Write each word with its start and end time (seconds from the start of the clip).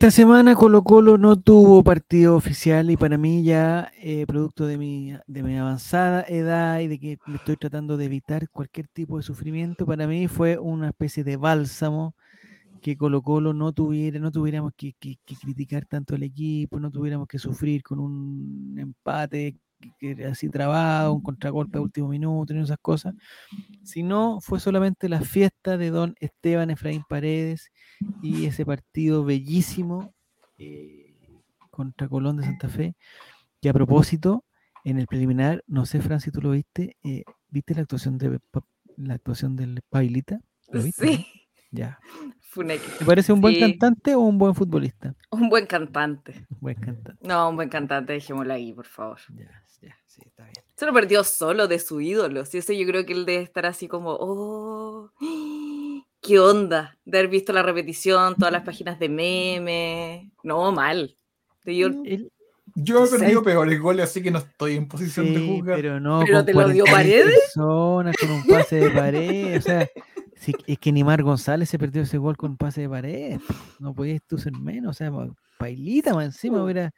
Esta 0.00 0.12
semana 0.12 0.54
Colo 0.54 0.82
Colo 0.82 1.18
no 1.18 1.38
tuvo 1.38 1.84
partido 1.84 2.34
oficial 2.34 2.90
y 2.90 2.96
para 2.96 3.18
mí 3.18 3.44
ya, 3.44 3.92
eh, 3.98 4.24
producto 4.26 4.64
de 4.64 4.78
mi, 4.78 5.12
de 5.26 5.42
mi 5.42 5.58
avanzada 5.58 6.24
edad 6.26 6.80
y 6.80 6.88
de 6.88 6.98
que 6.98 7.18
estoy 7.34 7.58
tratando 7.58 7.98
de 7.98 8.06
evitar 8.06 8.48
cualquier 8.48 8.88
tipo 8.88 9.18
de 9.18 9.22
sufrimiento, 9.22 9.84
para 9.84 10.06
mí 10.06 10.26
fue 10.26 10.56
una 10.58 10.88
especie 10.88 11.22
de 11.22 11.36
bálsamo 11.36 12.14
que 12.80 12.96
Colo 12.96 13.20
Colo 13.20 13.52
no 13.52 13.72
tuviera, 13.74 14.18
no 14.20 14.30
tuviéramos 14.30 14.72
que, 14.74 14.94
que 14.98 15.18
criticar 15.38 15.84
tanto 15.84 16.14
al 16.14 16.22
equipo, 16.22 16.80
no 16.80 16.90
tuviéramos 16.90 17.28
que 17.28 17.38
sufrir 17.38 17.82
con 17.82 17.98
un 17.98 18.76
empate 18.78 19.58
que 19.98 20.24
así 20.26 20.48
trabado, 20.48 21.12
un 21.12 21.22
contragolpe 21.22 21.78
a 21.78 21.80
último 21.80 22.08
minuto 22.08 22.54
y 22.54 22.58
esas 22.58 22.78
cosas, 22.80 23.14
sino 23.82 24.40
fue 24.40 24.60
solamente 24.60 25.08
la 25.08 25.20
fiesta 25.20 25.76
de 25.76 25.90
don 25.90 26.14
Esteban 26.20 26.70
Efraín 26.70 27.04
Paredes 27.08 27.70
y 28.22 28.46
ese 28.46 28.64
partido 28.64 29.24
bellísimo 29.24 30.14
eh, 30.58 31.14
contra 31.70 32.08
Colón 32.08 32.36
de 32.36 32.44
Santa 32.44 32.68
Fe, 32.68 32.94
que 33.60 33.68
a 33.68 33.72
propósito, 33.72 34.44
en 34.84 34.98
el 34.98 35.06
preliminar, 35.06 35.62
no 35.66 35.86
sé, 35.86 36.00
Fran, 36.00 36.20
si 36.20 36.30
tú 36.30 36.40
lo 36.40 36.50
viste, 36.50 36.96
eh, 37.02 37.24
¿viste 37.48 37.74
la 37.74 37.82
actuación 37.82 38.18
de 38.18 38.40
la 38.96 39.14
actuación 39.14 39.56
del 39.56 39.82
Pailita? 39.88 40.40
¿Lo 40.68 40.82
viste? 40.82 41.16
Sí. 41.16 41.26
Ya. 41.70 41.98
¿Te 42.98 43.04
parece 43.04 43.32
un 43.32 43.40
buen 43.40 43.58
cantante 43.60 44.14
o 44.14 44.20
un 44.20 44.36
buen 44.36 44.54
futbolista? 44.54 45.14
Un 45.30 45.48
buen 45.48 45.66
cantante. 45.66 46.46
Un 46.50 46.58
buen 46.60 46.74
cantante. 46.74 47.26
No, 47.26 47.48
un 47.48 47.56
buen 47.56 47.68
cantante, 47.68 48.12
dejémoslo 48.12 48.52
ahí, 48.52 48.72
por 48.72 48.86
favor. 48.86 49.18
Ya, 49.36 49.62
ya, 49.80 49.96
sí, 50.06 50.22
está 50.26 50.42
bien. 50.44 50.54
Se 50.74 50.84
lo 50.84 50.92
perdió 50.92 51.22
solo 51.22 51.68
de 51.68 51.78
su 51.78 52.00
ídolo. 52.00 52.44
Sí, 52.44 52.58
ese 52.58 52.76
yo 52.76 52.86
creo 52.86 53.06
que 53.06 53.12
él 53.12 53.24
debe 53.24 53.42
estar 53.42 53.66
así 53.66 53.86
como, 53.86 54.16
oh, 54.18 55.12
qué 56.20 56.40
onda 56.40 56.98
de 57.04 57.18
haber 57.18 57.30
visto 57.30 57.52
la 57.52 57.62
repetición, 57.62 58.34
todas 58.34 58.52
las 58.52 58.62
páginas 58.62 58.98
de 58.98 59.08
meme. 59.08 60.32
No, 60.42 60.72
mal. 60.72 61.14
Yo, 61.64 61.90
yo 62.74 63.04
he 63.04 63.08
perdido 63.08 63.42
peores 63.42 63.80
goles, 63.80 64.04
así 64.04 64.22
que 64.22 64.30
no 64.30 64.38
estoy 64.38 64.76
en 64.76 64.88
posición 64.88 65.32
de 65.32 65.46
jugar. 65.46 65.76
Pero 65.76 66.00
no, 66.00 66.22
¿Pero 66.24 66.44
te 66.44 66.54
lo 66.54 66.68
dio 66.68 66.84
Paredes? 66.84 67.38
Personas, 67.54 68.16
con 68.16 68.30
un 68.30 68.46
pase 68.46 68.76
de 68.76 68.90
pared, 68.90 69.58
o 69.58 69.60
sea, 69.60 69.88
es 70.66 70.78
que 70.78 70.92
Nimar 70.92 71.22
González 71.22 71.68
se 71.68 71.78
perdió 71.78 72.02
ese 72.02 72.18
gol 72.18 72.36
con 72.36 72.52
un 72.52 72.56
pase 72.56 72.82
de 72.82 72.88
pared. 72.88 73.40
No 73.78 73.94
podías 73.94 74.20
tú 74.26 74.38
ser 74.38 74.52
menos, 74.52 74.90
o 74.90 74.94
sea, 74.94 75.12
pailita 75.58 76.14
más 76.14 76.26
encima 76.26 76.62
hubiera... 76.62 76.92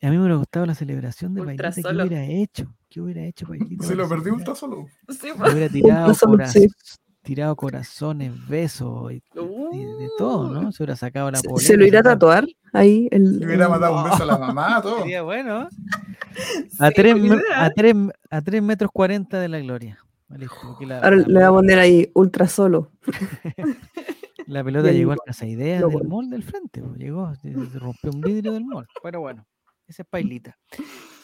A 0.00 0.10
mí 0.10 0.12
me 0.12 0.20
hubiera 0.20 0.36
gustado 0.36 0.64
la 0.64 0.76
celebración 0.76 1.34
de 1.34 1.42
Pailita. 1.42 1.72
¿Qué 1.72 1.80
hubiera 1.80 2.24
hecho? 2.24 2.72
¿Qué 2.88 3.00
hubiera 3.00 3.22
hecho 3.22 3.48
Pailita? 3.48 3.84
Se 3.84 3.96
lo 3.96 4.08
perdió 4.08 4.32
ultra 4.32 4.54
solo. 4.54 4.86
Sí, 5.08 5.30
hubiera 5.32 5.68
tirado 7.28 7.56
corazones, 7.56 8.32
besos 8.48 9.12
y, 9.12 9.16
de 9.34 10.08
todo, 10.16 10.50
¿no? 10.50 10.70
Se 10.70 10.82
hubiera 10.82 10.94
sacado 10.96 11.30
la 11.30 11.40
polera. 11.42 11.66
¿Se 11.66 11.76
lo 11.76 11.84
irá 11.84 12.00
a 12.00 12.04
tatuar 12.04 12.46
ahí? 12.72 13.08
El, 13.10 13.40
Le 13.40 13.46
hubiera 13.46 13.68
mandado 13.68 13.98
un 13.98 14.04
beso 14.04 14.22
a 14.22 14.26
la 14.26 14.38
mamá, 14.38 14.80
todo. 14.82 15.00
Sería 15.00 15.22
bueno. 15.22 15.68
A, 16.78 16.90
tres, 16.92 17.16
a, 17.56 17.70
tres, 17.70 17.96
a 18.30 18.40
3 18.40 18.62
metros 18.62 18.90
40 18.92 19.40
de 19.40 19.48
la 19.48 19.58
gloria. 19.58 19.98
Ahora 20.30 21.16
le 21.16 21.24
voy 21.24 21.42
a 21.42 21.50
poner 21.50 21.78
ahí 21.78 22.10
ultra 22.14 22.48
solo. 22.48 22.92
la 24.46 24.62
pelota 24.62 24.92
llegó 24.92 25.12
a 25.12 25.16
casa 25.16 25.46
idea 25.46 25.80
del 25.80 26.06
mall 26.06 26.28
del 26.28 26.42
frente, 26.42 26.82
llegó, 26.96 27.34
se 27.36 27.52
rompió 27.78 28.10
un 28.12 28.20
vidrio 28.20 28.52
del 28.52 28.64
mall. 28.64 28.86
Pero 29.02 29.20
bueno, 29.20 29.46
esa 29.86 30.02
es 30.02 30.08
pailita. 30.08 30.58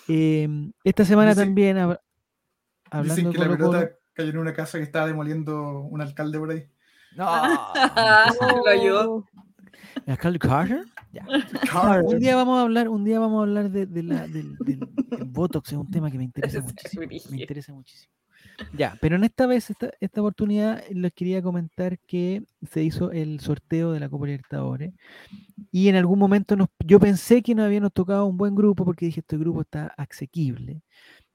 Em, 0.09 0.73
esta 0.83 1.05
semana 1.05 1.35
también, 1.35 1.77
hablando 1.79 3.15
dicen 3.15 3.33
que 3.33 3.39
la 3.39 3.49
pelota 3.49 3.91
cayó 4.15 4.31
en 4.31 4.39
una 4.39 4.55
casa 4.55 4.79
que 4.79 4.85
estaba 4.85 5.07
demoliendo 5.07 5.81
un 5.81 6.01
alcalde 6.01 6.39
por 6.39 6.51
ahí. 6.51 6.67
No, 7.17 7.25
lo 8.65 8.71
ayudó. 8.71 9.25
¿El 10.07 10.13
alcalde 10.13 10.39
Carter? 10.39 10.85
Ya. 11.13 11.27
Un 12.03 12.19
día 12.19 12.37
vamos 12.37 12.59
a 12.59 12.63
hablar, 12.63 12.89
un 12.89 13.05
día 13.05 13.21
vamos 13.21 13.39
a 13.39 13.43
hablar 13.43 13.71
de, 13.71 14.03
la, 14.03 14.27
del, 14.27 14.57
del, 14.59 14.81
Botox, 15.27 15.73
es 15.73 15.79
un 15.79 15.91
tema 15.91 16.11
que 16.11 16.19
me 16.19 16.25
interesa 16.25 16.61
muchísimo. 16.63 17.07
Me 17.31 17.41
interesa 17.41 17.73
muchísimo. 17.73 18.13
Ya, 18.73 18.97
pero 19.01 19.17
en 19.17 19.25
esta 19.25 19.47
vez, 19.47 19.71
esta, 19.71 19.91
esta 20.01 20.21
oportunidad, 20.21 20.83
les 20.91 21.13
quería 21.13 21.43
comentar 21.43 21.99
que 21.99 22.43
se 22.71 22.83
hizo 22.83 23.11
el 23.13 23.41
sorteo 23.41 23.93
de 23.93 24.01
la 24.01 24.09
Copa 24.09 24.27
Libertadores 24.27 24.93
y 25.71 25.89
en 25.89 25.97
algún 25.97 26.19
momento 26.19 26.57
nos, 26.57 26.69
yo 26.85 27.01
pensé 27.01 27.43
que 27.43 27.55
nos 27.55 27.67
habíamos 27.67 27.93
tocado 27.93 28.27
un 28.27 28.37
buen 28.37 28.55
grupo 28.55 28.85
porque 28.85 29.07
dije, 29.07 29.21
este 29.21 29.37
grupo 29.37 29.63
está 29.63 29.93
asequible. 29.97 30.83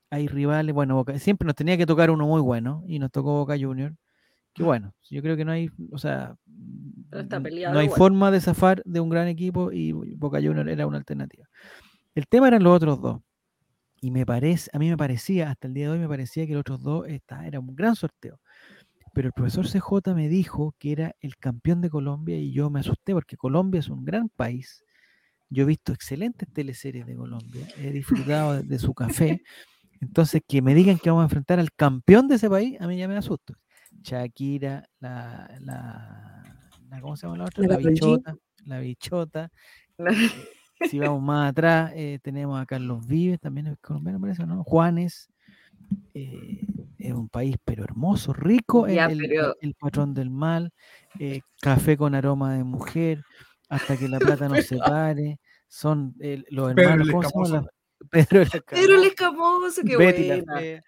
Hay 0.09 0.27
rivales, 0.27 0.73
bueno, 0.73 1.05
siempre 1.17 1.45
nos 1.45 1.55
tenía 1.55 1.77
que 1.77 1.85
tocar 1.85 2.09
uno 2.09 2.25
muy 2.25 2.41
bueno 2.41 2.83
y 2.87 2.99
nos 2.99 3.11
tocó 3.11 3.33
Boca 3.33 3.57
Junior. 3.59 3.95
Que 4.53 4.63
bueno, 4.63 4.93
yo 5.09 5.21
creo 5.21 5.37
que 5.37 5.45
no 5.45 5.51
hay, 5.51 5.69
o 5.91 5.97
sea, 5.97 6.35
no 7.11 7.79
hay 7.79 7.89
forma 7.89 8.31
de 8.31 8.41
zafar 8.41 8.81
de 8.85 8.99
un 8.99 9.09
gran 9.09 9.27
equipo 9.27 9.71
y 9.71 9.91
Boca 9.91 10.39
Junior 10.41 10.67
era 10.67 10.87
una 10.87 10.97
alternativa. 10.97 11.45
El 12.15 12.27
tema 12.27 12.47
eran 12.47 12.63
los 12.63 12.75
otros 12.75 12.99
dos. 13.01 13.21
Y 14.01 14.11
me 14.11 14.25
parece, 14.25 14.69
a 14.73 14.79
mí 14.79 14.89
me 14.89 14.97
parecía, 14.97 15.51
hasta 15.51 15.67
el 15.67 15.73
día 15.73 15.85
de 15.85 15.91
hoy 15.91 15.99
me 15.99 16.07
parecía 16.07 16.47
que 16.47 16.53
los 16.53 16.61
otros 16.61 16.81
dos 16.81 17.07
esta, 17.07 17.45
era 17.45 17.59
un 17.59 17.75
gran 17.75 17.95
sorteo. 17.95 18.39
Pero 19.13 19.27
el 19.27 19.33
profesor 19.33 19.67
CJ 19.67 20.13
me 20.13 20.29
dijo 20.29 20.75
que 20.77 20.91
era 20.91 21.15
el 21.19 21.35
campeón 21.37 21.81
de 21.81 21.89
Colombia 21.89 22.37
y 22.37 22.51
yo 22.51 22.69
me 22.69 22.79
asusté 22.79 23.13
porque 23.13 23.35
Colombia 23.35 23.79
es 23.79 23.89
un 23.89 24.05
gran 24.05 24.29
país. 24.29 24.83
Yo 25.49 25.63
he 25.63 25.65
visto 25.65 25.91
excelentes 25.91 26.47
teleseries 26.53 27.05
de 27.07 27.15
Colombia, 27.15 27.67
he 27.77 27.91
disfrutado 27.91 28.61
de, 28.61 28.79
su 28.79 28.93
café. 28.93 29.41
Entonces, 30.01 30.41
que 30.47 30.61
me 30.61 30.75
digan 30.75 30.97
que 30.97 31.09
vamos 31.09 31.23
a 31.23 31.25
enfrentar 31.25 31.59
al 31.59 31.73
campeón 31.73 32.27
de 32.27 32.35
ese 32.35 32.49
país, 32.49 32.79
a 32.79 32.87
mí 32.87 32.97
ya 32.97 33.07
me 33.07 33.17
asusto. 33.17 33.55
Shakira, 34.01 34.87
la, 34.99 35.49
la, 35.59 37.01
¿cómo 37.01 37.17
se 37.17 37.25
llama 37.25 37.39
la 37.39 37.45
otra? 37.45 37.67
La, 37.67 37.77
bichota, 37.77 38.35
la 38.65 38.79
bichota. 38.79 39.51
Eh, 39.97 40.05
si 40.87 40.99
vamos 40.99 41.21
más 41.21 41.51
atrás, 41.51 41.91
eh, 41.95 42.19
tenemos 42.21 42.59
a 42.59 42.65
Carlos 42.65 43.05
Vives, 43.05 43.39
también 43.39 43.67
es 43.67 43.77
colombiano, 43.79 44.19
parece, 44.19 44.45
¿no? 44.45 44.63
Juanes. 44.63 45.29
Eh, 46.13 46.61
es 46.99 47.13
un 47.13 47.29
país 47.29 47.55
pero 47.65 47.83
hermoso, 47.83 48.33
rico, 48.33 48.85
el, 48.85 48.99
el, 49.61 49.73
patrón 49.73 50.13
del 50.13 50.29
mal, 50.29 50.71
eh, 51.19 51.41
café 51.61 51.97
con 51.97 52.13
aroma 52.13 52.53
de 52.53 52.63
mujer, 52.63 53.23
hasta 53.69 53.97
que 53.97 54.07
la 54.07 54.19
plata 54.39 54.47
no 54.49 54.61
se 54.61 54.77
pare, 54.77 55.39
son 55.67 56.15
los 56.49 56.71
hermanos, 56.71 57.07
Pedro 58.11 58.41
el 58.41 58.47
Escamoso, 58.47 58.65
Pedro 58.69 58.95
el 58.95 59.03
Escamoso, 59.03 59.81
qué 59.83 59.97
Betty 59.97 60.27
La 60.27 60.59
fea, 60.59 60.83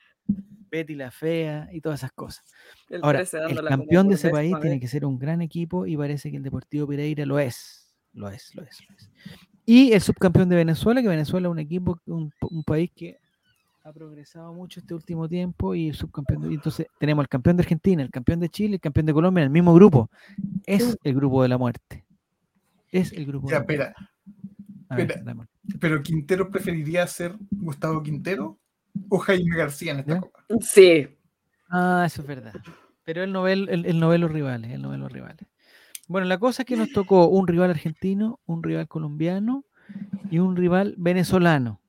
Betty 0.72 0.96
la 0.96 1.12
Fea 1.12 1.70
y 1.72 1.82
todas 1.82 2.00
esas 2.02 2.12
cosas. 2.14 2.46
Ahora, 3.02 3.22
el 3.22 3.66
campeón 3.66 4.08
de 4.08 4.16
ese 4.16 4.30
país 4.30 4.54
tiene 4.62 4.80
que 4.80 4.88
ser 4.88 5.06
un 5.06 5.18
gran 5.18 5.42
equipo 5.42 5.86
y 5.86 5.98
parece 5.98 6.30
que 6.32 6.38
el 6.38 6.44
Deportivo 6.44 6.88
Pereira 6.88 7.26
lo 7.26 7.40
es, 7.40 7.94
lo 8.14 8.30
es, 8.30 8.54
lo 8.56 8.64
es. 8.64 8.78
Lo 8.88 8.96
es. 8.96 9.10
Y 9.66 9.94
el 9.94 10.02
subcampeón 10.02 10.50
de 10.50 10.56
Venezuela, 10.56 11.02
que 11.02 11.08
Venezuela 11.08 11.48
es 11.48 11.52
un 11.52 11.60
equipo, 11.60 12.00
un, 12.06 12.32
país 12.66 12.92
que 12.96 13.20
ha 13.84 13.92
progresado 13.92 14.54
mucho 14.54 14.80
este 14.80 14.94
último 14.94 15.28
tiempo 15.28 15.76
y 15.76 15.90
el 15.90 15.96
subcampeón. 15.96 16.52
entonces 16.52 16.88
tenemos 17.00 17.24
el 17.24 17.30
campeón 17.30 17.58
de 17.58 17.62
Argentina, 17.64 18.04
el 18.04 18.12
campeón 18.12 18.40
de 18.40 18.50
Chile, 18.50 18.76
el 18.76 18.82
campeón 18.82 19.06
de 19.06 19.14
Colombia 19.14 19.42
en 19.42 19.46
el 19.46 19.52
mismo 19.52 19.74
grupo. 19.74 20.10
Es 20.66 20.98
el 21.04 21.16
grupo 21.16 21.44
de 21.44 21.50
la 21.50 21.58
muerte. 21.58 22.06
Es 22.92 23.14
el 23.14 23.26
grupo 23.26 23.48
de 23.50 23.54
la 23.54 25.34
muerte. 25.34 25.54
pero 25.80 26.02
Quintero 26.02 26.50
preferiría 26.50 27.08
ser 27.08 27.36
Gustavo 27.50 28.04
Quintero 28.04 28.60
o 29.10 29.18
Jaime 29.20 29.56
García 29.56 29.94
en 29.94 30.00
esta 30.00 30.20
copa. 30.20 30.46
Sí. 30.60 31.08
Ah, 31.70 32.04
eso 32.06 32.22
es 32.22 32.28
verdad. 32.28 32.54
Pero 33.04 33.24
el 33.24 33.32
novel, 33.32 33.70
el, 33.70 33.86
el 33.86 34.00
novelo 34.00 34.28
rivales, 34.28 34.72
el 34.72 34.82
novelo 34.82 35.08
rivales. 35.08 35.48
Bueno, 36.12 36.28
la 36.28 36.38
cosa 36.40 36.64
es 36.64 36.66
que 36.66 36.76
nos 36.76 36.92
tocó 36.92 37.30
un 37.30 37.48
rival 37.48 37.70
argentino, 37.70 38.42
un 38.46 38.62
rival 38.64 38.86
colombiano 38.90 39.64
y 40.30 40.40
un 40.40 40.58
rival 40.58 40.94
venezolano. 40.98 41.80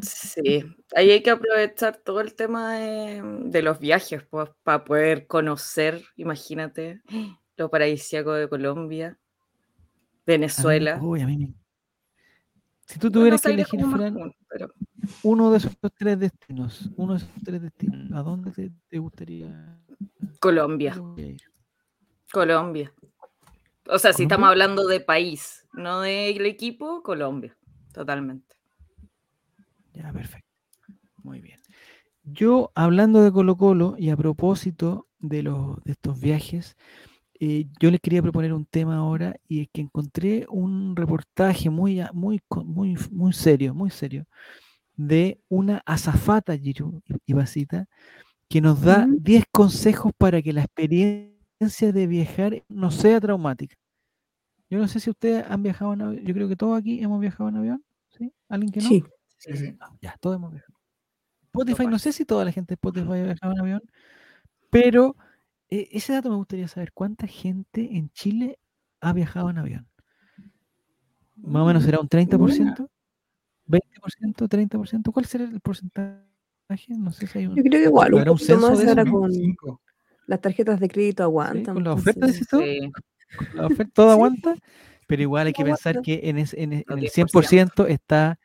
Sí, 0.00 0.64
ahí 0.96 1.10
hay 1.10 1.22
que 1.22 1.28
aprovechar 1.28 1.98
todo 1.98 2.22
el 2.22 2.34
tema 2.34 2.72
de, 2.72 3.60
los 3.62 3.78
viajes 3.78 4.22
pues, 4.30 4.48
para 4.62 4.82
poder 4.82 5.26
conocer, 5.26 6.02
imagínate, 6.16 7.02
lo 7.58 7.68
paradisíaco 7.68 8.32
de 8.32 8.48
Colombia, 8.48 9.18
Venezuela. 10.24 10.98
uy, 10.98 11.20
a 11.20 11.26
mí 11.26 11.54
Si 12.86 12.98
tú 12.98 13.10
tuvieras 13.10 13.42
que 13.42 13.50
elegir, 13.50 13.84
uno 15.22 15.50
de 15.50 15.58
esos 15.58 15.76
tres 15.98 16.18
destinos, 16.18 16.90
uno 16.96 17.12
de 17.12 17.18
esos 17.18 17.44
tres 17.44 17.60
destinos, 17.60 18.10
¿a 18.12 18.22
dónde 18.22 18.72
te 18.88 18.98
gustaría? 18.98 19.78
Colombia. 20.40 20.94
Colombia. 22.32 22.94
O 23.86 23.98
sea, 23.98 24.12
si 24.12 24.24
estamos 24.24 24.48
hablando 24.48 24.86
de 24.86 25.00
país, 25.00 25.66
no 25.72 26.00
del 26.00 26.46
equipo, 26.46 27.02
Colombia, 27.02 27.56
totalmente. 27.92 28.56
Ya, 29.94 30.12
perfecto. 30.12 30.48
Muy 31.22 31.40
bien. 31.40 31.58
Yo, 32.22 32.70
hablando 32.74 33.22
de 33.22 33.32
Colo 33.32 33.56
Colo 33.56 33.94
y 33.98 34.10
a 34.10 34.16
propósito 34.16 35.08
de, 35.18 35.42
los, 35.42 35.82
de 35.84 35.92
estos 35.92 36.20
viajes, 36.20 36.76
eh, 37.40 37.66
yo 37.80 37.90
les 37.90 38.00
quería 38.00 38.22
proponer 38.22 38.52
un 38.52 38.66
tema 38.66 38.98
ahora 38.98 39.34
y 39.48 39.62
es 39.62 39.68
que 39.72 39.80
encontré 39.80 40.46
un 40.50 40.94
reportaje 40.94 41.70
muy, 41.70 42.02
muy, 42.12 42.40
muy, 42.64 42.96
muy 43.10 43.32
serio, 43.32 43.74
muy 43.74 43.90
serio, 43.90 44.26
de 44.94 45.40
una 45.48 45.82
azafata, 45.86 46.56
Giru 46.56 47.02
y 47.26 47.32
Basita, 47.32 47.86
que 48.48 48.60
nos 48.60 48.82
da 48.82 49.06
10 49.08 49.44
consejos 49.50 50.12
para 50.18 50.42
que 50.42 50.52
la 50.52 50.62
experiencia 50.62 51.39
de 51.60 52.06
viajar 52.06 52.62
no 52.68 52.90
sea 52.90 53.20
traumática. 53.20 53.76
Yo 54.70 54.78
no 54.78 54.88
sé 54.88 54.98
si 54.98 55.10
ustedes 55.10 55.44
han 55.48 55.62
viajado 55.62 55.92
en 55.92 56.02
avión. 56.02 56.24
Yo 56.24 56.32
creo 56.32 56.48
que 56.48 56.56
todos 56.56 56.78
aquí 56.78 57.02
hemos 57.02 57.20
viajado 57.20 57.50
en 57.50 57.56
avión. 57.56 57.84
¿Sí? 58.08 58.32
¿Alguien 58.48 58.72
que 58.72 58.80
no? 58.80 58.88
Sí. 58.88 59.04
Sí, 59.36 59.56
sí. 59.56 59.78
Ya, 60.00 60.16
todos 60.20 60.36
hemos 60.36 60.52
viajado. 60.52 60.78
Spotify, 61.44 61.86
no 61.86 61.98
sé 61.98 62.12
si 62.12 62.24
toda 62.24 62.44
la 62.44 62.52
gente 62.52 62.70
de 62.70 62.74
Spotify 62.74 63.12
ha 63.12 63.24
viajado 63.24 63.52
en 63.52 63.60
avión, 63.60 63.82
pero 64.70 65.16
eh, 65.68 65.88
ese 65.92 66.12
dato 66.12 66.30
me 66.30 66.36
gustaría 66.36 66.68
saber. 66.68 66.92
¿Cuánta 66.92 67.26
gente 67.26 67.96
en 67.96 68.10
Chile 68.10 68.58
ha 69.00 69.12
viajado 69.12 69.50
en 69.50 69.58
avión? 69.58 69.88
Más 71.36 71.62
o 71.62 71.66
menos 71.66 71.82
será 71.82 71.98
un 71.98 72.08
30%, 72.08 72.88
20%, 73.66 74.48
30%. 74.48 75.12
¿Cuál 75.12 75.26
será 75.26 75.44
el 75.44 75.60
porcentaje? 75.60 76.22
No 76.96 77.10
sé 77.10 77.26
si 77.26 77.38
hay 77.38 77.46
un. 77.46 77.56
Yo 77.56 77.62
creo 77.62 77.80
que 77.80 77.88
igual, 77.88 78.14
un 78.14 78.20
¿Habrá 78.20 78.32
un 78.32 78.38
poquito 78.38 78.58
más 78.58 78.86
ahora 78.86 79.04
con. 79.04 79.30
Las 80.30 80.40
tarjetas 80.40 80.80
de 80.80 80.88
crédito 80.88 81.22
¿sí? 81.22 81.24
aguantan. 81.24 81.74
Con 81.74 81.84
la 81.84 81.90
entonces- 81.90 82.16
oferta, 82.16 82.26
decís 82.26 82.48
tú? 82.48 82.58
Sí. 82.60 82.92
La 83.54 83.66
oferta 83.66 83.92
todo 83.94 84.06
Sí. 84.08 84.12
aguanta, 84.12 84.54
pero 85.06 85.22
igual 85.22 85.46
hay 85.48 85.52
que 85.52 85.64
pensar 85.64 86.02
que 86.02 86.20
en, 86.24 86.38
es- 86.38 86.54
en 86.54 86.72
en 86.72 86.84
el 86.88 86.98
10%. 87.00 87.10
100% 87.12 87.86
está 87.88 88.38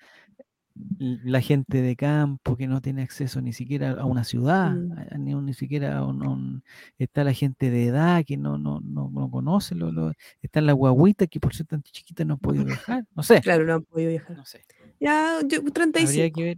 la 0.98 1.40
gente 1.40 1.82
de 1.82 1.96
campo 1.96 2.58
que 2.58 2.68
no 2.68 2.82
tiene 2.82 3.02
acceso 3.02 3.40
ni 3.42 3.54
siquiera 3.54 3.92
a 3.92 4.04
una 4.06 4.26
ciudad, 4.26 4.72
Mm. 4.72 5.24
ni, 5.24 5.34
un- 5.34 5.46
ni 5.46 5.54
siquiera 5.54 5.98
a 6.00 6.06
un, 6.06 6.22
a 6.26 6.30
un- 6.30 6.64
está 6.98 7.24
la 7.24 7.32
gente 7.34 7.70
de 7.70 7.86
edad 7.86 8.26
que 8.26 8.36
no, 8.36 8.58
no, 8.58 8.82
no, 8.82 9.10
no 9.10 9.32
conoce, 9.32 9.74
lo, 9.74 9.92
lo- 9.92 10.12
están 10.42 10.66
las 10.66 10.76
guaguitas 10.76 11.30
que 11.30 11.40
por 11.40 11.54
ser 11.56 11.66
tan 11.68 11.82
chiquitas 11.82 12.28
no 12.28 12.34
han 12.34 12.40
podido 12.40 12.66
viajar, 12.90 13.06
no 13.16 13.24
sé, 13.24 13.40
Claro, 13.42 13.64
no 13.66 13.76
han 13.76 13.84
podido 13.84 14.10
viajar. 14.10 14.36
no 14.36 14.46
sé, 14.46 14.66
Ya, 15.00 15.40
yo, 15.48 15.60
habría 15.60 15.72
35. 15.74 16.36
que 16.36 16.44
ver. 16.44 16.58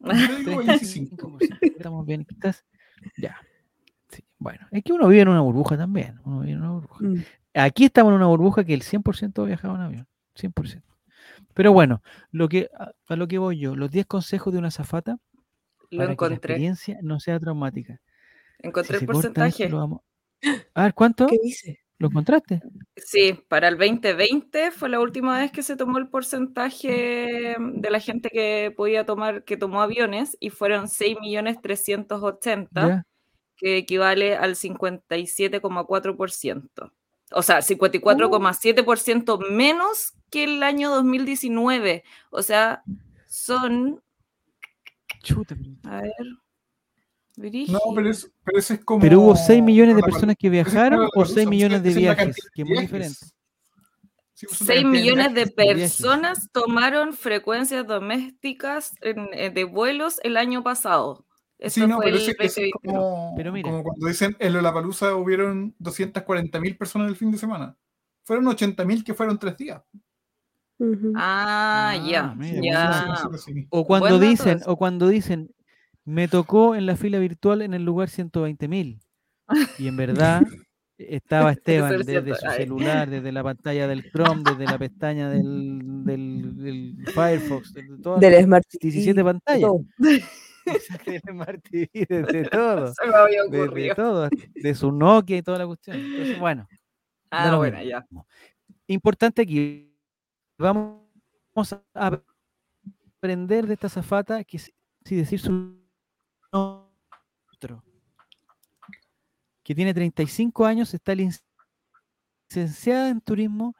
Yo 0.00 0.36
digo 0.38 0.56
25. 0.58 1.38
35%, 1.38 1.58
Estamos 1.76 2.06
bien, 2.06 2.24
quizás, 2.24 2.64
ya. 3.16 3.36
Bueno, 4.44 4.68
es 4.70 4.84
que 4.84 4.92
uno 4.92 5.08
vive 5.08 5.22
en 5.22 5.28
una 5.28 5.40
burbuja 5.40 5.78
también, 5.78 6.20
uno 6.24 6.40
vive 6.40 6.52
en 6.52 6.58
una 6.60 6.72
burbuja. 6.72 7.02
Mm. 7.02 7.24
Aquí 7.54 7.86
estamos 7.86 8.10
en 8.10 8.16
una 8.16 8.26
burbuja 8.26 8.62
que 8.62 8.74
el 8.74 8.82
100% 8.82 9.42
ha 9.42 9.46
viajado 9.46 9.74
en 9.74 9.80
avión. 9.80 10.06
100%. 10.34 10.82
Pero 11.54 11.72
bueno, 11.72 12.02
lo 12.30 12.46
que, 12.50 12.68
a, 12.78 12.92
a 13.08 13.16
lo 13.16 13.26
que 13.26 13.38
voy 13.38 13.58
yo, 13.58 13.74
los 13.74 13.90
10 13.90 14.04
consejos 14.04 14.52
de 14.52 14.58
una 14.58 14.70
zafata 14.70 15.18
Lo 15.90 16.04
para 16.04 16.14
que 16.14 16.28
la 16.28 16.34
encontré. 16.34 16.34
experiencia 16.36 16.98
no 17.00 17.20
sea 17.20 17.40
traumática. 17.40 18.02
Si 18.60 18.68
Encontré 18.68 18.98
el 18.98 19.06
porcentaje. 19.06 19.70
A 20.74 20.82
ver, 20.82 20.92
¿cuánto? 20.92 21.26
¿Qué 21.26 21.38
dice? 21.42 21.80
¿Lo 21.96 22.08
encontraste? 22.08 22.60
Sí, 22.96 23.40
para 23.48 23.68
el 23.68 23.78
2020 23.78 24.72
fue 24.72 24.90
la 24.90 25.00
última 25.00 25.38
vez 25.38 25.52
que 25.52 25.62
se 25.62 25.76
tomó 25.76 25.96
el 25.96 26.08
porcentaje 26.08 27.56
de 27.58 27.90
la 27.90 28.00
gente 28.00 28.28
que 28.28 28.74
podía 28.76 29.06
tomar, 29.06 29.44
que 29.44 29.56
tomó 29.56 29.80
aviones, 29.80 30.36
y 30.38 30.50
fueron 30.50 30.88
6.380.000, 30.88 32.68
¿Ya? 32.74 33.06
Que 33.56 33.76
equivale 33.76 34.36
al 34.36 34.56
57,4%. 34.56 36.90
O 37.32 37.42
sea, 37.42 37.60
54,7% 37.62 39.38
menos 39.50 40.12
que 40.30 40.44
el 40.44 40.62
año 40.62 40.90
2019. 40.90 42.04
O 42.30 42.42
sea, 42.42 42.82
son, 43.26 44.00
Chuta, 45.22 45.56
a 45.84 46.02
ver, 46.02 46.12
No, 46.26 46.36
brígido. 47.36 47.80
pero, 47.94 48.10
es, 48.10 48.30
pero 48.44 48.58
ese 48.58 48.74
es 48.74 48.84
como. 48.84 49.00
Pero 49.00 49.20
hubo 49.20 49.34
6 49.36 49.62
millones 49.62 49.96
de 49.96 50.02
personas 50.02 50.36
que 50.38 50.48
es 50.48 50.52
viajaron 50.52 50.98
o 51.00 51.02
Lollapalooza, 51.02 51.34
6 51.34 51.48
millones 51.48 51.82
de 51.82 51.94
viajes, 51.94 52.36
que 52.54 52.62
es 52.62 52.68
muy 52.68 52.78
diferente. 52.80 53.18
Sí, 54.34 54.46
pues, 54.46 54.60
es 54.60 54.68
la 54.68 54.74
6 54.74 54.82
cantidad 54.82 55.02
millones 55.02 55.34
de 55.34 55.46
personas 55.46 56.50
tomaron 56.52 57.14
frecuencias 57.14 57.86
domésticas 57.86 58.92
en- 59.00 59.30
eh, 59.32 59.48
de 59.50 59.64
vuelos 59.64 60.20
el 60.22 60.36
año 60.36 60.62
pasado. 60.62 61.24
Sí, 61.70 61.86
no, 61.86 61.96
fue 61.96 62.06
pero 62.06 62.16
el 62.16 62.22
ese, 62.22 62.36
ese 62.40 62.66
es 62.66 62.70
2021. 62.82 63.00
como, 63.00 63.34
Pero 63.36 63.52
mira. 63.52 63.70
como 63.70 63.82
cuando 63.82 64.06
dicen 64.06 64.36
en 64.38 64.52
Lollapalooza 64.52 65.14
hubieron 65.14 65.74
240.000 65.78 66.76
personas 66.78 67.08
el 67.08 67.16
fin 67.16 67.30
de 67.30 67.38
semana. 67.38 67.76
Fueron 68.22 68.46
80.000 68.46 69.04
que 69.04 69.14
fueron 69.14 69.38
tres 69.38 69.56
días. 69.56 69.82
Ah, 71.16 71.92
Ah, 71.94 71.96
ya, 72.08 72.36
ya. 72.60 73.16
O 73.70 73.86
cuando 73.86 74.18
dicen, 74.18 74.60
o 74.66 74.76
cuando 74.76 75.08
dicen, 75.08 75.50
me 76.04 76.28
tocó 76.28 76.74
en 76.74 76.86
la 76.86 76.96
fila 76.96 77.18
virtual 77.18 77.62
en 77.62 77.74
el 77.74 77.84
lugar 77.84 78.08
120 78.08 78.68
mil. 78.68 79.00
Y 79.78 79.88
en 79.88 79.96
verdad 79.96 80.42
estaba 80.98 81.52
Esteban 81.52 82.02
desde 82.02 82.34
su 82.34 82.50
celular, 82.50 83.08
desde 83.08 83.30
la 83.32 83.42
pantalla 83.42 83.86
del 83.86 84.10
Chrome, 84.10 84.42
desde 84.44 84.64
la 84.64 84.78
pestaña 84.78 85.30
del, 85.30 85.78
del, 86.04 86.56
del 86.56 86.96
Firefox, 87.12 87.72
desde 87.72 87.98
todas 87.98 88.20
Del 88.20 88.32
las 88.32 88.44
Smart 88.44 88.64
TV, 88.68 88.78
17 88.90 89.14
de 89.14 89.24
pantallas. 89.24 89.70
Smart 91.30 91.62
TV, 91.68 92.06
desde 92.08 92.48
todo. 92.48 92.92
Se 92.94 93.06
me 93.06 93.14
había 93.14 93.42
Desde 93.44 93.94
todo, 93.94 94.28
de 94.54 94.74
su 94.74 94.92
Nokia 94.92 95.36
y 95.38 95.42
toda 95.42 95.58
la 95.58 95.66
cuestión. 95.66 95.96
Entonces, 95.98 96.38
bueno, 96.38 96.68
Ah, 97.30 97.56
bueno, 97.56 97.82
ya. 97.82 98.06
Importante 98.86 99.42
aquí, 99.42 99.92
vamos 100.56 101.02
a 101.94 102.20
aprender 103.18 103.66
de 103.66 103.74
esta 103.74 103.88
zafata 103.88 104.44
que 104.44 104.58
si 104.58 104.72
decir 105.16 105.40
su 105.40 105.76
otro, 106.52 107.82
que 109.64 109.74
tiene 109.74 109.92
35 109.94 110.64
años, 110.64 110.94
está 110.94 111.12
lic- 111.14 111.42
licenciada 112.48 113.08
en 113.08 113.20
turismo 113.20 113.74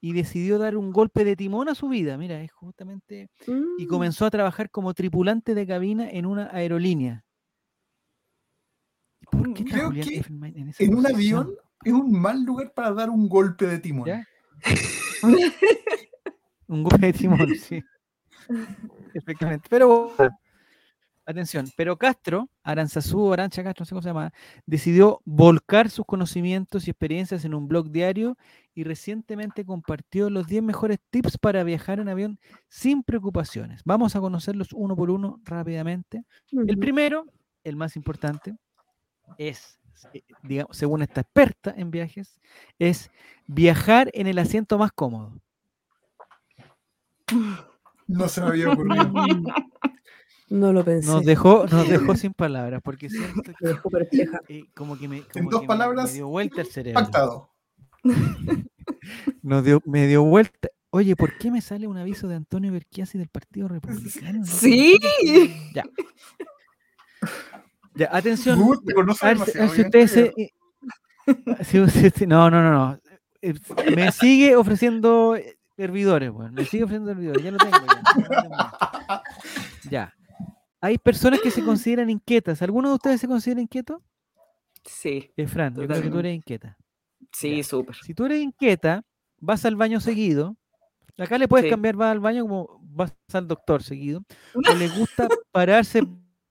y 0.00 0.12
decidió 0.12 0.58
dar 0.58 0.76
un 0.76 0.92
golpe 0.92 1.24
de 1.24 1.36
timón 1.36 1.68
a 1.68 1.74
su 1.74 1.88
vida. 1.88 2.16
Mira, 2.18 2.40
es 2.42 2.52
justamente 2.52 3.28
y 3.78 3.84
Mm. 3.84 3.88
comenzó 3.88 4.26
a 4.26 4.30
trabajar 4.30 4.70
como 4.70 4.94
tripulante 4.94 5.54
de 5.54 5.66
cabina 5.66 6.08
en 6.10 6.26
una 6.26 6.48
aerolínea. 6.52 7.24
¿Y 9.22 9.26
¿Por 9.26 9.54
qué 9.54 9.62
está 9.62 9.74
Creo 9.76 9.86
Julián 9.88 10.08
que 10.08 10.16
en 10.60 10.72
En 10.78 10.94
un 10.94 11.06
avión 11.06 11.54
es 11.84 11.92
un 11.92 12.12
mal 12.12 12.42
lugar 12.44 12.72
para 12.74 12.92
dar 12.92 13.10
un 13.10 13.28
golpe 13.28 13.66
de 13.66 13.78
timón. 13.78 14.08
Un 16.68 16.82
golpe 16.82 17.06
de 17.06 17.12
timón, 17.12 17.54
sí. 17.54 17.80
Efectivamente. 19.14 19.66
Pero 19.70 20.12
bueno, 20.16 20.36
atención, 21.26 21.66
pero 21.76 21.96
Castro, 21.98 22.48
Aranzazú, 22.62 23.32
Arancha 23.32 23.62
Castro, 23.62 23.82
no 23.82 23.86
sé 23.86 23.90
cómo 23.90 24.02
se 24.02 24.08
llama, 24.08 24.32
decidió 24.64 25.20
volcar 25.24 25.90
sus 25.90 26.06
conocimientos 26.06 26.86
y 26.86 26.90
experiencias 26.90 27.44
en 27.44 27.54
un 27.54 27.68
blog 27.68 27.90
diario 27.90 28.38
y 28.74 28.84
recientemente 28.84 29.64
compartió 29.64 30.30
los 30.30 30.46
10 30.46 30.62
mejores 30.62 30.98
tips 31.10 31.38
para 31.38 31.64
viajar 31.64 31.98
en 31.98 32.08
avión 32.08 32.38
sin 32.68 33.02
preocupaciones. 33.02 33.82
Vamos 33.84 34.14
a 34.14 34.20
conocerlos 34.20 34.72
uno 34.72 34.94
por 34.94 35.10
uno 35.10 35.40
rápidamente. 35.44 36.22
El 36.52 36.78
primero, 36.78 37.26
el 37.64 37.76
más 37.76 37.96
importante, 37.96 38.56
es, 39.36 39.80
eh, 40.12 40.22
digamos, 40.42 40.76
según 40.76 41.02
esta 41.02 41.22
experta 41.22 41.74
en 41.76 41.90
viajes, 41.90 42.40
es 42.78 43.10
viajar 43.46 44.10
en 44.14 44.28
el 44.28 44.38
asiento 44.38 44.78
más 44.78 44.92
cómodo. 44.92 45.40
No 48.06 48.28
se 48.28 48.40
me 48.40 48.46
había 48.48 48.70
ocurrido. 48.70 49.12
No 50.48 50.72
lo 50.72 50.84
pensé. 50.84 51.08
Nos 51.10 51.24
dejó, 51.24 51.66
nos 51.70 51.88
dejó 51.88 52.14
sin 52.16 52.32
palabras, 52.32 52.80
porque 52.82 53.10
siento 53.10 53.42
que, 53.42 53.54
Me 53.60 53.68
dejó 53.70 53.90
perpleja. 53.90 54.40
eh, 54.48 54.64
como 54.74 54.96
que 54.96 55.08
me, 55.08 55.22
En 55.34 55.46
dos 55.48 55.62
que 55.62 55.66
palabras, 55.66 56.06
me 56.06 56.12
dio 56.12 56.28
vuelta 56.28 56.60
el 56.60 56.66
cerebro. 56.68 57.00
Pactado. 57.02 57.50
Nos 59.42 59.64
dio, 59.64 59.80
me 59.84 60.06
dio 60.06 60.22
vuelta. 60.24 60.68
Oye, 60.90 61.14
¿por 61.16 61.36
qué 61.38 61.50
me 61.50 61.60
sale 61.60 61.86
un 61.86 61.96
aviso 61.98 62.26
de 62.28 62.36
Antonio 62.36 62.72
Berchiasi 62.72 63.18
del 63.18 63.28
Partido 63.28 63.68
Republicano? 63.68 64.44
Sí. 64.46 64.98
Ya. 65.74 65.84
Ya, 67.94 68.08
atención. 68.12 68.58
A 69.20 69.26
ver, 69.26 69.36
a 69.38 69.44
ver 69.60 69.68
si 69.70 69.80
ustedes 69.82 70.10
se- 70.10 70.32
eh, 70.36 70.52
si- 71.64 71.88
si- 71.90 72.10
si- 72.10 72.26
no, 72.26 72.50
no, 72.50 72.62
no, 72.62 72.70
no. 72.70 72.98
Eh, 73.42 73.54
Me 73.94 74.10
sigue 74.12 74.54
ofreciendo 74.56 75.36
hervidores, 75.76 76.30
weón. 76.30 76.54
Me 76.54 76.64
sigue 76.64 76.84
ofreciendo 76.84 77.10
hervidores. 77.10 77.42
Ya 77.42 77.50
lo 77.50 77.58
tengo. 77.58 77.72
Ya, 77.76 77.86
ya 77.86 78.20
lo 78.20 78.42
tengo. 78.42 79.22
Ya. 79.90 80.14
Hay 80.86 80.98
personas 80.98 81.40
que 81.40 81.50
se 81.50 81.62
consideran 81.64 82.10
inquietas. 82.10 82.62
¿Alguno 82.62 82.90
de 82.90 82.94
ustedes 82.94 83.20
se 83.20 83.26
considera 83.26 83.60
inquieto? 83.60 84.02
Sí, 84.84 85.32
Eh, 85.36 85.48
Fran, 85.48 85.74
yo 85.74 85.84
creo 85.88 86.00
que 86.00 86.10
tú 86.10 86.18
eres 86.20 86.34
inquieta. 86.36 86.78
sí, 87.32 87.62
súper. 87.64 87.96
Si 87.96 88.14
tú 88.14 88.26
eres 88.26 88.40
inquieta, 88.40 89.04
vas 89.40 89.64
al 89.64 89.74
baño 89.74 89.98
seguido. 89.98 90.56
Acá 91.18 91.38
le 91.38 91.48
puedes 91.48 91.64
Sí. 91.64 91.70
cambiar, 91.70 91.96
vas 91.96 92.12
al 92.12 92.20
baño 92.20 92.42
como 92.42 92.78
vas 92.82 93.12
al 93.32 93.48
doctor 93.48 93.82
seguido. 93.82 94.22
O 94.54 94.74
le 94.74 94.86
gusta 94.96 95.28
pararse 95.50 96.04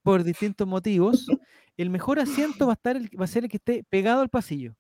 por 0.04 0.24
distintos 0.26 0.68
motivos. 0.68 1.32
El 1.78 1.90
mejor 1.90 2.20
asiento 2.20 2.68
va 2.68 2.74
a, 2.74 2.76
estar 2.76 2.98
el, 2.98 3.10
va 3.18 3.24
a 3.24 3.28
ser 3.28 3.46
el 3.46 3.50
que 3.50 3.58
esté 3.58 3.86
pegado 3.90 4.22
al 4.22 4.30
pasillo. 4.30 4.76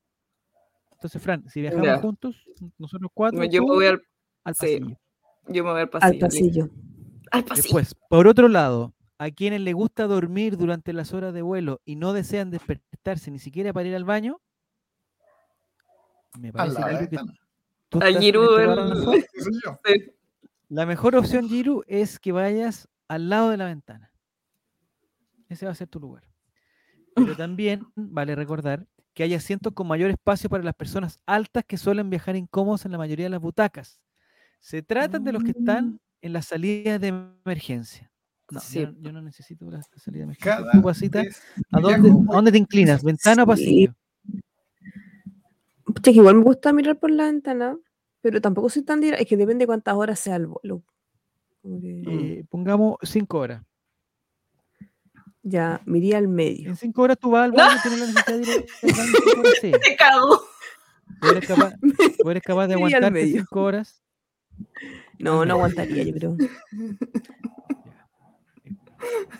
Entonces, 0.91 1.21
Fran, 1.21 1.47
si 1.49 1.61
viajamos 1.61 1.85
Ya. 1.85 1.97
juntos, 1.99 2.43
nosotros 2.77 3.09
cuatro, 3.13 3.41
Yo 3.45 3.61
me 3.63 3.73
voy 3.73 3.85
al, 3.85 4.01
al 4.43 4.55
sí, 4.55 4.79
pasillo. 4.79 4.97
yo 5.47 5.63
me 5.63 5.71
voy 5.71 5.81
al 5.81 5.89
pasillo. 5.89 6.13
Al 6.13 6.19
pasillo. 6.19 6.69
Al 7.31 7.43
pasillo. 7.45 7.63
Después, 7.63 7.95
por 8.09 8.27
otro 8.27 8.47
lado, 8.49 8.94
a 9.17 9.31
quienes 9.31 9.61
les 9.61 9.73
gusta 9.73 10.07
dormir 10.07 10.57
durante 10.57 10.91
las 10.93 11.13
horas 11.13 11.33
de 11.33 11.41
vuelo 11.41 11.81
y 11.85 11.95
no 11.95 12.13
desean 12.13 12.51
despertarse 12.51 13.31
ni 13.31 13.39
siquiera 13.39 13.71
para 13.73 13.87
ir 13.87 13.95
al 13.95 14.03
baño, 14.03 14.41
me 16.39 16.51
parece 16.51 16.81
Giru, 16.83 17.09
que 17.09 17.17
tú 17.89 17.99
A 18.01 18.07
Giru 18.19 18.57
el- 18.57 18.67
la 18.67 18.75
razón. 18.75 19.13
Sí, 19.33 19.41
soy 19.41 19.53
yo. 19.65 19.79
Sí. 19.85 20.11
La 20.69 20.85
mejor 20.85 21.15
opción, 21.15 21.47
Giru, 21.47 21.83
es 21.87 22.19
que 22.19 22.31
vayas 22.31 22.89
al 23.07 23.29
lado 23.29 23.51
de 23.51 23.57
la 23.57 23.65
ventana. 23.65 24.11
Ese 25.47 25.65
va 25.65 25.71
a 25.71 25.75
ser 25.75 25.87
tu 25.87 25.99
lugar. 25.99 26.23
Pero 27.15 27.35
también 27.41 27.85
vale 27.95 28.35
recordar 28.35 28.85
que 29.13 29.23
haya 29.23 29.37
asientos 29.37 29.71
con 29.73 29.87
mayor 29.87 30.09
espacio 30.09 30.49
para 30.49 30.63
las 30.63 30.73
personas 30.75 31.19
altas 31.25 31.63
que 31.65 31.77
suelen 31.77 32.09
viajar 32.09 32.35
incómodos 32.35 32.83
en 32.85 32.91
la 32.91 32.97
mayoría 32.97 33.27
de 33.27 33.29
las 33.29 33.39
butacas. 33.41 34.01
Se 34.59 34.81
tratan 34.81 35.23
de 35.23 35.31
los 35.31 35.43
que 35.43 35.51
están 35.51 35.85
Mm. 35.85 35.99
en 36.23 36.33
las 36.33 36.47
salidas 36.47 36.99
de 36.99 37.07
emergencia. 37.45 38.11
No, 38.51 38.59
Sí. 38.59 38.79
yo, 38.81 38.91
no- 38.91 38.97
yo 38.99 39.11
no 39.11 39.21
necesito 39.21 39.69
la 39.71 39.81
salida. 39.97 40.27
Cada 40.39 40.71
¿Tú, 40.71 40.81
Pasita, 40.81 41.23
¿a 41.71 41.79
dónde, 41.79 42.09
¿a 42.09 42.33
dónde 42.35 42.51
te 42.51 42.57
inclinas? 42.59 43.03
¿Ventana 43.03 43.43
o 43.43 43.47
pasillo? 43.47 43.93
Pucha, 45.83 46.11
que 46.11 46.17
igual 46.17 46.35
me 46.35 46.43
gusta 46.43 46.71
mirar 46.73 46.97
por 46.99 47.09
la 47.11 47.25
ventana, 47.25 47.77
pero 48.21 48.41
tampoco 48.41 48.69
soy 48.69 48.83
tan 48.83 49.01
directa. 49.01 49.23
Es 49.23 49.27
que 49.29 49.37
depende 49.37 49.63
de 49.63 49.67
cuántas 49.67 49.95
horas 49.95 50.19
sea 50.19 50.35
el 50.35 50.47
vuelo. 50.47 50.83
Eh, 51.63 52.43
pongamos 52.49 52.97
cinco 53.01 53.39
horas. 53.39 53.63
ya, 55.41 55.81
me 55.85 55.97
iría 55.99 56.17
al 56.17 56.27
medio. 56.27 56.69
En 56.69 56.75
cinco 56.75 57.03
horas 57.03 57.17
tú 57.19 57.29
vas 57.31 57.45
al 57.45 57.51
baño, 57.51 57.79
tienes 57.83 57.99
la 57.99 58.05
necesidad 58.07 58.37
de 58.37 58.41
ir 58.43 58.65
al. 59.71 59.81
Te 59.81 59.95
cago. 59.95 60.41
¿Tú 61.21 61.27
eres 61.29 61.47
capaz, 61.47 61.73
tú 62.23 62.29
eres 62.29 62.43
capaz 62.43 62.67
de 62.67 62.77
medio. 63.11 63.39
cinco 63.39 63.61
horas? 63.63 64.01
No, 65.19 65.45
no 65.45 65.53
aguantaría, 65.53 66.03
yo 66.03 66.13
creo. 66.13 66.37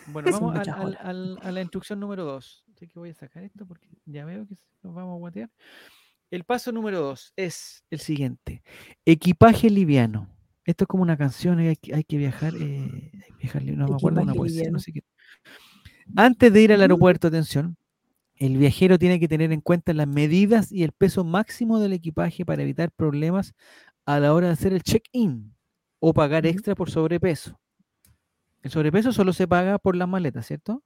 Bueno, 0.06 0.30
vamos 0.32 0.56
al- 0.68 1.38
a 1.42 1.52
la 1.52 1.60
instrucción 1.60 2.00
número 2.00 2.24
dos. 2.24 2.64
Así 2.74 2.86
que 2.88 2.98
voy 2.98 3.10
a 3.10 3.14
sacar 3.14 3.42
esto 3.44 3.66
porque 3.66 3.88
ya 4.04 4.24
veo 4.24 4.46
que 4.46 4.54
nos 4.82 4.94
vamos 4.94 5.14
a 5.14 5.18
guatear. 5.18 5.50
El 6.30 6.44
paso 6.44 6.72
número 6.72 7.00
dos 7.00 7.32
es 7.36 7.84
el 7.90 8.00
siguiente. 8.00 8.62
Equipaje 9.04 9.70
liviano. 9.70 10.28
Esto 10.64 10.84
es 10.84 10.88
como 10.88 11.02
una 11.04 11.16
canción, 11.16 11.60
eh, 11.60 11.68
hay 11.70 11.76
que, 11.76 11.94
hay 11.94 12.02
que 12.04 12.16
viajar, 12.16 12.52
eh, 12.56 13.12
hay 13.14 13.32
que 13.32 13.42
viajar 13.42 13.62
li- 13.62 13.76
no 13.76 13.86
me 13.86 13.94
acuerdo, 13.94 14.22
una 14.22 14.34
poesía, 14.34 14.56
no 14.62 14.64
liviano. 14.64 14.78
sé 14.80 14.92
qué. 14.92 15.02
Antes 16.16 16.52
de 16.52 16.62
ir 16.62 16.72
al 16.72 16.80
aeropuerto, 16.82 17.28
atención, 17.28 17.76
el 18.34 18.56
viajero 18.58 18.98
tiene 18.98 19.18
que 19.20 19.28
tener 19.28 19.52
en 19.52 19.60
cuenta 19.60 19.92
las 19.92 20.08
medidas 20.08 20.70
y 20.72 20.82
el 20.82 20.92
peso 20.92 21.24
máximo 21.24 21.78
del 21.78 21.92
equipaje 21.92 22.44
para 22.44 22.62
evitar 22.62 22.90
problemas 22.90 23.54
a 24.04 24.20
la 24.20 24.34
hora 24.34 24.48
de 24.48 24.52
hacer 24.54 24.72
el 24.72 24.82
check-in 24.82 25.54
o 26.00 26.12
pagar 26.12 26.46
extra 26.46 26.74
por 26.74 26.90
sobrepeso. 26.90 27.58
El 28.66 28.72
sobrepeso 28.72 29.12
solo 29.12 29.32
se 29.32 29.46
paga 29.46 29.78
por 29.78 29.94
las 29.94 30.08
maletas, 30.08 30.44
¿cierto? 30.44 30.82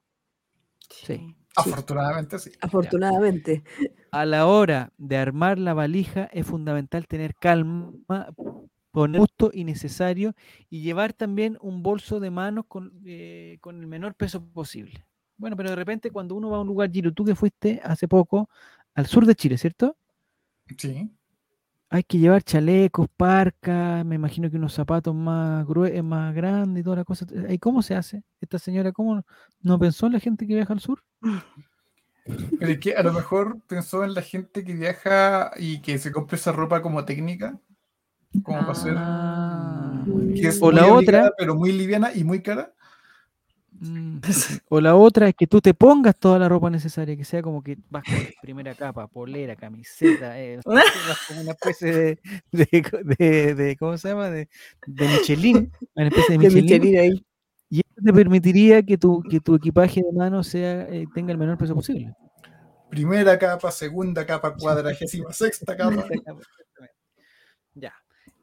Sí. 0.90 1.34
Afortunadamente 1.56 2.38
sí. 2.38 2.50
Afortunadamente. 2.60 3.64
A 4.10 4.26
la 4.26 4.46
hora 4.46 4.92
de 4.98 5.16
armar 5.16 5.58
la 5.58 5.72
valija 5.72 6.24
es 6.24 6.46
fundamental 6.46 7.06
tener 7.06 7.34
calma, 7.34 7.94
poner 8.90 9.18
justo 9.22 9.50
y 9.54 9.64
necesario 9.64 10.34
y 10.68 10.82
llevar 10.82 11.14
también 11.14 11.56
un 11.62 11.82
bolso 11.82 12.20
de 12.20 12.30
manos 12.30 12.66
con, 12.68 13.00
eh, 13.06 13.56
con 13.62 13.80
el 13.80 13.86
menor 13.86 14.14
peso 14.14 14.44
posible. 14.44 15.06
Bueno, 15.38 15.56
pero 15.56 15.70
de 15.70 15.76
repente 15.76 16.10
cuando 16.10 16.34
uno 16.34 16.50
va 16.50 16.58
a 16.58 16.60
un 16.60 16.66
lugar, 16.66 16.90
Giro, 16.92 17.14
tú 17.14 17.24
que 17.24 17.34
fuiste 17.34 17.80
hace 17.82 18.06
poco 18.06 18.50
al 18.94 19.06
sur 19.06 19.24
de 19.24 19.34
Chile, 19.34 19.56
¿cierto? 19.56 19.96
Sí. 20.76 21.10
Hay 21.92 22.04
que 22.04 22.18
llevar 22.18 22.42
chalecos, 22.44 23.08
parcas, 23.16 24.04
me 24.04 24.14
imagino 24.14 24.48
que 24.48 24.56
unos 24.56 24.72
zapatos 24.74 25.12
más, 25.14 25.66
grue- 25.66 26.02
más 26.04 26.32
grandes 26.34 26.80
y 26.82 26.84
toda 26.84 26.96
la 26.96 27.04
cosa. 27.04 27.26
¿Y 27.48 27.58
cómo 27.58 27.82
se 27.82 27.96
hace? 27.96 28.22
Esta 28.40 28.58
señora, 28.60 28.92
¿cómo 28.92 29.24
no 29.62 29.78
pensó 29.78 30.06
en 30.06 30.12
la 30.12 30.20
gente 30.20 30.46
que 30.46 30.54
viaja 30.54 30.72
al 30.72 30.80
sur? 30.80 31.02
Pero 32.58 32.70
es 32.72 32.78
que 32.78 32.94
a 32.94 33.02
lo 33.02 33.12
mejor 33.12 33.58
pensó 33.66 34.04
en 34.04 34.14
la 34.14 34.22
gente 34.22 34.64
que 34.64 34.74
viaja 34.74 35.50
y 35.56 35.80
que 35.82 35.98
se 35.98 36.12
compra 36.12 36.36
esa 36.36 36.52
ropa 36.52 36.80
como 36.80 37.04
técnica, 37.04 37.58
como 38.42 38.60
para 38.60 38.72
hacer, 38.72 38.94
Ah, 38.96 40.04
que 40.36 40.48
es 40.48 40.62
O 40.62 40.66
muy 40.66 40.74
la 40.76 40.86
obligada, 40.86 41.26
otra, 41.26 41.32
pero 41.38 41.54
muy 41.56 41.72
liviana 41.72 42.12
y 42.14 42.24
muy 42.24 42.42
cara. 42.42 42.72
Mm, 43.80 44.18
O 44.68 44.80
la 44.80 44.94
otra 44.94 45.28
es 45.28 45.34
que 45.34 45.46
tú 45.46 45.60
te 45.60 45.72
pongas 45.74 46.14
toda 46.18 46.38
la 46.38 46.48
ropa 46.48 46.68
necesaria, 46.70 47.16
que 47.16 47.24
sea 47.24 47.40
como 47.42 47.62
que 47.62 47.78
vas 47.88 48.04
con 48.04 48.14
primera 48.42 48.74
capa, 48.74 49.06
polera, 49.08 49.56
camiseta, 49.56 50.38
eh, 50.38 50.60
como 50.62 51.40
una 51.40 51.52
especie 51.52 51.92
de, 51.92 52.18
de, 52.52 52.84
de- 53.18 53.54
de- 53.54 53.76
¿cómo 53.76 53.96
se 53.96 54.08
llama? 54.10 54.28
De, 54.30 54.48
de 54.86 55.08
Michelin, 55.08 55.72
una 55.94 56.08
especie 56.08 56.38
de 56.38 56.44
De 56.48 56.54
Michelin, 56.54 56.80
Michelin 56.82 56.98
ahí. 56.98 57.26
y 57.70 57.80
eso 57.80 58.04
te 58.04 58.12
permitiría 58.12 58.82
que 58.82 58.98
tu, 58.98 59.22
que 59.22 59.40
tu 59.40 59.54
equipaje 59.54 60.02
de 60.02 60.12
mano 60.12 60.42
sea, 60.44 60.82
eh, 60.88 61.06
tenga 61.14 61.32
el 61.32 61.38
menor 61.38 61.56
peso 61.56 61.74
posible. 61.74 62.14
Primera 62.90 63.38
capa, 63.38 63.70
segunda 63.70 64.26
capa, 64.26 64.54
cuadragésima, 64.54 65.32
sexta 65.32 65.76
capa. 65.76 66.04
Ya. 67.74 67.94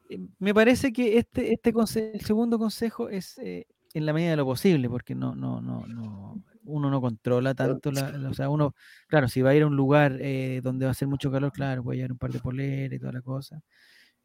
Eh, 0.08 0.18
Me 0.38 0.54
parece 0.54 0.92
que 0.92 1.18
este, 1.18 1.52
este 1.52 1.72
conse- 1.72 2.10
el 2.14 2.22
segundo 2.22 2.58
consejo 2.58 3.08
es 3.10 3.36
eh, 3.38 3.66
en 3.98 4.06
la 4.06 4.12
medida 4.12 4.30
de 4.30 4.36
lo 4.36 4.44
posible, 4.44 4.88
porque 4.88 5.14
no, 5.14 5.34
no, 5.34 5.60
no, 5.60 5.86
no, 5.86 6.42
uno 6.64 6.90
no 6.90 7.00
controla 7.00 7.54
tanto 7.54 7.90
la, 7.92 8.10
la- 8.12 8.30
o 8.30 8.34
sea, 8.34 8.48
uno, 8.48 8.74
claro, 9.06 9.28
si 9.28 9.42
va 9.42 9.50
a 9.50 9.54
ir 9.54 9.62
a 9.62 9.66
un 9.66 9.76
lugar 9.76 10.16
eh, 10.20 10.60
donde 10.62 10.86
va 10.86 10.90
a 10.90 10.92
hacer 10.92 11.08
mucho 11.08 11.30
calor, 11.30 11.52
claro, 11.52 11.82
puede 11.82 11.96
llevar 11.98 12.12
un 12.12 12.18
par 12.18 12.32
de 12.32 12.38
poleras 12.40 12.96
y 12.96 12.98
toda 13.00 13.12
la 13.12 13.20
cosa, 13.22 13.60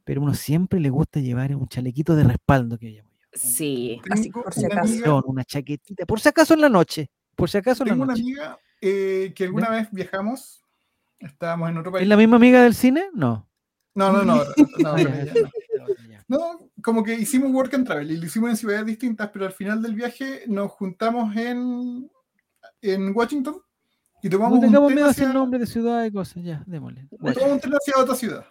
pero 0.04 0.22
uno 0.22 0.34
siempre 0.34 0.80
le 0.80 0.90
gusta 0.90 1.20
llevar 1.20 1.56
un 1.56 1.68
chalequito 1.68 2.16
de 2.16 2.24
respaldo 2.24 2.78
que 2.78 2.90
llamo 2.92 3.10
yo. 3.18 3.28
Sí. 3.34 4.00
Así, 4.10 4.30
por 4.30 4.54
si 4.54 4.66
una 4.66 4.76
acaso. 4.76 5.24
una 5.26 5.44
chaquetita, 5.44 6.06
por 6.06 6.20
si 6.20 6.30
acaso 6.30 6.54
en 6.54 6.62
la 6.62 6.70
noche, 6.70 7.10
por 7.36 7.50
si 7.50 7.58
acaso 7.58 7.84
en 7.84 7.88
la 7.90 7.94
Tengo 7.94 8.04
una 8.04 8.14
noche. 8.14 8.22
amiga 8.24 8.60
eh, 8.82 9.32
que 9.36 9.46
alguna 9.46 9.70
vez 9.70 9.88
viajamos, 9.92 10.62
estábamos 11.20 11.70
en 11.70 11.78
otro 11.78 11.92
país. 11.92 12.04
¿Es 12.04 12.08
la 12.10 12.18
misma 12.18 12.36
amiga 12.36 12.62
del 12.64 12.76
cine? 12.76 13.06
No. 13.14 13.48
No, 13.96 14.12
no, 14.12 14.24
no. 14.26 14.44
No, 16.28 16.60
como 16.84 17.04
que 17.04 17.14
hicimos 17.16 17.52
work 17.52 17.74
and 17.74 17.86
travel 17.88 18.12
y 18.12 18.18
lo 18.18 18.26
hicimos 18.26 18.50
en 18.52 18.58
ciudades 18.58 18.86
distintas, 18.86 19.30
pero 19.32 19.46
al 19.46 19.54
final 19.54 19.82
del 19.82 19.96
viaje 19.96 20.44
nos 20.48 20.72
juntamos 20.72 21.36
en, 21.36 22.12
en 22.82 23.16
Washington 23.16 23.62
y 24.22 24.28
No 24.30 24.38
tomamos 24.38 24.60
un, 24.60 24.72
tren 24.94 25.04
hacia, 25.06 25.34
nombre 25.34 25.60
de 25.60 25.66
ciudad 25.66 26.06
y 26.06 26.12
cosas, 26.12 26.44
ya, 26.44 26.64
démosle. 26.68 27.08
tomamos 27.10 27.52
un 27.54 27.60
tren 27.60 27.74
hacia 27.74 28.02
otra 28.02 28.16
ciudad. 28.16 28.46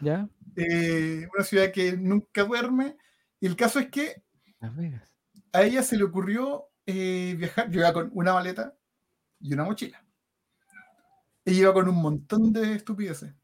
¿Ya? 0.00 0.28
Eh, 0.56 1.26
una 1.34 1.44
ciudad 1.44 1.70
que 1.72 1.96
nunca 1.96 2.44
duerme. 2.44 2.96
Y 3.40 3.46
el 3.46 3.56
caso 3.56 3.78
es 3.78 3.88
que 3.88 4.22
Las 4.60 4.74
Vegas. 4.76 5.12
a 5.52 5.62
ella 5.62 5.82
se 5.82 5.96
le 5.96 6.04
ocurrió 6.04 6.66
eh, 6.86 7.34
viajar. 7.38 7.70
Yo 7.70 7.80
iba 7.80 7.92
con 7.92 8.10
una 8.14 8.34
maleta 8.34 8.74
y 9.40 9.52
una 9.54 9.64
mochila. 9.64 10.04
Ella 11.44 11.58
iba 11.60 11.72
con 11.72 11.88
un 11.88 11.96
montón 12.02 12.52
de 12.52 12.74
estupideces. 12.74 13.34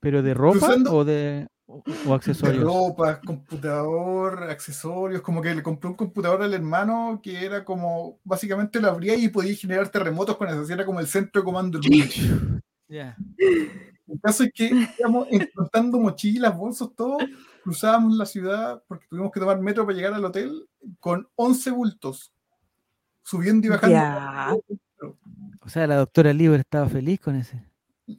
¿Pero 0.00 0.22
de 0.22 0.34
ropa 0.34 0.58
Cruzando- 0.58 0.92
o 0.92 1.04
de 1.04 1.46
o, 1.66 1.82
o 1.86 2.08
De 2.08 2.14
accesorios? 2.14 2.62
ropa, 2.62 3.20
computador, 3.20 4.44
accesorios, 4.44 5.22
como 5.22 5.40
que 5.40 5.54
le 5.54 5.62
compré 5.62 5.88
un 5.88 5.96
computador 5.96 6.42
al 6.42 6.54
hermano 6.54 7.20
que 7.22 7.44
era 7.44 7.64
como, 7.64 8.18
básicamente 8.24 8.80
lo 8.80 8.88
abría 8.88 9.14
y 9.16 9.28
podía 9.28 9.54
generar 9.56 9.88
terremotos 9.88 10.36
con 10.36 10.48
eso, 10.48 10.60
así 10.60 10.72
era 10.72 10.84
como 10.84 11.00
el 11.00 11.06
centro 11.06 11.40
de 11.40 11.44
comando. 11.44 11.80
Ya. 12.88 13.16
El 14.06 14.20
caso 14.22 14.44
es 14.44 14.52
que 14.54 14.70
íbamos 14.98 15.26
encontrando 15.30 15.98
mochilas, 15.98 16.56
bolsos, 16.56 16.94
todo, 16.94 17.16
cruzábamos 17.62 18.16
la 18.16 18.26
ciudad 18.26 18.82
porque 18.86 19.06
tuvimos 19.08 19.32
que 19.32 19.40
tomar 19.40 19.58
metro 19.58 19.86
para 19.86 19.96
llegar 19.96 20.14
al 20.14 20.24
hotel 20.24 20.68
con 21.00 21.26
11 21.36 21.70
bultos, 21.70 22.32
subiendo 23.22 23.66
y 23.66 23.70
bajando. 23.70 23.96
Ya. 23.96 24.54
O 25.60 25.68
sea, 25.68 25.86
la 25.86 25.96
doctora 25.96 26.32
Lieber 26.32 26.60
estaba 26.60 26.88
feliz 26.88 27.20
con 27.20 27.36
ese. 27.36 27.64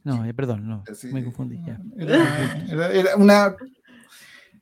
No, 0.04 0.24
eh, 0.24 0.34
perdón, 0.34 0.66
no, 0.68 0.84
Sí, 0.94 1.08
me 1.08 1.22
confundí. 1.24 1.60
Ya. 1.64 1.80
Era, 1.96 2.64
era- 2.68 2.92
era 2.92 3.16
una. 3.16 3.54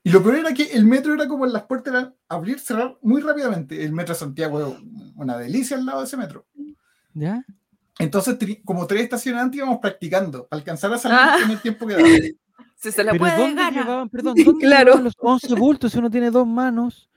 Y 0.03 0.11
lo 0.11 0.23
peor 0.23 0.37
era 0.37 0.53
que 0.53 0.65
el 0.73 0.85
metro 0.85 1.15
era 1.15 1.27
como 1.27 1.47
en 1.47 1.53
las 1.55 1.63
puertas 1.63 1.95
eran 1.95 2.15
abrir, 2.29 2.59
cerrar 2.61 2.99
muy 3.01 3.23
rápidamente. 3.23 3.83
El 3.83 3.93
metro 3.93 4.15
de 4.15 4.19
Santiago 4.21 4.61
es 4.61 4.77
una 5.17 5.39
delicia 5.39 5.79
al 5.79 5.87
lado 5.87 6.01
de 6.01 6.07
ese 6.07 6.17
metro. 6.19 6.47
¿Ya? 7.15 7.43
Entonces, 7.99 8.37
como 8.65 8.87
tres 8.87 9.03
estaciones 9.05 9.41
antes 9.41 9.57
íbamos 9.59 9.79
practicando, 9.79 10.47
para 10.47 10.59
alcanzar 10.61 10.93
a 10.93 10.99
salir 10.99 11.19
Ah. 11.19 11.39
en 11.45 11.51
el 11.53 11.61
tiempo 11.61 11.87
que 11.87 11.95
daba. 11.95 12.05
Si 12.77 12.93
se 12.93 13.03
la 13.03 13.13
Pero 13.13 13.25
puede 13.25 13.39
¿dónde 13.39 13.63
llevaban, 13.71 14.11
perdón, 14.11 14.35
dónde 14.45 14.61
Claro. 14.67 14.85
llevaban 14.85 15.05
los 15.05 15.15
11 15.19 15.55
bultos 15.55 15.91
si 15.93 15.99
uno 15.99 16.11
tiene 16.11 16.31
dos 16.31 16.47
manos 16.47 17.09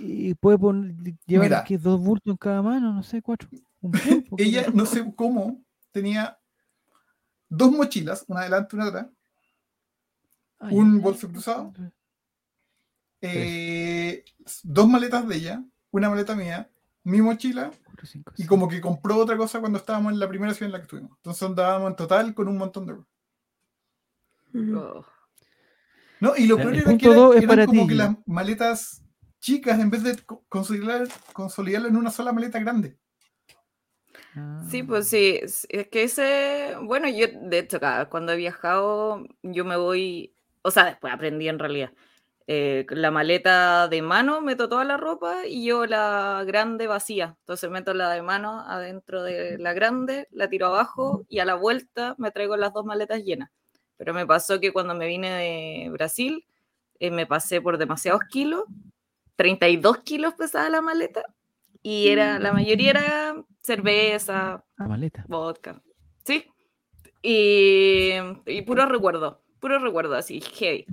y 0.00 0.32
puede 0.34 0.56
poner, 0.56 0.94
llevar 1.26 1.46
Mira. 1.48 1.64
¿qué, 1.64 1.76
dos 1.76 2.00
bultos 2.00 2.30
en 2.30 2.36
cada 2.38 2.62
mano? 2.62 2.90
No 2.90 3.02
sé, 3.02 3.20
cuatro. 3.20 3.48
Un 3.82 3.90
pulpo, 4.24 4.36
¿qué 4.36 4.44
Ella, 4.44 4.66
no 4.72 4.86
sé 4.86 5.04
cómo, 5.14 5.60
tenía 5.90 6.38
dos 7.54 7.70
mochilas, 7.72 8.24
una 8.28 8.40
adelante 8.40 8.74
y 8.74 8.76
una 8.78 8.88
atrás, 8.88 9.06
un 10.70 11.00
bolso 11.02 11.28
cruzado. 11.28 11.72
eh, 13.20 14.24
dos 14.64 14.88
maletas 14.88 15.26
de 15.28 15.36
ella, 15.36 15.64
una 15.90 16.10
maleta 16.10 16.34
mía, 16.34 16.70
mi 17.04 17.20
mochila, 17.20 17.70
Cuatro, 17.84 18.06
cinco, 18.06 18.32
y 18.36 18.46
como 18.46 18.68
que 18.68 18.80
compró 18.80 19.16
otra 19.18 19.36
cosa 19.36 19.60
cuando 19.60 19.78
estábamos 19.78 20.12
en 20.12 20.18
la 20.18 20.28
primera 20.28 20.54
ciudad 20.54 20.68
en 20.68 20.72
la 20.72 20.78
que 20.78 20.82
estuvimos. 20.84 21.12
Entonces 21.18 21.42
andábamos 21.42 21.90
en 21.90 21.96
total 21.96 22.34
con 22.34 22.48
un 22.48 22.56
montón 22.58 22.86
de. 22.86 22.94
Oh. 24.76 25.04
No, 26.20 26.36
y 26.36 26.46
lo 26.46 26.56
peor 26.56 26.74
era 26.76 26.96
que 26.98 27.06
era- 27.06 27.14
es 27.40 27.46
para 27.46 27.66
como 27.66 27.82
ti, 27.82 27.88
que 27.88 27.94
las 27.94 28.16
maletas 28.26 29.02
chicas, 29.40 29.78
en 29.80 29.90
vez 29.90 30.02
de 30.04 30.16
co- 30.24 30.44
consolidar, 30.48 31.08
consolidarlo 31.32 31.88
en 31.88 31.96
una 31.96 32.10
sola 32.10 32.32
maleta 32.32 32.58
grande. 32.60 32.96
Sí, 34.58 34.82
pues 34.84 35.08
sí, 35.08 35.40
es 35.42 35.88
que 35.88 36.04
ese, 36.04 36.76
bueno, 36.82 37.08
yo 37.08 37.26
de 37.32 37.58
hecho, 37.58 37.80
cada- 37.80 38.08
cuando 38.08 38.32
he 38.32 38.36
viajado, 38.36 39.24
yo 39.42 39.64
me 39.64 39.76
voy, 39.76 40.34
o 40.62 40.70
sea, 40.70 40.84
después 40.84 41.12
aprendí 41.12 41.48
en 41.48 41.58
realidad, 41.58 41.92
eh, 42.46 42.86
la 42.90 43.10
maleta 43.10 43.88
de 43.88 44.02
mano, 44.02 44.40
meto 44.40 44.68
toda 44.68 44.84
la 44.84 44.96
ropa 44.96 45.46
y 45.46 45.64
yo 45.66 45.86
la 45.86 46.44
grande 46.46 46.86
vacía. 46.86 47.36
Entonces 47.40 47.70
meto 47.70 47.92
la 47.94 48.10
de 48.10 48.22
mano 48.22 48.60
adentro 48.60 49.22
de 49.22 49.58
la 49.58 49.72
grande, 49.74 50.28
la 50.30 50.48
tiro 50.48 50.66
abajo 50.66 51.24
y 51.28 51.38
a 51.40 51.44
la 51.44 51.54
vuelta 51.54 52.14
me 52.18 52.30
traigo 52.30 52.56
las 52.56 52.72
dos 52.72 52.84
maletas 52.84 53.22
llenas. 53.24 53.50
Pero 53.96 54.14
me 54.14 54.26
pasó 54.26 54.60
que 54.60 54.72
cuando 54.72 54.94
me 54.94 55.06
vine 55.06 55.30
de 55.30 55.90
Brasil, 55.90 56.46
eh, 57.00 57.10
me 57.10 57.26
pasé 57.26 57.60
por 57.60 57.78
demasiados 57.78 58.22
kilos, 58.30 58.64
32 59.36 59.98
kilos 59.98 60.34
pesaba 60.34 60.68
la 60.70 60.80
maleta 60.82 61.24
y 61.82 62.08
era, 62.08 62.38
la 62.38 62.52
mayoría 62.52 62.90
era 62.90 63.44
cerveza, 63.60 64.64
maleta. 64.76 65.24
vodka. 65.28 65.82
Sí. 66.24 66.46
Y, 67.22 68.12
y 68.46 68.62
puro 68.62 68.86
recuerdo, 68.86 69.42
puro 69.60 69.78
recuerdo 69.78 70.14
así, 70.16 70.40
heavy. 70.40 70.86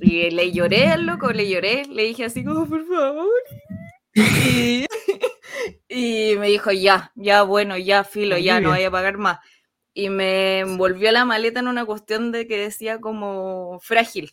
Y 0.00 0.30
le 0.30 0.52
lloré 0.52 0.88
al 0.88 1.06
loco, 1.06 1.32
le 1.32 1.48
lloré, 1.48 1.84
le 1.86 2.04
dije 2.04 2.24
así 2.24 2.44
como, 2.44 2.66
por 2.66 2.84
favor. 2.86 3.28
Y, 4.14 4.86
y 5.88 6.36
me 6.38 6.48
dijo, 6.48 6.72
ya, 6.72 7.12
ya, 7.14 7.42
bueno, 7.42 7.76
ya, 7.76 8.04
filo, 8.04 8.38
ya, 8.38 8.60
no 8.60 8.70
voy 8.70 8.82
a 8.82 8.90
pagar 8.90 9.18
más. 9.18 9.38
Y 9.94 10.08
me 10.08 10.60
envolvió 10.60 11.12
la 11.12 11.24
maleta 11.24 11.60
en 11.60 11.68
una 11.68 11.84
cuestión 11.84 12.32
de 12.32 12.46
que 12.46 12.56
decía 12.56 13.00
como 13.00 13.78
frágil. 13.80 14.32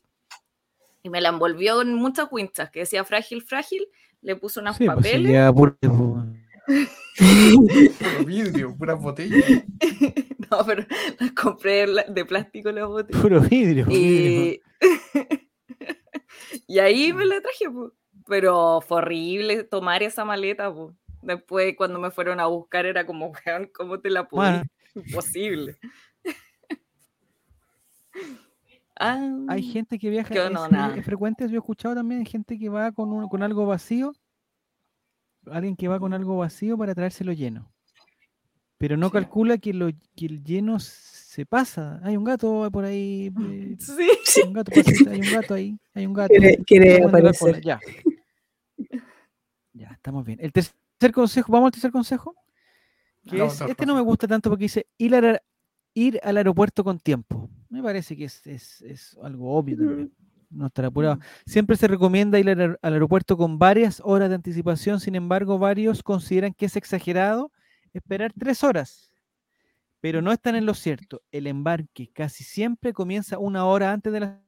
Y 1.03 1.09
me 1.09 1.21
la 1.21 1.29
envolvió 1.29 1.75
con 1.75 1.93
muchas 1.95 2.27
cuintas, 2.29 2.69
que 2.69 2.81
decía 2.81 3.03
frágil, 3.03 3.41
frágil. 3.43 3.87
Le 4.21 4.35
puso 4.35 4.61
unos 4.61 4.77
pues, 4.77 4.89
papeles. 4.89 5.51
puro 7.17 8.25
vidrio, 8.25 8.75
pura 8.77 8.95
botella. 8.95 9.35
no, 10.51 10.65
pero 10.65 10.85
las 11.19 11.31
compré 11.31 11.85
de 12.07 12.25
plástico 12.25 12.71
las 12.71 12.87
botellas. 12.87 13.21
Puro 13.21 13.41
vidrio. 13.41 13.85
Y... 13.89 14.61
y 16.67 16.79
ahí 16.79 17.13
me 17.13 17.25
la 17.25 17.41
traje, 17.41 17.65
pero 18.27 18.81
fue 18.81 18.97
horrible 18.97 19.63
tomar 19.63 20.03
esa 20.03 20.25
maleta. 20.25 20.73
Después, 21.21 21.75
cuando 21.77 21.99
me 21.99 22.11
fueron 22.11 22.39
a 22.39 22.47
buscar, 22.47 22.85
era 22.85 23.05
como, 23.05 23.31
¿cómo 23.73 23.99
te 23.99 24.09
la 24.09 24.27
pude? 24.27 24.63
Imposible. 24.95 25.77
Hay 28.99 29.63
gente 29.63 29.99
que 29.99 30.09
viaja, 30.09 30.33
es, 30.95 31.05
frecuente, 31.05 31.47
yo 31.47 31.55
he 31.55 31.57
escuchado 31.57 31.95
también 31.95 32.25
gente 32.25 32.57
que 32.57 32.69
va 32.69 32.91
con, 32.91 33.27
con 33.29 33.43
algo 33.43 33.65
vacío, 33.65 34.13
alguien 35.51 35.75
que 35.75 35.87
va 35.87 35.99
con 35.99 36.13
algo 36.13 36.37
vacío 36.37 36.77
para 36.77 36.95
traérselo 36.95 37.33
lleno, 37.33 37.71
pero 38.77 38.97
no 38.97 39.11
calcula 39.11 39.57
que, 39.57 39.73
lo, 39.73 39.89
que 40.15 40.25
el 40.25 40.43
lleno 40.43 40.79
se 40.79 41.45
pasa. 41.45 41.99
Hay 42.03 42.17
un 42.17 42.23
gato 42.23 42.69
por 42.71 42.85
ahí. 42.85 43.31
Eh, 43.39 43.75
sí. 43.79 44.41
Hay 44.41 44.47
un 44.47 44.53
gato, 44.53 44.71
hay 44.75 45.19
un 45.19 45.31
gato 45.31 45.53
ahí. 45.53 45.79
Hay 45.93 46.05
un 46.05 46.13
gato. 46.13 46.33
Quiere, 46.65 47.03
aparecer. 47.03 47.61
Ya. 47.61 47.79
ya, 49.73 49.89
estamos 49.89 50.25
bien. 50.25 50.39
El 50.41 50.51
tercer 50.51 51.11
consejo, 51.13 51.51
¿vamos 51.51 51.67
al 51.67 51.71
tercer 51.71 51.91
consejo? 51.91 52.35
Que 53.29 53.43
es, 53.43 53.61
este 53.61 53.85
no 53.85 53.93
me 53.93 54.01
gusta 54.01 54.27
tanto 54.27 54.49
porque 54.49 54.65
dice 54.65 54.87
ir, 54.97 55.13
ir 55.93 56.19
al 56.23 56.37
aeropuerto 56.37 56.83
con 56.83 56.99
tiempo. 56.99 57.49
Me 57.69 57.83
parece 57.83 58.15
que 58.15 58.25
es, 58.25 58.45
es, 58.47 58.81
es 58.81 59.17
algo 59.21 59.55
obvio 59.55 59.77
también. 59.77 60.11
No 60.49 60.67
estar 60.67 60.85
apurado. 60.85 61.19
Siempre 61.45 61.75
se 61.75 61.87
recomienda 61.87 62.39
ir 62.39 62.49
al, 62.49 62.79
aeropuerto 62.81 63.35
con 63.35 63.59
varias 63.59 64.01
horas 64.03 64.29
de 64.29 64.35
anticipación, 64.35 64.99
sin 64.99 65.15
embargo, 65.15 65.59
varios 65.59 66.03
consideran 66.03 66.53
que 66.53 66.67
es 66.67 66.75
exagerado 66.75 67.51
esperar 67.93 68.31
tres 68.37 68.63
horas. 68.63 69.11
Pero 69.99 70.21
no 70.21 70.31
están 70.31 70.55
en 70.55 70.65
lo 70.65 70.73
cierto. 70.73 71.21
El 71.31 71.47
embarque 71.47 72.09
casi 72.13 72.43
siempre 72.43 72.93
comienza 72.93 73.39
una 73.39 73.65
hora 73.65 73.91
antes 73.91 74.13
de 74.13 74.19
la 74.21 74.41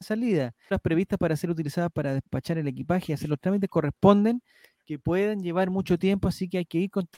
salida. 0.00 0.54
Las 0.68 0.80
previstas 0.80 1.18
para 1.18 1.36
ser 1.36 1.50
utilizadas 1.50 1.92
para 1.92 2.14
despachar 2.14 2.58
el 2.58 2.66
equipaje 2.66 3.12
y 3.12 3.14
hacer 3.14 3.28
los 3.28 3.38
trámites 3.38 3.70
corresponden 3.70 4.42
que 4.84 4.98
pueden 4.98 5.42
llevar 5.42 5.70
mucho 5.70 5.98
tiempo, 5.98 6.28
así 6.28 6.48
que 6.48 6.58
hay 6.58 6.64
que 6.64 6.78
ir 6.78 6.90
con 6.90 7.08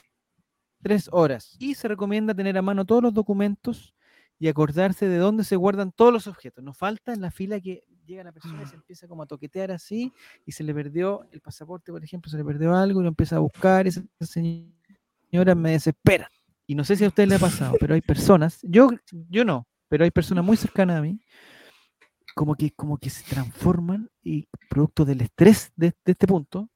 tres 0.81 1.09
horas. 1.11 1.55
Y 1.59 1.75
se 1.75 1.87
recomienda 1.87 2.33
tener 2.33 2.57
a 2.57 2.61
mano 2.61 2.85
todos 2.85 3.03
los 3.03 3.13
documentos 3.13 3.95
y 4.39 4.47
acordarse 4.47 5.07
de 5.07 5.17
dónde 5.17 5.43
se 5.43 5.57
guardan 5.57 5.91
todos 5.91 6.13
los 6.13 6.25
objetos. 6.27 6.63
No 6.63 6.73
falta 6.73 7.13
en 7.13 7.21
la 7.21 7.29
fila 7.29 7.59
que 7.59 7.83
llega 8.05 8.23
la 8.23 8.31
persona 8.31 8.63
y 8.63 8.65
se 8.65 8.75
empieza 8.75 9.07
como 9.07 9.23
a 9.23 9.25
toquetear 9.25 9.71
así 9.71 10.11
y 10.45 10.53
se 10.53 10.63
le 10.63 10.73
perdió 10.73 11.27
el 11.31 11.41
pasaporte, 11.41 11.91
por 11.91 12.03
ejemplo, 12.03 12.31
se 12.31 12.37
le 12.37 12.45
perdió 12.45 12.73
algo 12.73 13.01
y 13.01 13.03
lo 13.03 13.09
empieza 13.09 13.35
a 13.35 13.39
buscar 13.39 13.85
y 13.85 13.89
esa 13.89 14.01
señora 14.21 15.53
me 15.55 15.71
desespera. 15.71 16.31
Y 16.65 16.75
no 16.75 16.83
sé 16.83 16.95
si 16.95 17.03
a 17.03 17.09
usted 17.09 17.27
le 17.27 17.35
ha 17.35 17.39
pasado, 17.39 17.75
pero 17.79 17.93
hay 17.93 18.01
personas, 18.01 18.59
yo, 18.61 18.89
yo 19.29 19.43
no, 19.43 19.67
pero 19.87 20.03
hay 20.03 20.11
personas 20.11 20.45
muy 20.45 20.55
cercanas 20.55 20.97
a 20.97 21.01
mí, 21.01 21.19
como 22.35 22.55
que, 22.55 22.71
como 22.71 22.97
que 22.97 23.09
se 23.09 23.23
transforman 23.23 24.09
y 24.23 24.47
producto 24.69 25.03
del 25.03 25.21
estrés 25.21 25.73
de, 25.75 25.93
este 26.05 26.27
punto, 26.27 26.69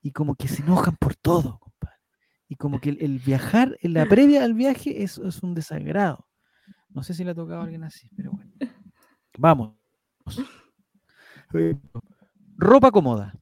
y 0.00 0.12
como 0.12 0.36
que 0.36 0.48
se 0.48 0.62
enojan 0.62 0.96
por 0.96 1.16
todo, 1.16 1.58
compadre. 1.58 1.98
Y 2.48 2.54
como 2.54 2.80
que 2.80 2.90
el, 2.90 3.18
viajar, 3.18 3.76
en 3.82 3.94
la 3.94 4.06
previa 4.06 4.44
al 4.44 4.54
viaje 4.54 5.02
es, 5.02 5.18
es 5.18 5.42
un 5.42 5.54
desagrado. 5.54 6.25
No 6.96 7.02
sé 7.02 7.12
si 7.12 7.24
le 7.24 7.32
ha 7.32 7.34
tocado 7.34 7.60
a 7.60 7.64
alguien 7.64 7.84
así, 7.84 8.08
pero 8.16 8.30
bueno. 8.30 8.50
Vamos. 9.38 9.74
Ropa 12.56 12.90
cómoda. 12.90 13.34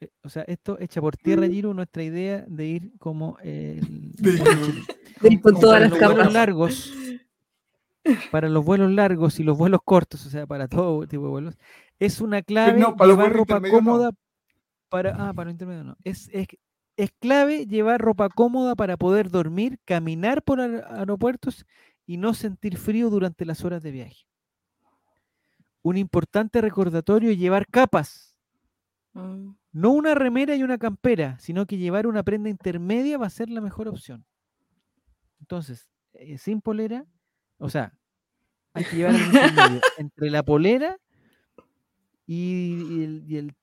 Eh, 0.00 0.10
o 0.22 0.28
sea, 0.28 0.44
esto 0.44 0.78
echa 0.78 1.00
por 1.00 1.16
tierra, 1.16 1.48
Giro, 1.48 1.74
nuestra 1.74 2.04
idea 2.04 2.44
de 2.46 2.66
ir 2.66 2.92
como 3.00 3.36
el, 3.42 4.14
con 5.42 5.58
todas 5.58 5.80
las 5.80 5.90
vuelos 5.90 6.32
largos. 6.32 6.94
Para 8.30 8.48
los 8.48 8.64
vuelos 8.64 8.92
largos 8.92 9.40
y 9.40 9.42
los 9.42 9.58
vuelos 9.58 9.80
cortos, 9.84 10.24
o 10.24 10.30
sea, 10.30 10.46
para 10.46 10.68
todo 10.68 11.04
tipo 11.08 11.24
de 11.24 11.30
vuelos, 11.30 11.58
es 11.98 12.20
una 12.20 12.42
clave 12.42 12.78
llevar 12.78 13.32
ropa 13.32 13.60
cómoda 13.60 14.12
para. 14.88 15.16
Ah, 15.18 15.34
para 15.34 15.50
intermedio 15.50 15.82
no. 15.82 15.96
Es, 16.04 16.30
es, 16.32 16.46
es 16.96 17.10
clave 17.18 17.66
llevar 17.66 18.00
ropa 18.00 18.28
cómoda 18.28 18.76
para 18.76 18.96
poder 18.96 19.30
dormir, 19.30 19.80
caminar 19.84 20.44
por 20.44 20.60
aeropuertos 20.60 21.66
y 22.06 22.16
no 22.16 22.34
sentir 22.34 22.78
frío 22.78 23.10
durante 23.10 23.44
las 23.44 23.64
horas 23.64 23.82
de 23.82 23.90
viaje. 23.90 24.26
Un 25.82 25.96
importante 25.96 26.60
recordatorio 26.60 27.30
es 27.30 27.38
llevar 27.38 27.66
capas. 27.66 28.36
Mm. 29.12 29.50
No 29.72 29.90
una 29.90 30.14
remera 30.14 30.54
y 30.54 30.62
una 30.62 30.78
campera, 30.78 31.38
sino 31.38 31.66
que 31.66 31.76
llevar 31.76 32.06
una 32.06 32.22
prenda 32.22 32.48
intermedia 32.48 33.18
va 33.18 33.26
a 33.26 33.30
ser 33.30 33.50
la 33.50 33.60
mejor 33.60 33.88
opción. 33.88 34.24
Entonces, 35.40 35.90
eh, 36.14 36.38
sin 36.38 36.60
polera, 36.60 37.04
o 37.58 37.68
sea, 37.68 37.92
hay 38.72 38.84
que 38.84 38.96
llevar 38.96 39.14
intermedio 39.14 39.80
entre 39.98 40.30
la 40.30 40.42
polera 40.42 40.98
y, 42.26 43.04
el, 43.36 43.54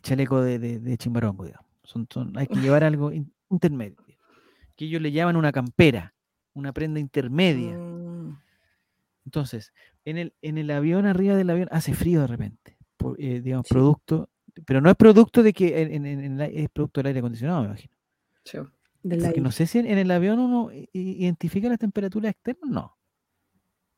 chaleco 0.00 0.40
de, 0.40 0.58
de, 0.58 0.98
chimbarongo, 0.98 1.44
digamos. 1.44 1.66
hay 2.36 2.46
que 2.46 2.60
llevar 2.60 2.84
algo 2.84 3.10
intermedio, 3.50 3.96
que 4.76 4.84
ellos 4.86 5.02
le 5.02 5.12
llaman 5.12 5.36
una 5.36 5.52
campera 5.52 6.14
una 6.58 6.72
prenda 6.72 7.00
intermedia. 7.00 7.76
Mm. 7.76 8.38
Entonces, 9.24 9.72
en 10.04 10.18
el, 10.18 10.34
en 10.42 10.58
el 10.58 10.70
avión, 10.70 11.06
arriba 11.06 11.36
del 11.36 11.50
avión, 11.50 11.68
hace 11.70 11.94
frío 11.94 12.22
de 12.22 12.26
repente. 12.26 12.78
Eh, 13.18 13.40
digamos, 13.40 13.66
producto, 13.68 14.28
pero 14.66 14.80
no 14.80 14.90
es 14.90 14.96
producto 14.96 15.42
de 15.42 15.52
que 15.52 15.82
en, 15.82 16.40
es 16.40 16.68
producto 16.70 17.00
del 17.00 17.08
aire 17.08 17.20
acondicionado, 17.20 17.60
me 17.60 17.66
imagino. 17.68 17.94
Porque 19.02 19.40
no 19.40 19.52
sé 19.52 19.66
si 19.66 19.78
en, 19.78 19.86
el 19.86 20.10
avión 20.10 20.38
uno 20.40 20.70
identifica 20.92 21.68
las 21.68 21.78
temperaturas 21.78 22.30
externas, 22.32 22.68
no. 22.68 22.96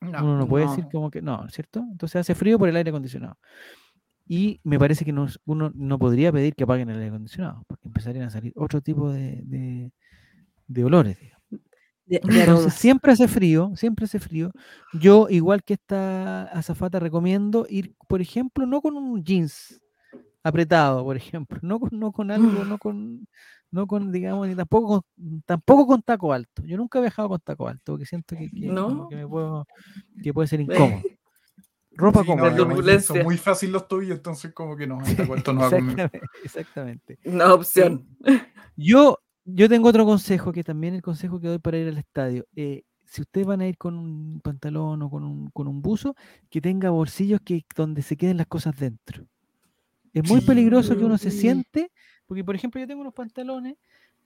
uno 0.00 0.36
no 0.36 0.46
puede 0.46 0.68
decir 0.68 0.86
como 0.92 1.10
que 1.10 1.22
no, 1.22 1.48
¿cierto? 1.48 1.80
Entonces 1.80 2.20
hace 2.20 2.34
frío 2.34 2.58
por 2.58 2.68
el 2.68 2.76
aire 2.76 2.90
acondicionado. 2.90 3.38
Y 4.26 4.60
me 4.62 4.78
parece 4.78 5.04
que 5.04 5.12
uno 5.12 5.72
no 5.74 5.98
podría 5.98 6.30
pedir 6.30 6.54
que 6.54 6.64
apaguen 6.64 6.90
el 6.90 6.96
aire 6.96 7.08
acondicionado, 7.08 7.64
porque 7.66 7.88
empezarían 7.88 8.26
a 8.26 8.30
salir 8.30 8.52
otro 8.54 8.80
tipo 8.80 9.10
de, 9.10 9.40
de, 9.44 9.92
de 10.66 10.84
olores, 10.84 11.18
digamos 11.18 11.39
siempre 12.70 13.12
hace 13.12 13.28
frío, 13.28 13.72
siempre 13.76 14.04
hace 14.04 14.18
frío. 14.18 14.50
Yo, 14.92 15.28
igual 15.30 15.62
que 15.62 15.74
esta 15.74 16.44
azafata, 16.44 16.98
recomiendo 16.98 17.66
ir, 17.68 17.94
por 18.08 18.20
ejemplo, 18.20 18.66
no 18.66 18.80
con 18.80 18.96
un 18.96 19.24
jeans 19.24 19.80
apretado, 20.42 21.04
por 21.04 21.16
ejemplo, 21.16 21.58
no 21.62 21.78
con, 21.78 21.90
no 21.98 22.12
con 22.12 22.30
algo, 22.30 22.64
no 22.64 22.78
con, 22.78 23.28
no 23.70 23.86
con, 23.86 24.10
digamos, 24.10 24.48
ni 24.48 24.54
tampoco 24.54 25.02
con, 25.02 25.42
tampoco 25.42 25.86
con 25.86 26.02
taco 26.02 26.32
alto. 26.32 26.62
Yo 26.64 26.76
nunca 26.76 26.98
he 26.98 27.02
viajado 27.02 27.28
con 27.28 27.40
taco 27.40 27.68
alto, 27.68 27.92
porque 27.92 28.06
siento 28.06 28.36
que, 28.36 28.50
me 28.52 29.26
puedo, 29.26 29.66
que 30.22 30.32
puede 30.32 30.48
ser 30.48 30.60
incómodo. 30.60 31.02
Ropa 31.92 32.24
como 32.24 32.46
son 33.00 33.22
muy 33.24 33.36
fácil 33.36 33.72
los 33.72 33.86
tobillos, 33.86 34.16
entonces 34.16 34.54
como 34.54 34.76
que 34.76 34.86
no, 34.86 34.98
taco 35.16 35.34
alto 35.34 35.52
no 35.52 35.60
va 35.62 35.66
Exactamente. 35.66 36.20
Exactamente. 36.44 37.18
Una 37.24 37.52
opción. 37.52 38.08
Yo 38.76 39.18
yo 39.54 39.68
tengo 39.68 39.88
otro 39.88 40.04
consejo, 40.04 40.52
que 40.52 40.64
también 40.64 40.94
el 40.94 41.02
consejo 41.02 41.40
que 41.40 41.48
doy 41.48 41.58
para 41.58 41.78
ir 41.78 41.88
al 41.88 41.98
estadio. 41.98 42.46
Eh, 42.56 42.82
si 43.04 43.22
ustedes 43.22 43.46
van 43.46 43.60
a 43.60 43.66
ir 43.66 43.76
con 43.76 43.96
un 43.96 44.40
pantalón 44.40 45.02
o 45.02 45.10
con 45.10 45.24
un, 45.24 45.50
con 45.50 45.66
un 45.66 45.82
buzo, 45.82 46.14
que 46.48 46.60
tenga 46.60 46.90
bolsillos 46.90 47.40
que, 47.44 47.64
donde 47.74 48.02
se 48.02 48.16
queden 48.16 48.36
las 48.36 48.46
cosas 48.46 48.76
dentro. 48.76 49.26
Es 50.12 50.28
muy 50.28 50.40
peligroso 50.40 50.96
que 50.96 51.04
uno 51.04 51.18
se 51.18 51.30
siente, 51.30 51.90
porque 52.26 52.44
por 52.44 52.54
ejemplo 52.54 52.80
yo 52.80 52.86
tengo 52.86 53.00
unos 53.00 53.14
pantalones 53.14 53.76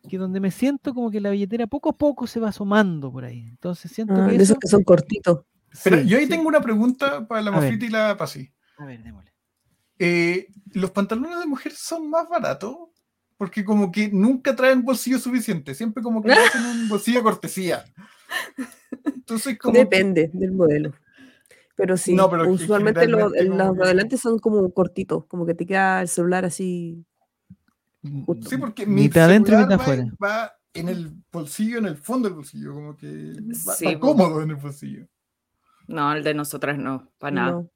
que 0.09 0.19
donde 0.19 0.39
me 0.39 0.51
siento 0.51 0.93
como 0.93 1.11
que 1.11 1.21
la 1.21 1.31
billetera 1.31 1.67
poco 1.67 1.89
a 1.89 1.93
poco 1.95 2.27
se 2.27 2.41
va 2.41 2.51
asomando 2.51 3.11
por 3.11 3.25
ahí. 3.25 3.41
Entonces 3.49 3.91
siento 3.91 4.15
ah, 4.15 4.29
que... 4.29 4.37
esos 4.37 4.59
que 4.59 4.69
son 4.69 4.85
cortitos. 4.85 5.45
Pero 5.83 6.01
yo 6.03 6.19
ahí 6.19 6.29
tengo 6.29 6.47
una 6.47 6.61
pregunta 6.61 7.27
para 7.27 7.43
la 7.43 7.51
Mofita 7.51 7.87
y 7.87 7.89
la 7.89 8.17
Pasi. 8.17 8.53
A 8.79 8.85
ver, 8.85 9.03
démosle. 9.03 9.33
eh, 9.99 10.49
los 10.73 10.91
pantalones 10.91 11.39
de 11.39 11.47
mujer 11.47 11.73
son 11.73 12.11
más 12.11 12.29
baratos 12.29 12.77
porque 13.45 13.63
como 13.63 13.93
que 13.93 14.09
nunca 14.11 14.57
traen 14.57 14.83
bolsillo 14.83 15.19
suficiente, 15.19 15.75
siempre 15.75 16.03
como 16.03 16.23
que 16.23 16.33
hacen 16.33 16.65
un 16.65 16.89
bolsillo 16.89 17.19
de 17.19 17.25
cortesía. 17.25 17.85
Entonces, 19.05 19.59
como 19.59 19.75
Depende 19.75 20.31
del 20.33 20.53
modelo. 20.53 20.95
Pero 21.77 21.99
sí, 21.99 22.17
usualmente 22.49 23.07
los, 23.07 23.33
de 23.33 23.51
adelante 23.83 24.17
son 24.17 24.39
como 24.39 24.73
cortitos, 24.73 25.27
como 25.27 25.45
que 25.45 25.53
te 25.53 25.67
queda 25.67 26.01
el 26.01 26.09
celular 26.09 26.47
así. 26.47 27.05
Sí, 28.49 28.57
porque 28.59 28.87
mi 28.87 29.11
celular 29.11 29.79
va, 29.79 30.27
va, 30.27 30.53
en 30.73 30.89
el 30.89 31.13
bolsillo, 31.31 31.77
en 31.77 31.87
el 31.87 31.99
fondo 31.99 32.31
del 32.31 32.37
bolsillo, 32.37 32.73
como 32.73 32.97
que 32.97 33.35
va, 33.69 34.01
cómodo 34.01 34.41
en 34.41 34.53
el 34.53 34.57
bolsillo. 34.57 35.07
No, 35.87 36.15
el 36.15 36.25
de 36.25 36.33
nosotras 36.33 36.79
no, 36.79 37.13
para 37.19 37.35
nada. 37.35 37.67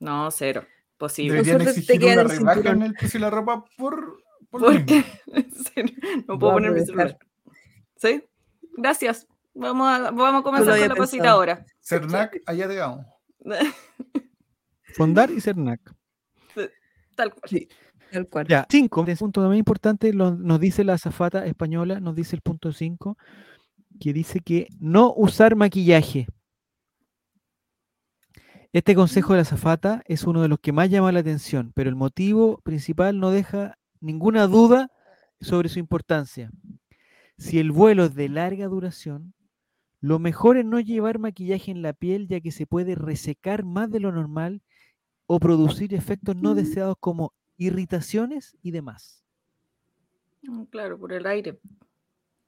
No. 0.00 0.30
cero. 0.30 0.64
Posible. 0.96 1.42
Deberían 1.42 1.68
exigir 1.68 2.02
una 2.02 2.22
rebaja 2.22 2.70
en 2.70 2.82
el 2.82 2.94
precio 2.94 3.20
de 3.20 3.26
la 3.26 3.30
ropa 3.30 3.62
por, 3.76 4.21
por, 4.60 4.84
qué? 4.84 5.04
no 6.28 6.38
puedo 6.38 6.52
poner 6.52 6.72
mi 6.72 6.80
celular. 6.80 7.18
¿Sí? 7.96 8.22
Gracias. 8.76 9.26
Vamos 9.54 9.88
a, 9.88 10.10
vamos 10.10 10.40
a 10.40 10.42
comenzar 10.42 10.78
con 10.78 10.88
la 10.88 10.94
pasita 10.94 11.30
ahora. 11.30 11.66
Cernac, 11.80 12.40
allá 12.46 12.68
te 12.68 12.78
vamos. 12.78 13.06
Fondar 14.96 15.30
y 15.30 15.40
Cernac. 15.40 15.80
Tal 17.16 17.34
cual. 17.34 17.48
Sí. 17.48 17.68
Tal 18.10 18.28
cual. 18.28 18.46
Ya, 18.46 18.66
cinco, 18.68 19.00
un 19.00 19.16
punto 19.16 19.40
muy 19.42 19.58
importante, 19.58 20.12
nos 20.12 20.60
dice 20.60 20.84
la 20.84 20.94
azafata 20.94 21.46
española, 21.46 21.98
nos 21.98 22.14
dice 22.14 22.36
el 22.36 22.42
punto 22.42 22.72
5, 22.72 23.16
que 23.98 24.12
dice 24.12 24.40
que 24.40 24.68
no 24.78 25.14
usar 25.16 25.56
maquillaje. 25.56 26.26
Este 28.72 28.94
consejo 28.94 29.32
de 29.32 29.38
la 29.38 29.42
azafata 29.42 30.02
es 30.06 30.24
uno 30.24 30.42
de 30.42 30.48
los 30.48 30.58
que 30.58 30.72
más 30.72 30.90
llama 30.90 31.12
la 31.12 31.20
atención, 31.20 31.72
pero 31.74 31.88
el 31.88 31.96
motivo 31.96 32.58
principal 32.62 33.18
no 33.18 33.30
deja 33.30 33.78
ninguna 34.02 34.46
duda 34.46 34.90
sobre 35.40 35.68
su 35.68 35.78
importancia. 35.78 36.50
Si 37.38 37.58
el 37.58 37.72
vuelo 37.72 38.04
es 38.04 38.14
de 38.14 38.28
larga 38.28 38.66
duración, 38.66 39.34
lo 40.00 40.18
mejor 40.18 40.56
es 40.56 40.64
no 40.64 40.80
llevar 40.80 41.18
maquillaje 41.18 41.70
en 41.70 41.82
la 41.82 41.92
piel 41.92 42.28
ya 42.28 42.40
que 42.40 42.50
se 42.50 42.66
puede 42.66 42.94
resecar 42.94 43.64
más 43.64 43.90
de 43.90 44.00
lo 44.00 44.12
normal 44.12 44.62
o 45.26 45.38
producir 45.40 45.94
efectos 45.94 46.36
no 46.36 46.54
deseados 46.54 46.96
como 46.98 47.32
irritaciones 47.56 48.56
y 48.62 48.72
demás. 48.72 49.24
Mm, 50.42 50.64
claro, 50.64 50.98
por 50.98 51.12
el 51.12 51.24
aire. 51.26 51.60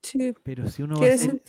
Sí. 0.03 0.35
Pero 0.43 0.69
si 0.69 0.83
uno 0.83 1.01
va 1.01 1.07
a 1.07 1.15
hacer, 1.15 1.43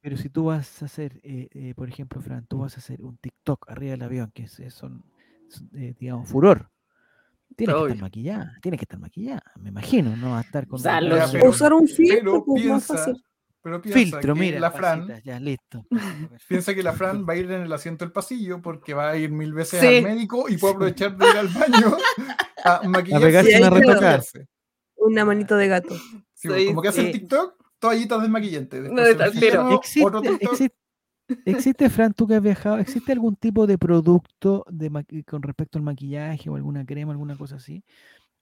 pero 0.00 0.16
si 0.16 0.30
tú 0.30 0.44
vas 0.44 0.82
a 0.82 0.86
hacer, 0.86 1.20
eh, 1.22 1.48
eh, 1.52 1.74
por 1.74 1.88
ejemplo, 1.88 2.20
Fran, 2.20 2.46
tú 2.46 2.58
vas 2.58 2.76
a 2.76 2.80
hacer 2.80 3.02
un 3.02 3.18
TikTok 3.18 3.70
arriba 3.70 3.92
del 3.92 4.02
avión, 4.02 4.30
que 4.32 4.44
es, 4.44 4.60
son, 4.72 5.04
eh, 5.74 5.94
digamos, 5.98 6.28
furor. 6.28 6.70
Tiene 7.56 7.72
que 7.74 7.80
estar 7.80 7.96
maquillada, 7.98 8.58
tiene 8.62 8.78
que 8.78 8.84
estar 8.84 8.98
maquillada, 8.98 9.42
me 9.60 9.68
imagino, 9.68 10.16
no 10.16 10.30
va 10.30 10.38
a 10.38 10.42
estar 10.42 10.66
con... 10.66 10.80
usar 10.80 11.72
un 11.72 11.88
filtro, 11.88 12.44
pues, 12.44 12.64
más 12.64 12.86
fácil. 12.86 13.22
Pero 13.62 13.82
piensa 13.82 13.98
Filtro, 13.98 14.34
que 14.34 14.40
mira, 14.40 14.58
la 14.58 14.70
Fran, 14.70 15.20
ya, 15.22 15.38
listo. 15.38 15.84
piensa 16.48 16.74
que 16.74 16.82
la 16.82 16.94
Fran 16.94 17.26
va 17.28 17.34
a 17.34 17.36
ir 17.36 17.50
en 17.50 17.62
el 17.62 17.72
asiento 17.72 18.06
del 18.06 18.12
pasillo 18.12 18.62
porque 18.62 18.94
va 18.94 19.10
a 19.10 19.16
ir 19.18 19.30
mil 19.30 19.52
veces 19.52 19.82
al 19.82 20.02
médico 20.02 20.48
y 20.48 20.56
puede 20.56 20.74
aprovechar 20.74 21.14
de 21.16 21.28
ir 21.28 21.36
al 21.36 21.48
baño 21.48 21.96
a 22.64 22.80
maquillarse. 22.88 23.56
A 23.62 23.70
pegarse 23.70 24.48
una 25.00 25.24
manito 25.24 25.56
de 25.56 25.68
gato. 25.68 25.96
como 26.68 26.82
que 26.82 26.88
hace 26.88 27.06
el 27.06 27.12
TikTok, 27.12 27.54
toallitas 27.78 28.22
desmaquillante. 28.22 28.80
No, 28.80 29.02
de 29.02 29.14
tal, 29.14 29.32
pero 29.38 29.74
existe, 29.74 30.28
existe, 30.40 30.76
existe, 31.44 31.90
Fran, 31.90 32.12
tú 32.12 32.26
que 32.26 32.34
has 32.34 32.42
viajado, 32.42 32.78
¿existe 32.78 33.12
algún 33.12 33.36
tipo 33.36 33.66
de 33.66 33.78
producto 33.78 34.64
de 34.70 35.24
con 35.26 35.42
respecto 35.42 35.78
al 35.78 35.84
maquillaje 35.84 36.50
o 36.50 36.56
alguna 36.56 36.84
crema, 36.84 37.12
alguna 37.12 37.36
cosa 37.36 37.56
así, 37.56 37.84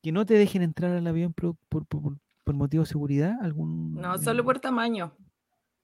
que 0.03 0.13
no 0.13 0.27
te 0.27 0.35
dejen 0.35 0.63
entrar 0.63 0.93
al 0.93 1.07
avión 1.07 1.33
por, 1.33 1.57
por, 1.69 1.87
por 1.87 2.55
motivo 2.55 2.83
de 2.83 2.89
seguridad? 2.89 3.37
¿Algún, 3.43 3.95
no, 3.95 4.19
solo 4.19 4.45
por 4.45 4.59
tamaño. 4.59 5.17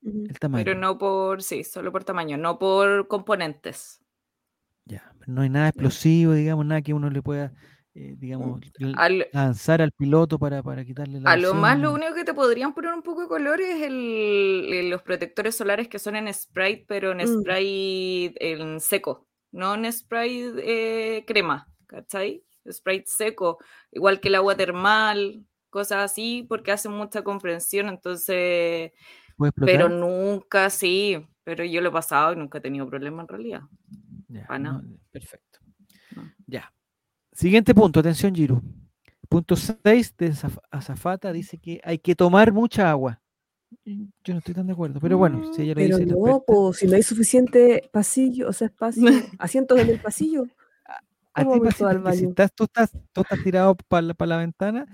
El 0.02 0.38
tamaño. 0.38 0.64
Pero 0.64 0.78
no 0.78 0.98
por, 0.98 1.42
sí, 1.42 1.64
solo 1.64 1.90
por 1.90 2.04
tamaño, 2.04 2.36
no 2.36 2.58
por 2.58 3.08
componentes. 3.08 4.02
Ya, 4.84 5.14
no 5.26 5.42
hay 5.42 5.48
nada 5.48 5.68
explosivo, 5.68 6.34
digamos, 6.34 6.66
nada 6.66 6.82
que 6.82 6.92
uno 6.92 7.08
le 7.08 7.22
pueda, 7.22 7.54
eh, 7.96 8.16
digamos, 8.18 8.60
lanzar 9.32 9.80
al 9.80 9.92
piloto 9.92 10.36
para, 10.36 10.64
para 10.64 10.84
quitarle 10.84 11.20
la. 11.20 11.30
A 11.30 11.36
lo 11.36 11.54
más, 11.54 11.78
lo 11.78 11.92
único 11.92 12.12
que 12.12 12.24
te 12.24 12.34
podrían 12.34 12.74
poner 12.74 12.92
un 12.92 13.02
poco 13.02 13.22
de 13.22 13.28
color 13.28 13.60
es 13.60 13.82
el, 13.82 14.90
los 14.90 15.02
protectores 15.02 15.56
solares 15.56 15.86
que 15.86 16.00
son 16.00 16.16
en 16.16 16.32
spray, 16.34 16.84
pero 16.86 17.12
en 17.12 17.18
mm. 17.18 17.40
spray 17.40 18.34
en 18.40 18.80
seco, 18.80 19.28
no 19.52 19.76
en 19.76 19.92
spray 19.92 20.52
eh, 20.58 21.24
crema, 21.24 21.68
¿cachai? 21.86 22.42
Spray 22.68 23.04
seco, 23.06 23.58
igual 23.92 24.18
que 24.18 24.26
el 24.26 24.34
agua 24.34 24.56
termal, 24.56 25.44
cosas 25.70 26.10
así, 26.10 26.44
porque 26.48 26.72
hacen 26.72 26.90
mucha 26.90 27.22
comprensión, 27.22 27.88
entonces, 27.88 28.90
pero 29.54 29.88
nunca, 29.88 30.68
sí, 30.68 31.24
pero 31.44 31.62
yo 31.62 31.80
lo 31.80 31.90
he 31.90 31.92
pasado 31.92 32.32
y 32.32 32.36
nunca 32.36 32.58
he 32.58 32.60
tenido 32.60 32.88
problema 32.88 33.22
en 33.22 33.28
realidad. 33.28 33.60
perfecto. 35.12 35.60
Ya. 36.46 36.72
Siguiente 37.34 37.74
punto, 37.74 37.98
atención 37.98 38.32
Giru. 38.32 38.62
Punto 39.28 39.56
6 39.56 40.16
de 40.16 40.32
Azafata 40.70 41.32
dice 41.32 41.58
que 41.58 41.80
hay 41.82 41.98
que 41.98 42.14
tomar 42.14 42.52
mucha 42.52 42.88
agua. 42.88 43.20
Yo 43.84 44.34
no 44.34 44.38
estoy 44.38 44.54
tan 44.54 44.68
de 44.68 44.72
acuerdo, 44.72 45.00
pero 45.00 45.18
bueno, 45.18 45.52
si 45.52 45.62
ella 45.62 45.72
lo 45.72 45.80
pero 45.80 45.98
dice. 45.98 46.14
No, 46.14 46.44
pues, 46.46 46.76
si 46.76 46.86
no 46.86 46.94
hay 46.94 47.02
suficiente 47.02 47.90
pasillo, 47.92 48.48
o 48.48 48.52
sea, 48.52 48.68
espacio, 48.68 49.02
asientos 49.40 49.80
en 49.80 49.90
el 49.90 50.00
pasillo. 50.00 50.44
A, 51.34 51.42
ti, 51.42 51.50
si 52.16 52.26
estás, 52.26 52.54
tú, 52.54 52.64
estás, 52.64 52.92
tú 53.12 53.22
estás 53.22 53.42
tirado 53.42 53.76
para 53.88 54.14
la 54.16 54.36
ventana, 54.36 54.86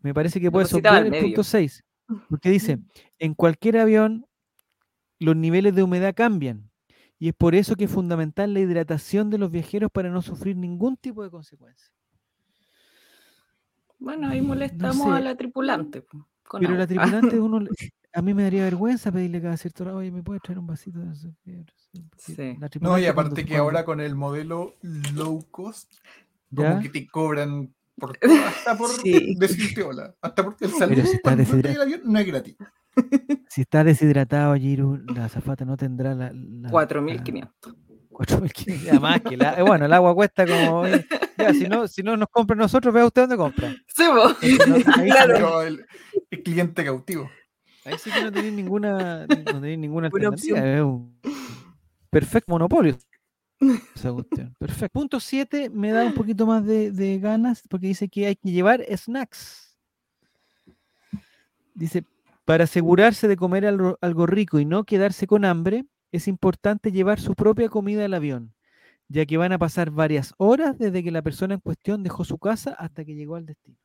me 0.00 0.14
parece 0.14 0.40
que 0.40 0.50
puede 0.50 0.74
obviar 0.74 1.04
el 1.04 1.22
punto 1.22 1.44
6, 1.44 1.84
porque 2.30 2.48
dice, 2.48 2.78
en 3.18 3.34
cualquier 3.34 3.76
avión 3.76 4.26
los 5.18 5.36
niveles 5.36 5.74
de 5.74 5.82
humedad 5.82 6.14
cambian 6.14 6.70
y 7.18 7.28
es 7.28 7.34
por 7.34 7.54
eso 7.54 7.76
que 7.76 7.84
es 7.84 7.90
fundamental 7.90 8.52
la 8.52 8.60
hidratación 8.60 9.30
de 9.30 9.38
los 9.38 9.50
viajeros 9.50 9.90
para 9.90 10.10
no 10.10 10.22
sufrir 10.22 10.56
ningún 10.56 10.96
tipo 10.96 11.22
de 11.22 11.30
consecuencia. 11.30 11.90
Bueno, 13.98 14.28
ahí 14.28 14.42
molestamos 14.42 15.06
a 15.08 15.20
la 15.20 15.34
tripulante. 15.36 16.04
pero 16.60 16.74
la 16.74 16.86
tripulante, 16.86 17.40
uno, 17.40 17.66
a 18.12 18.22
mí 18.22 18.34
me 18.34 18.42
daría 18.42 18.64
vergüenza 18.64 19.10
pedirle 19.10 19.40
cada 19.40 19.56
cierto 19.56 19.84
hora, 19.84 19.94
oye, 19.94 20.10
¿me 20.10 20.22
puedes 20.22 20.42
traer 20.42 20.58
un 20.58 20.66
vasito 20.66 21.00
de 21.00 21.14
Sí. 22.18 22.58
No, 22.80 22.98
y 22.98 23.06
aparte 23.06 23.44
que 23.44 23.56
ahora 23.56 23.84
con 23.84 24.00
el 24.00 24.14
modelo 24.14 24.74
low 25.14 25.44
cost, 25.50 25.92
como 26.54 26.80
que 26.80 26.90
te 26.90 27.06
cobran 27.06 27.74
por, 27.98 28.18
hasta 28.46 28.76
por 28.76 28.90
decirte 29.02 29.82
hola. 29.82 30.14
Hasta 30.20 30.44
porque 30.44 30.64
el 30.66 30.72
saludo 30.72 31.02
si 31.06 31.16
está 31.16 31.34
del 31.34 31.80
avión 31.80 32.00
no 32.04 32.18
es 32.18 32.26
gratis. 32.26 32.56
Si 33.48 33.62
está 33.62 33.84
deshidratado, 33.84 34.54
Giru, 34.56 34.98
la 35.14 35.28
zafata 35.28 35.64
no 35.64 35.76
tendrá 35.76 36.14
la. 36.14 36.32
4.500. 36.32 37.50
4.500. 38.10 38.88
Además, 38.90 39.20
que 39.20 39.36
la, 39.36 39.62
bueno, 39.62 39.86
el 39.86 39.92
agua 39.92 40.14
cuesta 40.14 40.46
como. 40.46 40.86
Ya, 41.38 41.52
si, 41.52 41.68
no, 41.68 41.86
si 41.86 42.02
no 42.02 42.16
nos 42.16 42.28
compra 42.30 42.56
nosotros, 42.56 42.92
vea 42.92 43.04
usted 43.04 43.22
dónde 43.22 43.36
compra. 43.36 43.74
Sí, 43.88 44.04
vos. 44.06 44.36
claro. 45.04 45.62
el, 45.62 45.84
el, 46.30 46.42
cliente 46.42 46.84
cautivo. 46.84 47.30
Ahí 47.84 47.98
sí 47.98 48.10
que 48.10 48.22
no 48.22 48.32
tenéis 48.32 48.54
ninguna, 48.54 49.26
no 49.26 49.44
tenéis 49.44 49.78
ninguna 49.78 50.06
alternativa. 50.06 50.58
Es 50.58 50.80
un 50.80 51.20
perfecto 52.10 52.52
monopolio. 52.52 52.96
Perfecto. 54.58 54.92
Punto 54.92 55.20
7 55.20 55.70
me 55.70 55.92
da 55.92 56.04
un 56.04 56.14
poquito 56.14 56.46
más 56.46 56.64
de, 56.64 57.18
ganas 57.20 57.62
porque 57.68 57.86
dice 57.86 58.08
que 58.08 58.26
hay 58.26 58.36
que 58.36 58.50
llevar 58.50 58.84
snacks. 58.96 59.78
Dice, 61.74 62.04
para 62.46 62.64
asegurarse 62.64 63.26
de 63.28 63.36
comer 63.36 63.66
algo, 63.66 64.26
rico 64.26 64.60
y 64.60 64.64
no 64.64 64.84
quedarse 64.84 65.26
con 65.26 65.44
hambre, 65.44 65.84
es 66.12 66.28
importante 66.28 66.92
llevar 66.92 67.20
su 67.20 67.34
propia 67.34 67.68
comida 67.68 68.04
al 68.04 68.14
avión, 68.14 68.54
ya 69.08 69.26
que 69.26 69.36
van 69.36 69.52
a 69.52 69.58
pasar 69.58 69.90
varias 69.90 70.32
horas 70.38 70.78
desde 70.78 71.02
que 71.02 71.10
la 71.10 71.22
persona 71.22 71.54
en 71.54 71.60
cuestión 71.60 72.04
dejó 72.04 72.24
su 72.24 72.38
casa 72.38 72.70
hasta 72.78 73.04
que 73.04 73.16
llegó 73.16 73.34
al 73.34 73.46
destino. 73.46 73.76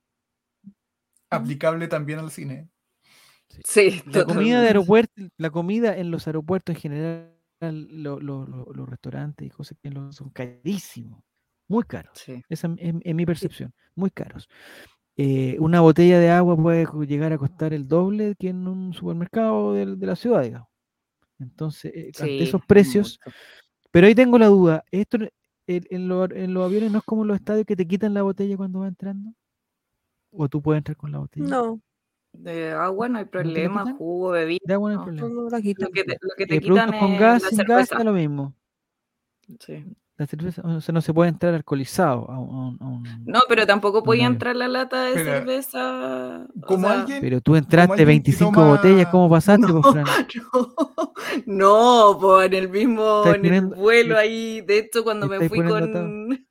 Aplicable 1.32 1.88
también 1.88 2.20
al 2.20 2.30
cine. 2.30 2.70
Sí, 3.66 4.04
la 4.06 4.26
comida 4.26 4.62
de 4.62 4.68
aeropuerto, 4.68 5.24
la 5.38 5.50
comida 5.50 5.98
en 5.98 6.12
los 6.12 6.28
aeropuertos 6.28 6.76
en 6.76 6.82
general 6.82 7.36
los 7.60 8.90
restaurantes 8.90 9.48
y 9.48 9.50
cosas 9.50 9.78
que 9.82 9.92
son 10.12 10.30
carísimos, 10.30 11.24
muy 11.68 11.84
caros. 11.84 12.24
Esa 12.48 12.76
es, 12.78 13.16
mi 13.16 13.26
percepción, 13.26 13.74
muy 13.96 14.12
caros. 14.12 14.48
Eh, 15.24 15.56
una 15.60 15.82
botella 15.82 16.18
de 16.18 16.32
agua 16.32 16.58
puede 16.58 16.88
llegar 17.06 17.32
a 17.32 17.38
costar 17.38 17.74
el 17.74 17.88
doble 17.88 18.34
que 18.40 18.50
en 18.50 18.68
un 18.68 18.92
supermercado 18.92 19.74
de, 19.74 19.86
la 19.86 20.16
ciudad, 20.16 20.42
digamos. 20.42 20.68
Entonces, 21.38 21.92
eh, 21.94 22.12
esos 22.40 22.66
precios. 22.66 23.20
Pero 23.92 24.08
ahí 24.08 24.16
tengo 24.16 24.40
la 24.40 24.48
duda, 24.48 24.84
esto 24.90 25.20
en, 25.68 26.08
los 26.08 26.66
aviones 26.66 26.92
no 26.92 26.98
es 26.98 27.04
como 27.04 27.24
los 27.24 27.38
estadios 27.38 27.68
que 27.68 27.76
te 27.76 27.88
quitan 27.88 28.16
la 28.16 28.24
botella 28.24 28.58
cuando 28.58 28.80
va 28.80 28.88
entrando. 28.88 29.32
¿O 30.32 30.50
tú 30.50 30.60
puedes 30.60 30.80
entrar 30.80 30.98
con 30.98 31.12
la 31.12 31.20
botella? 31.20 31.46
No, 31.46 31.80
de 32.34 32.72
agua 32.72 33.08
no 33.08 33.20
hay 33.20 33.26
problema, 33.26 33.94
jugo, 33.94 34.32
bebida. 34.32 34.62
De 34.64 34.74
agua 34.74 34.92
no 34.92 35.00
hay 35.02 35.06
problema. 35.06 35.28
lo, 35.28 35.62
que 35.62 36.04
te, 36.04 36.18
lo 36.20 36.34
que 36.36 36.48
te 36.48 36.60
quitan 36.60 36.98
con 36.98 37.16
gas, 37.18 37.44
sin 37.44 37.60
gas 37.60 37.92
es 37.92 38.04
lo 38.04 38.14
mismo. 38.14 38.56
Sí. 39.60 39.86
La 40.22 40.28
cerveza, 40.28 40.62
o 40.64 40.80
sea, 40.82 40.94
no 40.94 41.02
se 41.02 41.14
puede 41.14 41.30
entrar 41.30 41.56
alcoholizado 41.56 42.30
a 42.30 42.36
No, 43.26 43.40
pero 43.50 43.66
tampoco 43.66 44.04
podía 44.04 44.28
entrar 44.28 44.56
la 44.56 44.68
lata 44.68 45.06
de 45.06 45.24
cerveza. 45.24 46.46
Como 46.68 46.88
alguien. 46.88 47.20
Pero 47.22 47.42
tú 47.42 47.56
entraste 47.56 48.06
25 48.06 48.64
botellas, 48.64 49.08
¿cómo 49.10 49.30
pasaste, 49.30 49.66
no, 49.68 49.82
pues, 49.82 50.06
no, 51.48 52.18
pues 52.22 52.46
en 52.48 52.54
el 52.54 52.70
mismo 52.70 53.24
en 53.26 53.46
el 53.46 53.66
vuelo 53.66 54.16
ahí. 54.18 54.62
De 54.62 54.78
hecho, 54.78 55.04
cuando 55.04 55.28
me 55.28 55.50
fui 55.50 55.64
con. 55.64 56.46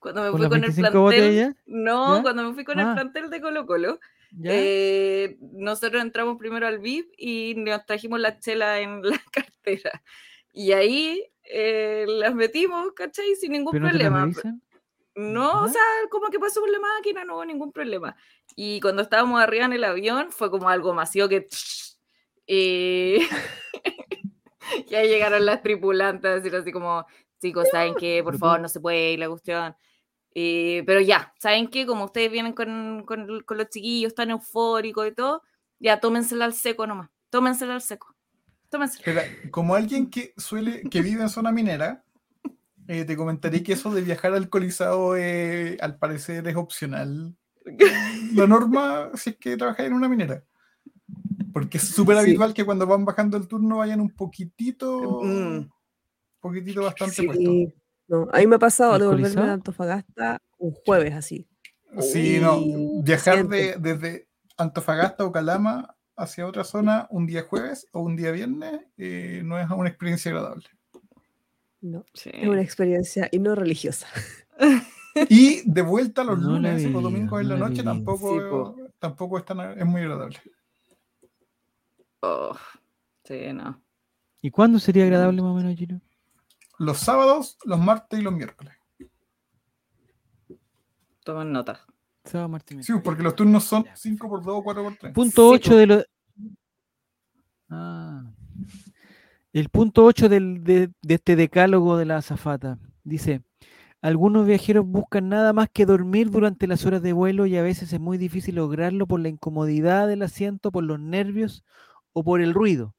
Cuando 0.00 0.22
me 0.22 0.30
fui 0.30 0.48
con 0.48 0.64
el 0.64 0.74
plantel. 0.74 1.56
No, 1.66 2.22
cuando 2.22 2.42
me 2.42 2.54
fui 2.54 2.64
con 2.64 2.78
el 2.78 2.86
ah. 2.86 2.94
plantel 2.94 3.30
de 3.30 3.40
Colo 3.40 3.66
Colo. 3.66 3.98
Eh, 4.42 5.38
nosotros 5.52 6.02
entramos 6.02 6.36
primero 6.38 6.66
al 6.66 6.78
VIP 6.78 7.12
y 7.16 7.54
nos 7.56 7.84
trajimos 7.86 8.20
la 8.20 8.38
chela 8.38 8.80
en 8.80 9.02
la 9.02 9.20
cartera. 9.30 10.02
Y 10.52 10.72
ahí 10.72 11.22
eh, 11.44 12.04
las 12.08 12.34
metimos, 12.34 12.92
¿cachai? 12.92 13.34
Sin 13.36 13.52
ningún 13.52 13.72
problema. 13.72 14.30
No, 15.16 15.62
o 15.62 15.68
sea, 15.68 15.80
como 16.10 16.28
que 16.28 16.40
pasó 16.40 16.60
por 16.60 16.70
la 16.70 16.80
máquina, 16.80 17.24
no 17.24 17.34
hubo 17.34 17.44
ningún 17.44 17.70
problema. 17.70 18.16
Y 18.56 18.80
cuando 18.80 19.02
estábamos 19.02 19.40
arriba 19.40 19.66
en 19.66 19.74
el 19.74 19.84
avión, 19.84 20.32
fue 20.32 20.50
como 20.50 20.68
algo 20.68 20.94
masivo 20.94 21.28
que. 21.28 21.46
Y. 22.46 23.20
ya 24.88 25.02
llegaron 25.02 25.46
las 25.46 25.62
tripulantes 25.62 26.30
a 26.30 26.34
decir 26.34 26.54
así 26.54 26.72
como: 26.72 27.06
chicos, 27.40 27.68
¿saben 27.70 27.94
que 27.94 28.22
Por 28.24 28.36
favor, 28.36 28.60
no 28.60 28.68
se 28.68 28.80
puede 28.80 29.12
ir 29.12 29.18
la 29.18 29.28
cuestión. 29.28 29.74
pero 30.34 31.00
ya, 31.00 31.32
¿saben 31.38 31.68
qué? 31.68 31.86
Como 31.86 32.04
ustedes 32.04 32.30
vienen 32.30 32.52
con, 32.52 33.04
con, 33.06 33.26
los 33.26 33.68
chiquillos 33.70 34.14
tan 34.14 34.30
eufóricos 34.30 35.06
y 35.08 35.12
todo, 35.12 35.42
ya 35.78 36.00
tómensela 36.00 36.44
al 36.44 36.54
seco 36.54 36.86
nomás. 36.86 37.08
Tómensela 37.30 37.74
al 37.74 37.82
seco 37.82 38.13
como 39.50 39.74
alguien 39.74 40.10
que 40.10 40.34
suele, 40.36 40.82
que 40.90 41.02
vive 41.02 41.22
en 41.22 41.28
zona 41.28 41.52
minera, 41.52 42.04
eh, 42.86 43.04
te 43.04 43.16
comentaré 43.16 43.62
que 43.62 43.72
eso 43.72 43.92
de 43.92 44.02
viajar 44.02 44.34
alcoholizado 44.34 45.16
eh, 45.16 45.76
al 45.80 45.96
parecer 45.96 46.46
es 46.48 46.56
opcional. 46.56 47.34
La 48.34 48.46
norma 48.46 49.10
si 49.14 49.30
es 49.30 49.36
que 49.36 49.56
trabajas 49.56 49.86
en 49.86 49.94
una 49.94 50.08
minera. 50.08 50.44
Porque 51.52 51.78
es 51.78 51.84
súper 51.84 52.18
habitual 52.18 52.52
que 52.52 52.64
cuando 52.64 52.86
van 52.86 53.04
bajando 53.04 53.36
el 53.36 53.46
turno 53.46 53.78
vayan 53.78 54.00
un 54.00 54.10
poquitito, 54.10 55.20
un 55.20 55.70
poquitito 56.40 56.82
bastante 56.82 57.14
sí. 57.14 57.72
No, 58.06 58.28
a 58.32 58.38
mí 58.38 58.46
me 58.46 58.56
ha 58.56 58.58
pasado 58.58 58.98
de 58.98 59.06
volverme 59.06 59.42
a 59.42 59.52
Antofagasta 59.54 60.42
un 60.58 60.72
jueves 60.84 61.14
así. 61.14 61.46
Sí, 62.00 62.38
no. 62.40 62.60
Viajar 63.02 63.46
de, 63.48 63.76
desde 63.78 64.28
Antofagasta 64.58 65.24
o 65.24 65.32
Calama 65.32 65.94
hacia 66.16 66.46
otra 66.46 66.64
zona 66.64 67.06
un 67.10 67.26
día 67.26 67.42
jueves 67.42 67.88
o 67.92 68.00
un 68.00 68.16
día 68.16 68.30
viernes 68.30 68.80
eh, 68.96 69.42
no 69.44 69.58
es 69.58 69.68
una 69.70 69.88
experiencia 69.88 70.30
agradable. 70.30 70.64
No, 71.80 72.04
es 72.14 72.48
una 72.48 72.62
experiencia 72.62 73.28
y 73.30 73.38
no 73.38 73.54
religiosa. 73.54 74.06
Y 75.28 75.62
de 75.70 75.82
vuelta 75.82 76.24
los 76.24 76.40
lunes 76.40 76.84
o 76.92 77.00
domingos 77.00 77.40
en 77.40 77.48
la, 77.48 77.56
noche 77.56 77.84
tampoco, 77.84 78.74
tampoco 78.98 79.38
es, 79.38 79.44
es 79.76 79.86
muy 79.86 80.00
agradable. 80.02 80.40
Oh, 82.20 82.56
sí, 83.22 83.52
no. 83.52 83.80
¿Y 84.40 84.50
cuándo 84.50 84.78
sería 84.78 85.04
agradable 85.04 85.40
más 85.40 85.52
o 85.52 85.54
menos, 85.54 85.76
Gino? 85.76 86.00
Los 86.78 86.98
sábados, 86.98 87.58
los 87.64 87.78
martes 87.78 88.18
y 88.18 88.22
los 88.22 88.32
miércoles. 88.32 88.74
Toman 91.22 91.52
nota. 91.52 91.86
Sí, 92.82 92.92
porque 93.02 93.22
los 93.22 93.34
turnos 93.34 93.64
son 93.64 93.84
5 93.94 94.28
por 94.28 94.42
2 94.42 94.54
o 94.56 94.64
4 94.64 94.82
por 94.82 94.96
3. 94.96 95.12
Punto 95.12 95.48
8 95.48 95.76
de 95.76 95.86
los. 95.86 96.06
Ah. 97.68 98.24
El 99.52 99.68
punto 99.68 100.04
8 100.04 100.28
del, 100.28 100.64
de, 100.64 100.90
de, 101.02 101.14
este 101.14 101.36
decálogo 101.36 101.96
de 101.96 102.06
la 102.06 102.16
azafata 102.16 102.78
dice: 103.04 103.42
Algunos 104.00 104.46
viajeros 104.46 104.86
buscan 104.86 105.28
nada 105.28 105.52
más 105.52 105.68
que 105.72 105.86
dormir 105.86 106.30
durante 106.30 106.66
las 106.66 106.86
horas 106.86 107.02
de 107.02 107.12
vuelo 107.12 107.46
y 107.46 107.56
a 107.56 107.62
veces 107.62 107.92
es 107.92 108.00
muy 108.00 108.16
difícil 108.16 108.56
lograrlo 108.56 109.06
por 109.06 109.20
la 109.20 109.28
incomodidad 109.28 110.08
del 110.08 110.22
asiento, 110.22 110.72
por 110.72 110.84
los 110.84 110.98
nervios 110.98 111.62
o 112.12 112.24
por 112.24 112.40
el 112.40 112.54
ruido. 112.54 112.94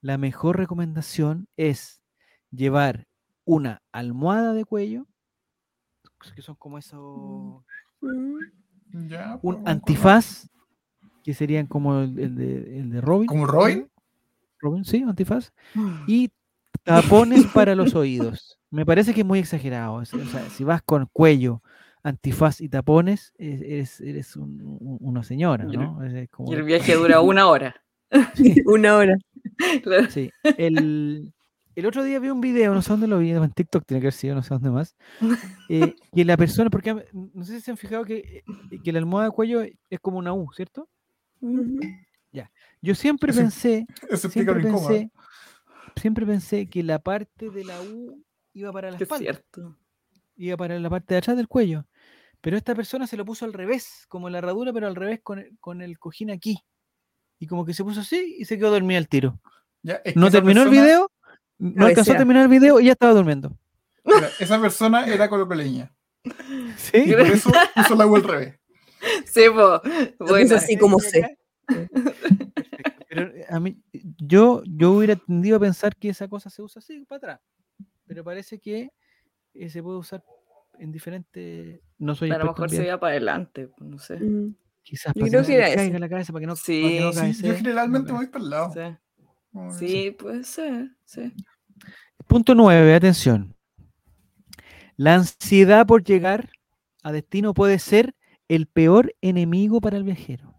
La 0.00 0.16
mejor 0.16 0.58
recomendación 0.58 1.48
es 1.56 2.02
llevar 2.50 3.08
una 3.44 3.82
almohada 3.92 4.52
de 4.52 4.64
cuello, 4.64 5.06
que 6.34 6.42
son 6.42 6.54
como 6.54 6.78
esos 6.78 7.64
un 8.02 9.40
pues, 9.40 9.58
antifaz, 9.64 10.48
que 11.22 11.34
serían 11.34 11.66
como 11.66 12.00
el, 12.00 12.34
de, 12.34 12.78
el 12.78 12.90
de 12.90 13.00
Robin. 13.00 13.26
¿Como 13.26 13.46
Robin? 13.46 13.88
Robin, 14.58 14.84
sí, 14.84 15.02
antifaz. 15.06 15.52
Y 16.06 16.30
tapones 16.82 17.46
para 17.46 17.74
los 17.74 17.94
oídos. 17.94 18.58
Me 18.70 18.86
parece 18.86 19.14
que 19.14 19.20
es 19.20 19.26
muy 19.26 19.38
exagerado. 19.38 19.94
O 19.94 20.04
sea, 20.04 20.48
si 20.50 20.64
vas 20.64 20.82
con 20.82 21.06
cuello, 21.12 21.62
antifaz 22.02 22.60
y 22.60 22.68
tapones, 22.68 23.32
eres, 23.38 24.00
eres 24.00 24.36
una 24.36 25.22
señora, 25.22 25.64
¿no? 25.64 25.98
Y 26.46 26.54
el 26.54 26.62
viaje 26.62 26.94
dura 26.94 27.20
una 27.20 27.46
hora. 27.46 27.76
una 28.66 28.96
hora. 28.96 29.16
Sí. 30.10 30.30
El, 30.56 31.32
el 31.74 31.86
otro 31.86 32.04
día 32.04 32.18
vi 32.18 32.28
un 32.28 32.40
video, 32.40 32.74
no 32.74 32.82
sé 32.82 32.90
dónde 32.90 33.06
lo 33.06 33.18
vi, 33.18 33.30
en 33.30 33.50
TikTok 33.50 33.84
tiene 33.86 34.00
que 34.00 34.06
haber 34.06 34.14
sido, 34.14 34.34
no 34.34 34.42
sé 34.42 34.50
dónde 34.50 34.70
más, 34.70 34.96
eh, 35.68 35.94
que 36.14 36.24
la 36.24 36.36
persona, 36.36 36.70
porque 36.70 37.06
no 37.12 37.44
sé 37.44 37.56
si 37.56 37.60
se 37.62 37.70
han 37.70 37.76
fijado 37.76 38.04
que, 38.04 38.44
eh, 38.46 38.80
que 38.82 38.92
la 38.92 38.98
almohada 38.98 39.28
de 39.28 39.34
cuello 39.34 39.62
es 39.62 40.00
como 40.00 40.18
una 40.18 40.32
U, 40.32 40.50
¿cierto? 40.54 40.88
Ya. 42.30 42.50
Yo 42.80 42.94
siempre 42.94 43.32
pensé, 43.32 43.86
siempre 44.16 44.54
pensé, 44.54 45.10
siempre 45.96 46.26
pensé 46.26 46.66
que 46.68 46.82
la 46.82 46.98
parte 46.98 47.50
de 47.50 47.64
la 47.64 47.80
U 47.82 48.22
iba 48.54 48.72
para 48.72 48.90
la 48.90 48.96
espalda. 48.96 49.24
Cierto. 49.24 49.76
Iba 50.36 50.56
para 50.56 50.78
la 50.78 50.90
parte 50.90 51.14
de 51.14 51.18
atrás 51.18 51.36
del 51.36 51.48
cuello. 51.48 51.86
Pero 52.40 52.56
esta 52.56 52.74
persona 52.74 53.06
se 53.06 53.16
lo 53.16 53.24
puso 53.24 53.44
al 53.44 53.52
revés, 53.52 54.04
como 54.08 54.28
la 54.28 54.38
herradura, 54.38 54.72
pero 54.72 54.88
al 54.88 54.96
revés 54.96 55.20
con 55.22 55.38
el, 55.38 55.58
con 55.60 55.80
el 55.80 55.98
cojín 55.98 56.30
aquí. 56.30 56.58
Y 57.38 57.46
como 57.46 57.64
que 57.64 57.74
se 57.74 57.84
puso 57.84 58.00
así 58.00 58.36
y 58.38 58.44
se 58.44 58.56
quedó 58.56 58.70
dormida 58.70 58.98
al 58.98 59.08
tiro. 59.08 59.38
no 60.16 60.30
terminó 60.30 60.62
el 60.62 60.70
video 60.70 61.11
no 61.62 61.86
alcanzó 61.86 62.12
a 62.12 62.16
terminar 62.16 62.42
el 62.42 62.48
video 62.48 62.80
y 62.80 62.86
ya 62.86 62.92
estaba 62.92 63.12
durmiendo. 63.12 63.56
esa 64.40 64.60
persona 64.60 65.06
era 65.06 65.28
colocoleña. 65.28 65.94
Sí. 66.76 67.04
Y 67.06 67.12
por 67.12 67.20
eso 67.20 67.52
puso 67.74 67.94
la 67.94 68.04
agua 68.04 68.18
al 68.18 68.24
revés. 68.24 68.60
Sí, 69.26 69.42
pues. 69.52 70.16
Bueno, 70.18 70.56
así 70.56 70.76
como 70.76 70.98
sé. 70.98 71.38
Pero 73.08 73.30
a 73.48 73.60
mí, 73.60 73.80
yo, 74.18 74.62
yo 74.64 74.92
hubiera 74.92 75.16
tendido 75.16 75.56
a 75.56 75.60
pensar 75.60 75.94
que 75.96 76.08
esa 76.08 76.28
cosa 76.28 76.50
se 76.50 76.62
usa 76.62 76.80
así, 76.80 77.04
para 77.04 77.16
atrás. 77.18 77.40
Pero 78.06 78.24
parece 78.24 78.58
que 78.58 78.90
eh, 79.54 79.68
se 79.68 79.82
puede 79.82 79.98
usar 79.98 80.24
en 80.78 80.90
diferentes. 80.90 81.80
No 81.98 82.14
soy 82.14 82.30
a 82.30 82.38
lo 82.38 82.46
mejor 82.46 82.70
se 82.70 82.80
vea 82.80 82.98
para 82.98 83.12
adelante, 83.12 83.70
no 83.78 83.98
sé. 83.98 84.16
Mm. 84.16 84.56
Quizás 84.82 85.14
para 85.14 85.30
que, 85.30 85.46
que 85.46 85.74
caiga 85.74 85.98
la 85.98 86.08
cabeza 86.08 86.32
para 86.32 86.40
que 86.40 86.46
no. 86.46 86.56
Sí, 86.56 86.98
yo 86.98 87.54
generalmente 87.54 88.12
voy 88.12 88.26
para 88.26 88.44
el 88.44 88.50
lado. 88.50 88.72
Sí. 88.72 88.80
Sí, 89.78 90.10
puede 90.12 90.44
ser, 90.44 90.90
sí. 91.04 91.32
Punto 92.26 92.54
nueve, 92.54 92.94
atención. 92.94 93.54
La 94.96 95.14
ansiedad 95.14 95.86
por 95.86 96.04
llegar 96.04 96.50
a 97.02 97.12
destino 97.12 97.54
puede 97.54 97.78
ser 97.78 98.14
el 98.48 98.66
peor 98.66 99.14
enemigo 99.20 99.80
para 99.80 99.96
el 99.96 100.04
viajero. 100.04 100.54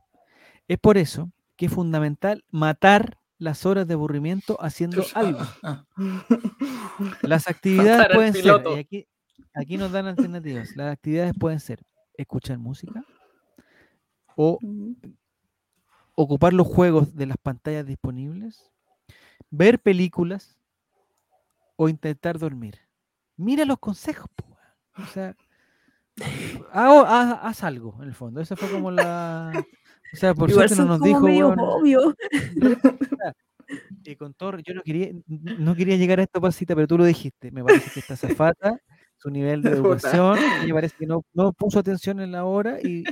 Es 0.68 0.78
por 0.80 0.98
eso 0.98 1.32
que 1.56 1.68
es 1.68 1.72
fundamental 1.74 2.44
matar 2.50 3.18
las 3.38 3.66
horas 3.66 3.88
de 3.88 3.94
aburrimiento 3.94 4.58
haciendo 4.60 5.04
algo. 5.16 5.40
Las 7.22 7.48
actividades 7.48 8.08
pueden 8.14 8.34
ser, 8.34 8.52
aquí, 8.78 9.08
aquí 9.54 9.78
nos 9.78 9.92
dan 9.92 10.08
alternativas, 10.08 10.76
las 10.76 10.94
actividades 10.94 11.34
pueden 11.40 11.60
ser 11.60 11.84
escuchar 12.16 12.58
música 12.60 13.04
o 14.36 14.60
ocupar 16.16 16.54
los 16.54 16.68
juegos 16.68 17.16
de 17.16 17.26
las 17.26 17.38
pantallas 17.38 17.86
disponibles 17.86 18.73
ver 19.54 19.80
películas 19.80 20.58
o 21.76 21.88
intentar 21.88 22.40
dormir. 22.40 22.80
Mira 23.38 23.66
los 23.66 23.78
consejos, 23.78 24.30
o 24.98 25.06
sea, 25.06 25.36
haz, 26.74 27.64
algo 27.64 27.96
en 28.02 28.10
el 28.10 28.16
fondo. 28.16 28.42
Esa 28.42 28.56
fue 28.56 28.70
como 28.70 28.92
la. 28.92 29.52
O 30.14 30.18
sea, 30.18 30.34
por 30.34 30.52
suerte 30.52 30.76
no 30.76 30.86
nos 30.86 31.02
dijo. 31.02 31.20
obvio. 31.20 32.16
Y 34.04 34.16
con 34.18 34.36
yo 34.40 34.74
no 34.76 34.84
quería, 34.84 35.12
no 35.26 35.74
quería 35.74 35.96
llegar 35.96 36.20
a 36.20 36.24
esta 36.24 36.40
pasita, 36.40 36.76
pero 36.76 36.86
tú 36.86 36.98
lo 36.98 37.06
dijiste. 37.06 37.50
Me 37.50 37.64
parece 37.64 37.90
que 37.90 38.02
esta 38.02 38.16
zafata, 38.16 38.78
su 39.18 39.32
nivel 39.32 39.64
de 39.64 39.70
educación, 39.72 40.38
me 40.68 40.74
parece 40.74 40.96
que 41.00 41.08
no, 41.08 41.24
no 41.34 41.54
puso 41.54 41.80
atención 41.80 42.20
en 42.20 42.34
la 42.34 42.44
hora 42.44 42.78
y, 42.84 43.04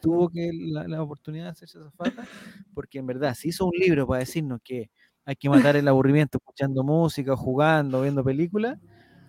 tuvo 0.00 0.30
que 0.30 0.52
la, 0.54 0.86
la, 0.86 1.02
oportunidad 1.02 1.46
de 1.46 1.50
hacerse 1.50 1.80
zafata, 1.80 2.26
porque 2.72 2.98
en 2.98 3.06
verdad 3.06 3.34
se 3.34 3.48
hizo 3.48 3.66
un 3.66 3.72
libro 3.78 4.06
para 4.06 4.20
decirnos 4.20 4.60
que 4.62 4.90
hay 5.26 5.34
que 5.34 5.50
matar 5.50 5.74
el 5.76 5.88
aburrimiento 5.88 6.38
escuchando 6.38 6.84
música, 6.84 7.36
jugando, 7.36 8.00
viendo 8.02 8.22
películas. 8.22 8.78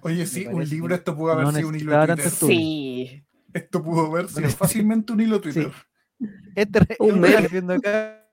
Oye, 0.02 0.28
sí, 0.28 0.46
un 0.46 0.64
libro, 0.64 0.94
esto 0.94 1.18
pudo 1.18 1.32
haber 1.32 1.48
sido 1.56 1.70
un 1.70 1.76
hilo 1.76 2.00
de 2.00 2.08
Twitter. 2.08 2.30
Sí. 2.30 3.24
Esto 3.52 3.84
pudo 3.84 4.06
haber 4.06 4.30
sido 4.30 4.48
fácilmente 4.50 5.12
un 5.12 5.22
hilo 5.22 5.42
Twitter. 5.42 5.72
Este 6.56 6.80
un 7.00 7.22
viendo 7.52 7.74
acá. 7.74 8.28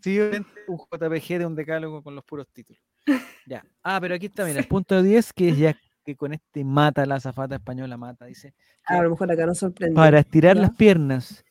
Sí, 0.00 0.18
un 0.18 0.46
JPG 0.78 1.38
de 1.38 1.46
un 1.46 1.54
decálogo 1.54 2.02
con 2.02 2.14
los 2.14 2.24
puros 2.24 2.48
títulos. 2.50 2.82
Ya. 3.46 3.62
Ah, 3.82 3.98
pero 4.00 4.14
aquí 4.14 4.26
está, 4.26 4.46
mira, 4.46 4.58
el 4.58 4.66
punto 4.66 5.02
10, 5.02 5.34
que 5.34 5.50
es 5.50 5.58
ya 5.58 5.76
que 6.02 6.16
con 6.16 6.32
este 6.32 6.64
mata 6.64 7.04
la 7.04 7.16
azafata 7.16 7.56
española, 7.56 7.98
mata, 7.98 8.24
dice. 8.24 8.54
Ah, 8.86 9.00
a 9.00 9.02
lo 9.02 9.10
mejor 9.10 9.30
acá 9.30 9.44
no 9.44 9.54
sorprende. 9.54 9.94
Para 9.94 10.20
estirar 10.20 10.56
las 10.56 10.70
piernas 10.70 11.44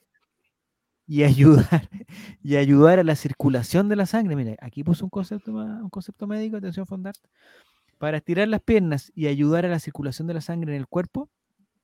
y 1.10 1.24
ayudar, 1.24 1.90
y 2.44 2.58
ayudar 2.58 3.00
a 3.00 3.04
la 3.04 3.16
circulación 3.16 3.90
de 3.90 3.96
la 3.96 4.06
sangre. 4.06 4.36
Mire, 4.36 4.58
aquí 4.62 4.84
puso 4.84 5.06
un 5.06 5.10
concepto, 5.10 5.52
un 5.52 5.90
concepto 5.90 6.28
médico, 6.28 6.58
atención 6.58 6.86
fondar. 6.86 7.16
Para 7.98 8.18
estirar 8.18 8.48
las 8.48 8.62
piernas 8.62 9.12
y 9.16 9.26
ayudar 9.26 9.66
a 9.66 9.70
la 9.70 9.80
circulación 9.80 10.28
de 10.28 10.36
la 10.36 10.42
sangre 10.42 10.76
en 10.76 10.80
el 10.80 10.88
cuerpo, 10.88 11.28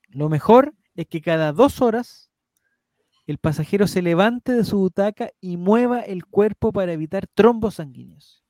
lo 0.10 0.30
mejor 0.30 0.76
es 0.96 1.08
que 1.08 1.22
cada 1.22 1.54
dos 1.54 1.82
horas 1.82 2.30
el 3.26 3.40
pasajero 3.40 3.88
se 3.88 4.04
levante 4.04 4.52
de 4.52 4.64
su 4.64 4.78
butaca 4.78 5.32
y 5.42 5.58
mueva 5.58 6.02
el 6.02 6.28
cuerpo 6.28 6.72
para 6.72 6.94
evitar 6.94 7.26
trombos 7.26 7.76
sanguíneos. 7.76 8.44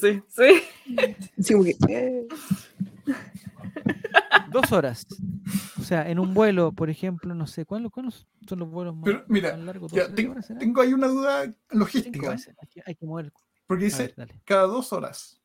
Sí, 0.00 0.22
sí. 0.28 0.62
Eh. 1.88 2.28
Dos 4.52 4.72
horas. 4.72 5.06
O 5.78 5.82
sea, 5.82 6.08
en 6.08 6.18
un 6.18 6.34
vuelo, 6.34 6.72
por 6.72 6.90
ejemplo, 6.90 7.34
no 7.34 7.46
sé, 7.46 7.64
¿cuáles, 7.64 7.90
son 8.46 8.58
los 8.58 8.70
vuelos 8.70 8.94
más, 8.94 9.04
Pero, 9.04 9.24
mira, 9.28 9.56
largos? 9.56 9.92
tengo 10.58 10.80
ahí 10.80 10.92
una 10.92 11.08
duda 11.08 11.52
logística. 11.70 12.36
Hay 12.86 12.94
que, 12.94 13.06
mover. 13.06 13.32
Porque 13.66 13.84
dice 13.84 14.14
cada 14.44 14.66
dos 14.66 14.92
horas. 14.92 15.38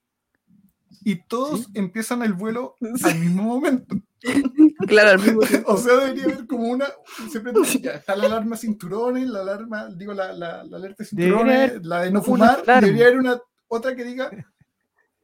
Y 1.04 1.16
todos 1.28 1.68
empiezan 1.74 2.24
el 2.24 2.34
vuelo 2.34 2.76
al 3.04 3.20
mismo 3.20 3.44
momento. 3.44 3.96
Claro, 4.88 5.12
al 5.12 5.20
mismo 5.20 5.42
tiempo. 5.42 5.74
o 5.74 5.78
sea, 5.78 5.96
debería 5.96 6.26
haber 6.26 6.48
como 6.48 6.70
una. 6.70 6.86
Siempre 7.30 7.52
está 7.94 8.16
la 8.16 8.26
alarma 8.26 8.56
cinturones, 8.56 9.28
la 9.28 9.42
alarma, 9.42 9.90
digo, 9.90 10.14
la, 10.14 10.34
la, 10.34 10.64
la 10.64 10.78
alerta 10.78 11.04
cinturones, 11.04 11.84
la 11.86 12.02
de 12.02 12.12
no 12.12 12.22
fumar. 12.22 12.64
Debería 12.64 13.08
haber 13.08 13.18
una 13.18 13.40
otra 13.68 13.96
que 13.96 14.04
diga 14.04 14.30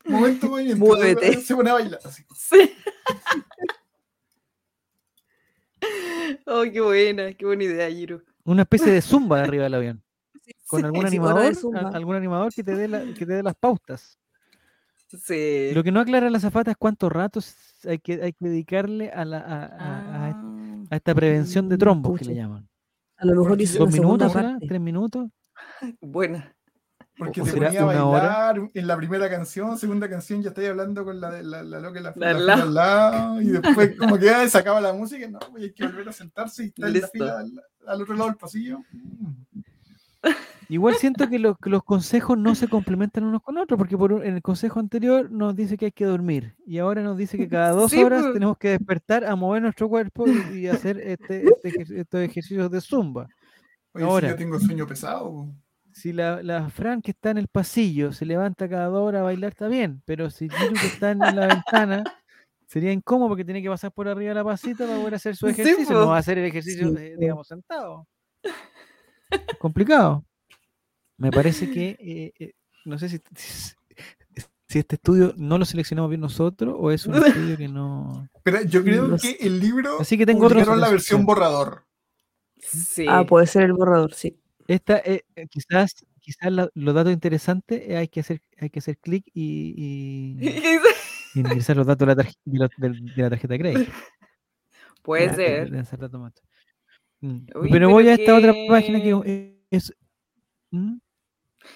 momento 0.05 0.47
movimiento. 0.49 0.85
Muévete. 0.85 1.33
Se 1.41 1.55
pone 1.55 1.69
a 1.69 1.73
bailar. 1.73 1.99
Así. 2.03 2.23
Sí. 2.35 2.73
oh, 6.45 6.63
qué 6.63 6.81
buena, 6.81 7.33
qué 7.33 7.45
buena 7.45 7.63
idea, 7.63 7.89
Giro. 7.89 8.21
Una 8.45 8.63
especie 8.63 8.91
de 8.91 9.01
zumba 9.01 9.37
de 9.37 9.43
arriba 9.43 9.63
del 9.63 9.73
avión. 9.73 10.03
Con 10.67 10.83
algún 10.83 11.05
animador, 11.05 11.53
algún 11.93 12.15
animador 12.15 12.53
que 12.53 12.63
te 12.63 12.75
dé 12.75 13.13
que 13.13 13.25
te 13.25 13.33
dé 13.33 13.43
las 13.43 13.55
pautas. 13.55 14.19
Sí. 15.07 15.71
Lo 15.73 15.83
que 15.83 15.91
no 15.91 15.99
aclara 15.99 16.29
la 16.29 16.39
zafata 16.39 16.71
es 16.71 16.77
cuántos 16.77 17.11
ratos 17.11 17.55
hay 17.85 17.99
que, 17.99 18.13
hay 18.13 18.33
que 18.33 18.45
dedicarle 18.45 19.11
a, 19.11 19.23
la, 19.23 19.37
a, 19.37 19.65
a, 19.65 20.27
a, 20.27 20.29
ah. 20.29 20.87
esta 20.89 21.13
prevención 21.13 21.69
de 21.69 21.77
trombos 21.77 22.19
que 22.19 22.25
le 22.25 22.35
llaman. 22.35 22.67
A 23.17 23.25
lo 23.25 23.41
mejor 23.41 23.61
hizo 23.61 23.79
dos 23.79 23.93
minutos, 23.93 24.33
tres 24.67 24.81
minutos. 24.81 25.29
Buena. 26.01 26.53
Porque 27.17 27.41
te 27.41 27.51
ponía 27.51 27.81
a 27.81 27.85
bailar 27.85 28.59
en 28.73 28.87
la 28.87 28.97
primera 28.97 29.29
canción, 29.29 29.77
segunda 29.77 30.09
canción 30.09 30.41
ya 30.41 30.49
estoy 30.49 30.65
hablando 30.65 31.05
con 31.05 31.21
la 31.21 31.43
la, 31.43 31.61
la 31.61 31.79
loca 31.79 32.01
la, 32.01 32.33
la, 32.33 32.53
al 32.55 32.73
lado, 32.73 33.41
y 33.41 33.49
después 33.49 33.95
como 33.97 34.17
que 34.17 34.25
ya 34.25 34.49
sacaba 34.49 34.81
la 34.81 34.93
música, 34.93 35.27
no, 35.29 35.39
pues 35.51 35.63
hay 35.63 35.73
que 35.73 35.85
volver 35.85 36.09
a 36.09 36.11
sentarse 36.11 36.63
y 36.63 36.67
estar 36.67 36.89
en 36.89 37.01
la 37.01 37.07
fila 37.07 37.45
al, 37.85 38.01
otro 38.01 38.15
lado 38.15 38.29
del 38.29 38.37
pasillo. 38.37 38.79
Igual 40.69 40.95
siento 40.95 41.29
que, 41.29 41.37
los 41.37 41.83
consejos 41.83 42.35
no 42.35 42.55
se 42.55 42.67
complementan 42.67 43.25
unos 43.25 43.43
con 43.43 43.59
otros, 43.59 43.77
porque 43.77 43.95
por, 43.95 44.25
en 44.25 44.35
el 44.35 44.41
consejo 44.41 44.79
anterior 44.79 45.29
nos 45.29 45.55
dice 45.55 45.77
que 45.77 45.85
hay 45.85 45.91
que 45.91 46.05
dormir 46.05 46.55
y 46.65 46.79
ahora 46.79 47.03
nos 47.03 47.15
dice 47.15 47.37
que 47.37 47.47
cada 47.47 47.71
dos 47.71 47.93
horas 47.93 48.23
pues. 48.23 48.33
tenemos 48.33 48.57
que 48.57 48.69
despertar 48.69 49.23
a 49.23 49.35
mover 49.35 49.61
nuestro 49.61 49.87
cuerpo 49.87 50.25
y, 50.27 50.65
hacer 50.65 50.99
este, 50.99 51.45
este 51.63 51.99
estos 51.99 52.21
ejercicios 52.21 52.71
de 52.71 52.81
zumba. 52.81 53.27
Oye, 53.93 54.03
ahora, 54.03 54.29
yo 54.29 54.35
tengo 54.35 54.59
sueño 54.59 54.87
pesado 54.87 55.53
si 55.93 56.13
la, 56.13 56.41
la, 56.41 56.69
Fran 56.69 57.01
que 57.01 57.11
está 57.11 57.31
en 57.31 57.37
el 57.37 57.47
pasillo 57.47 58.11
se 58.11 58.25
levanta 58.25 58.67
cada 58.67 58.87
dos 58.87 59.07
horas 59.07 59.21
a 59.21 59.23
bailar, 59.23 59.51
está 59.51 59.67
bien, 59.67 60.01
pero 60.05 60.29
si 60.29 60.49
Giro 60.49 60.73
que 60.73 60.87
está 60.87 61.11
en 61.11 61.19
la 61.19 61.47
ventana, 61.71 62.03
sería 62.67 62.91
incómodo 62.91 63.29
porque 63.29 63.45
tiene 63.45 63.61
que 63.61 63.69
pasar 63.69 63.91
por 63.91 64.07
arriba 64.07 64.29
de 64.29 64.35
la 64.35 64.43
pasita 64.43 64.85
para 64.85 64.97
poder 64.97 65.15
hacer 65.15 65.35
su 65.35 65.47
ejercicio, 65.47 65.93
no 65.93 66.07
va 66.07 66.17
a 66.17 66.19
hacer 66.19 66.37
el 66.37 66.45
ejercicio, 66.45 66.91
digamos, 66.91 67.47
sentado. 67.47 68.07
complicado. 69.59 70.25
Me 71.17 71.31
parece 71.31 71.69
que, 71.69 71.95
eh, 71.99 72.33
eh, 72.39 72.53
no 72.85 72.97
sé 72.97 73.07
si, 73.07 73.21
si 74.67 74.79
este 74.79 74.95
estudio 74.95 75.33
no 75.37 75.57
lo 75.57 75.65
seleccionamos 75.65 76.09
bien 76.09 76.21
nosotros 76.21 76.75
o 76.77 76.91
es 76.91 77.05
un 77.05 77.15
estudio 77.25 77.55
que 77.55 77.67
no... 77.67 78.27
Pero 78.43 78.61
yo 78.63 78.83
creo 78.83 79.15
que 79.17 79.37
el 79.39 79.59
libro 79.59 80.01
Así 80.01 80.17
que 80.17 80.25
tengo 80.25 80.49
la 80.49 80.89
versión 80.89 81.25
borrador. 81.25 81.85
Sí. 82.57 83.05
Ah, 83.07 83.25
puede 83.25 83.45
ser 83.45 83.63
el 83.63 83.73
borrador, 83.73 84.13
sí. 84.13 84.39
Esta, 84.67 84.97
eh, 84.99 85.25
eh, 85.35 85.47
quizás, 85.47 86.05
quizás 86.19 86.51
los 86.51 86.95
datos 86.95 87.11
interesantes 87.11 87.81
eh, 87.85 87.97
hay 87.97 88.07
que 88.07 88.21
hacer, 88.21 88.41
hay 88.57 88.69
que 88.69 88.79
hacer 88.79 88.97
clic 88.97 89.25
y, 89.33 90.37
y, 90.37 90.49
ingresar 91.39 91.75
los 91.75 91.85
datos 91.85 92.07
de 92.07 92.15
la, 92.15 92.23
de, 92.45 92.59
la, 93.15 93.29
tarjeta 93.29 93.53
de 93.53 93.59
crédito. 93.59 93.91
Puede 95.01 95.33
ser. 95.33 95.71
Mm, 97.19 97.45
pero 97.71 97.89
voy 97.89 98.07
a 98.07 98.13
esta 98.13 98.35
otra 98.35 98.53
página 98.67 99.01
que 99.01 99.57
es. 99.69 99.93
¿Mm? 100.71 100.97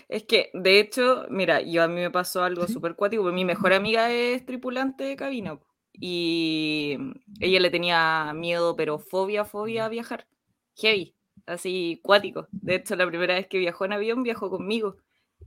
Es 0.10 0.23
que, 0.23 0.50
de 0.54 0.80
hecho, 0.80 1.26
mira, 1.30 1.62
yo 1.62 1.84
a 1.84 1.88
mí 1.88 1.95
me 1.95 2.12
pasó 2.12 2.43
algo 2.43 2.67
súper 2.67 2.95
cuático, 2.95 3.23
mi 3.32 3.45
mejor 3.45 3.73
amiga 3.73 4.12
es 4.12 4.45
tripulante 4.45 5.06
de 5.06 5.15
cabina 5.15 5.60
y 5.93 6.97
ella 7.39 7.60
le 7.60 7.69
tenía 7.69 8.34
miedo, 8.36 8.76
pero 8.76 9.00
fobia, 9.00 9.45
fobia 9.45 9.86
a 9.86 9.89
viajar. 9.89 10.28
Heavy 10.76 11.16
así 11.47 11.99
cuático. 12.03 12.47
De 12.51 12.75
hecho, 12.75 12.95
la 12.95 13.07
primera 13.07 13.36
vez 13.36 13.47
que 13.47 13.57
viajó 13.57 13.86
en 13.86 13.93
avión, 13.93 14.23
viajó 14.23 14.49
conmigo. 14.49 14.97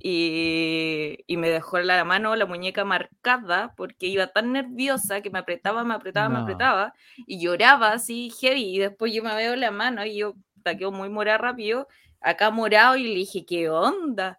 Y, 0.03 1.19
y, 1.27 1.37
me 1.37 1.51
dejó 1.51 1.79
la 1.81 2.05
mano, 2.05 2.35
la 2.35 2.47
muñeca 2.47 2.85
marcada, 2.85 3.75
porque 3.77 4.07
iba 4.07 4.29
tan 4.29 4.53
nerviosa 4.53 5.21
que 5.21 5.31
me 5.31 5.39
apretaba, 5.39 5.85
me 5.85 5.95
apretaba, 5.95 6.29
me 6.29 6.39
apretaba, 6.39 6.95
y 7.27 7.41
lloraba 7.41 7.93
así 7.93 8.31
heavy. 8.41 8.77
Y 8.77 8.79
después 8.79 9.13
yo 9.13 9.23
me 9.23 9.35
veo 9.35 9.57
la 9.57 9.71
mano 9.71 10.05
y 10.07 10.17
yo 10.17 10.35
taqueo 10.63 10.91
muy 10.91 11.11
morada 11.11 11.39
rápido, 11.39 11.87
acá 12.21 12.51
morado, 12.51 12.97
y 12.97 13.05
le 13.05 13.15
dije, 13.15 13.45
¿qué 13.45 13.69
onda? 13.69 14.39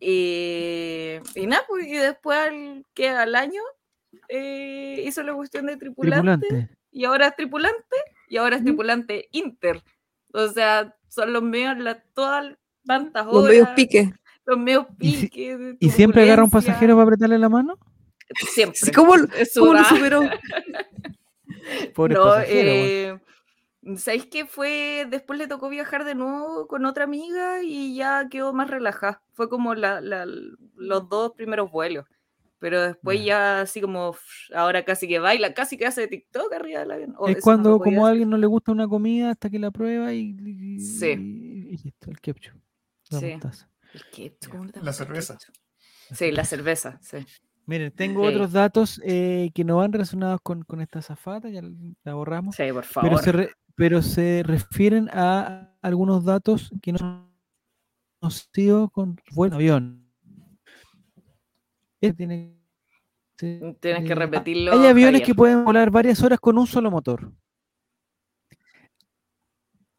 Y, 0.00 1.16
y 1.34 1.46
nada, 1.46 1.64
pues, 1.68 1.86
y 1.86 1.96
después 1.96 2.38
al, 2.38 2.84
que 2.94 3.08
al 3.08 3.34
año 3.34 3.62
eh, 4.28 5.02
hizo 5.06 5.22
la 5.22 5.34
cuestión 5.34 5.66
de 5.66 5.76
tripulante, 5.76 6.70
y 6.90 7.04
ahora 7.04 7.28
es 7.28 7.36
tripulante, 7.36 7.96
y 8.28 8.36
ahora 8.36 8.56
es 8.56 8.64
tripulante 8.64 9.28
inter. 9.32 9.82
O 10.38 10.48
sea, 10.48 10.94
son 11.08 11.32
los 11.32 11.42
medios, 11.42 11.76
todas 12.14 12.56
tantas 12.86 13.26
horas. 13.26 13.34
Los 13.34 13.44
medios 13.44 13.68
piques. 13.70 14.08
Los 14.46 14.56
medios 14.56 14.86
piques. 14.96 15.76
¿Y, 15.80 15.90
siempre 15.90 16.22
agarra 16.22 16.44
un 16.44 16.50
pasajero 16.50 16.94
para 16.94 17.02
apretarle 17.02 17.38
la 17.38 17.48
mano? 17.48 17.76
Siempre. 18.52 18.92
¿Cómo, 18.94 19.14
¿cómo 19.56 19.72
lo 19.74 19.84
superó? 19.84 20.22
Pobre 21.94 22.14
no, 22.14 22.24
pasajero, 22.24 22.70
eh, 22.70 23.20
¿Sabéis 23.96 24.26
que 24.26 24.46
fue? 24.46 25.06
Después 25.10 25.38
le 25.40 25.48
tocó 25.48 25.68
viajar 25.68 26.04
de 26.04 26.14
nuevo 26.14 26.68
con 26.68 26.86
otra 26.86 27.04
amiga 27.04 27.62
y 27.64 27.96
ya 27.96 28.28
quedó 28.30 28.52
más 28.52 28.70
relajada. 28.70 29.20
Fue 29.32 29.48
como 29.48 29.74
la, 29.74 30.00
la, 30.00 30.24
los 30.76 31.08
dos 31.08 31.32
primeros 31.32 31.72
vuelos. 31.72 32.06
Pero 32.60 32.82
después 32.82 33.24
ya 33.24 33.60
así 33.60 33.80
como 33.80 34.16
ahora 34.54 34.84
casi 34.84 35.06
que 35.06 35.18
baila, 35.18 35.54
casi 35.54 35.76
que 35.76 35.86
hace 35.86 36.08
TikTok 36.08 36.52
arriba 36.52 36.80
del 36.80 36.90
avión. 36.90 37.14
es 37.28 37.40
cuando 37.40 37.78
como 37.78 38.06
a 38.06 38.10
alguien 38.10 38.28
no 38.28 38.36
le 38.36 38.46
gusta 38.46 38.72
una 38.72 38.88
comida 38.88 39.30
hasta 39.30 39.48
que 39.48 39.58
la 39.58 39.70
prueba 39.70 40.12
y, 40.12 40.80
sí. 40.80 41.14
y, 41.70 41.94
el 42.06 42.20
ketchup. 42.20 42.60
La, 43.10 43.20
sí. 43.20 43.26
el 43.26 44.02
ketchup, 44.12 44.76
la 44.82 44.92
cerveza. 44.92 45.38
Sí, 46.12 46.32
la 46.32 46.44
cerveza, 46.44 46.98
sí. 47.02 47.18
Miren, 47.66 47.92
tengo 47.92 48.22
otros 48.22 48.52
datos 48.52 48.98
eh, 49.04 49.50
que 49.54 49.62
no 49.62 49.76
van 49.76 49.92
relacionados 49.92 50.40
con, 50.42 50.62
con 50.62 50.80
esta 50.80 51.02
zafata, 51.02 51.50
ya 51.50 51.60
la 52.02 52.14
borramos. 52.14 52.56
Sí, 52.56 52.64
por 52.72 52.84
favor. 52.84 53.20
Pero 53.22 53.42
se, 53.42 53.50
pero 53.74 54.02
se 54.02 54.42
refieren 54.42 55.10
a 55.12 55.76
algunos 55.82 56.24
datos 56.24 56.72
que 56.80 56.92
no 56.92 56.98
son 56.98 57.30
conocidos 58.20 58.90
con 58.90 59.20
buen 59.32 59.52
avión. 59.52 60.07
Tienes 62.00 62.54
que 63.38 64.14
repetirlo. 64.14 64.72
Hay 64.72 64.86
aviones 64.86 65.22
que 65.22 65.34
pueden 65.34 65.64
volar 65.64 65.90
varias 65.90 66.22
horas 66.22 66.40
con 66.40 66.58
un 66.58 66.66
solo 66.66 66.90
motor. 66.90 67.32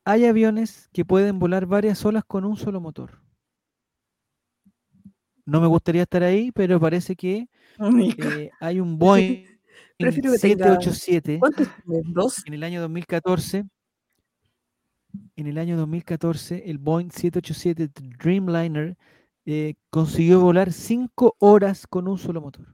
Hay 0.06 0.26
aviones 0.26 0.90
que 0.92 1.06
pueden 1.06 1.40
volar 1.40 1.66
varias 1.66 2.06
horas 2.06 2.24
con 2.26 2.46
un 2.46 2.58
solo 2.58 2.82
motor. 2.82 3.22
No 5.46 5.62
me 5.62 5.68
gustaría 5.68 6.04
estar 6.04 6.24
ahí, 6.24 6.52
pero 6.52 6.80
parece 6.80 7.16
que 7.16 7.48
eh, 7.80 8.50
hay 8.60 8.80
un 8.80 8.98
Boeing 9.00 9.46
787 10.00 11.40
en 12.46 12.54
el 12.54 12.64
año 12.64 12.82
2014. 12.82 13.66
En 15.36 15.48
el 15.48 15.58
año 15.58 15.76
2014, 15.78 16.70
el 16.70 16.78
Boeing 16.78 17.10
787 17.10 17.90
Dreamliner 18.20 18.96
eh, 19.52 19.76
consiguió 19.90 20.40
volar 20.40 20.72
cinco 20.72 21.36
horas 21.40 21.88
con 21.88 22.08
un 22.08 22.20
solo 22.20 22.40
motor. 22.40 22.68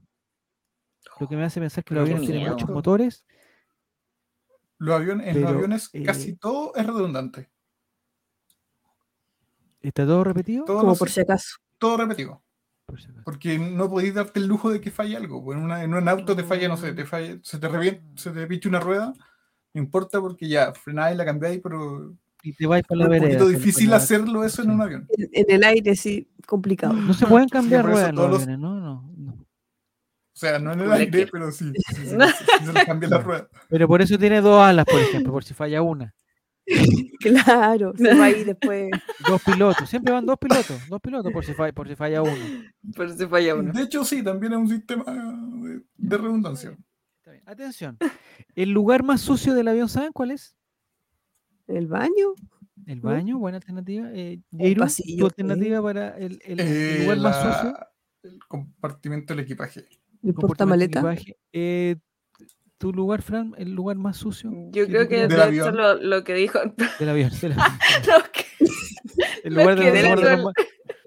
Lo 1.22 1.30
que 1.30 1.38
me 1.38 1.46
hace 1.46 1.62
pensar 1.62 1.86
que 1.86 1.94
los 1.94 2.02
aviones 2.02 2.28
tienen 2.28 2.50
muchos 2.50 2.70
motores. 2.70 3.26
Los 4.78 4.96
aviones, 4.96 5.28
en 5.28 5.42
los 5.42 5.52
aviones 5.52 5.90
casi 6.06 6.32
eh, 6.32 6.38
todo 6.38 6.76
es 6.76 6.86
redundante. 6.86 7.50
¿Está 9.80 10.06
todo 10.06 10.26
repetido? 10.26 10.66
Como 10.66 10.98
por 10.98 11.10
si 11.10 11.22
acaso. 11.22 11.56
Todo 11.78 11.96
repetido. 11.96 12.44
Porque 13.24 13.58
no 13.58 13.90
podéis 13.90 14.14
darte 14.14 14.42
el 14.42 14.48
lujo 14.48 14.70
de 14.70 14.82
que 14.82 14.92
falle 14.92 15.16
algo. 15.16 15.42
Pues 15.42 15.58
en, 15.58 15.72
en 15.72 15.94
un 15.94 16.10
auto 16.10 16.36
te 16.36 16.44
falla, 16.44 16.68
no 16.68 16.76
sé, 16.76 16.92
te 16.92 17.06
falla, 17.06 17.40
se 17.42 17.58
te 17.58 17.70
revienta, 17.70 18.22
se 18.22 18.32
te 18.32 18.46
pinche 18.48 18.68
una 18.68 18.82
rueda, 18.82 19.14
no 19.74 19.82
importa 19.82 20.20
porque 20.20 20.50
ya 20.50 20.74
frenáis, 20.74 21.16
la 21.16 21.24
cambiáis, 21.24 21.62
pero 21.64 22.18
y 22.46 22.54
te 22.54 22.68
vais 22.68 22.84
para 22.86 23.00
la 23.00 23.08
vereda. 23.08 23.30
Es 23.30 23.34
un 23.34 23.40
poquito 23.40 23.60
difícil 23.60 23.92
hacerlo 23.94 24.44
eso 24.44 24.62
en 24.62 24.70
un 24.70 24.82
avión. 24.82 25.08
En, 25.18 25.46
el 25.50 25.64
aire 25.64 25.96
sí, 25.96 26.30
complicado. 26.46 26.94
No 26.94 27.14
se 27.14 27.26
pueden 27.26 27.50
cambiar 27.50 27.86
ruedas 27.86 28.10
en 28.10 28.16
los 28.16 28.26
aviones, 28.26 28.60
¿no? 28.60 28.80
No, 28.80 29.02
no. 29.18 29.34
O 29.34 30.38
sea, 30.38 30.60
no 30.60 30.74
en 30.74 30.82
el 30.82 30.92
aire, 30.92 31.28
pero 31.32 31.52
sí. 31.52 31.72
sí, 31.76 31.96
sí, 31.96 32.06
sí 32.06 32.66
se 32.66 32.74
le 32.74 32.86
cambia 32.86 33.10
la 33.10 33.18
rueda. 33.20 33.50
Pero 33.68 33.88
por 33.88 34.02
eso 34.02 34.18
tiene 34.20 34.42
dos 34.42 34.62
alas, 34.62 34.86
por 34.86 35.00
ejemplo, 35.00 35.32
por 35.34 35.44
si 35.44 35.54
falla 35.54 35.82
una. 35.82 36.14
Claro, 37.20 37.94
se 37.98 38.14
va 38.14 38.26
ahí 38.26 38.44
después. 38.44 38.92
Dos 39.28 39.42
pilotos, 39.42 39.90
siempre 39.90 40.14
van 40.14 40.26
dos 40.26 40.38
pilotos, 40.38 40.78
dos 40.90 41.02
pilotos 41.02 41.32
por 41.32 41.44
si 41.44 41.54
falla, 41.54 41.74
por 41.74 41.88
si 41.88 41.96
falla 41.96 42.22
uno. 42.22 42.64
Por 42.96 43.12
si 43.12 43.26
falla 43.26 43.56
uno. 43.56 43.74
De 43.74 43.82
hecho, 43.82 44.04
sí, 44.04 44.24
también 44.24 44.54
es 44.54 44.60
un 44.60 44.70
sistema 44.70 45.04
de, 45.98 46.18
redundancia. 46.18 46.78
Atención, 47.48 47.98
el 48.56 48.70
lugar 48.70 49.04
más 49.04 49.22
sucio 49.22 49.56
del 49.56 49.68
avión, 49.68 49.90
¿saben 49.90 50.12
cuál 50.12 50.32
es? 50.32 50.56
¿El 51.68 51.88
baño? 51.88 52.36
El 52.86 53.02
baño, 53.02 53.40
buena 53.40 53.58
alternativa. 53.58 54.10
Eh, 54.14 54.42
tu 54.52 55.26
alternativa 55.26 55.82
para 55.82 56.18
el, 56.18 56.40
el, 56.44 56.60
eh, 56.60 57.00
lugar 57.02 57.18
más 57.20 57.42
sucio. 57.42 57.78
El 58.24 58.40
compartimento 58.48 59.34
del 59.34 59.44
equipaje. 59.44 59.86
¿El 60.22 60.34
portamaleta? 60.34 61.16
Eh, 61.52 61.96
¿Tu 62.78 62.92
lugar, 62.92 63.22
Fran, 63.22 63.54
el 63.58 63.72
lugar 63.72 63.98
más 63.98 64.18
sucio? 64.18 64.52
Yo 64.72 64.86
creo 64.88 65.08
que 65.08 65.28
de 65.28 65.56
hecho 65.56 65.72
lo, 65.72 65.96
lo, 65.96 66.24
que 66.24 66.34
dijo. 66.34 66.60
Del 67.00 67.10
avión. 67.10 67.32
Del 67.42 67.54
avión. 67.54 67.80
el 69.44 69.54
lugar 69.54 69.80
de, 69.80 70.04
la, 70.16 70.52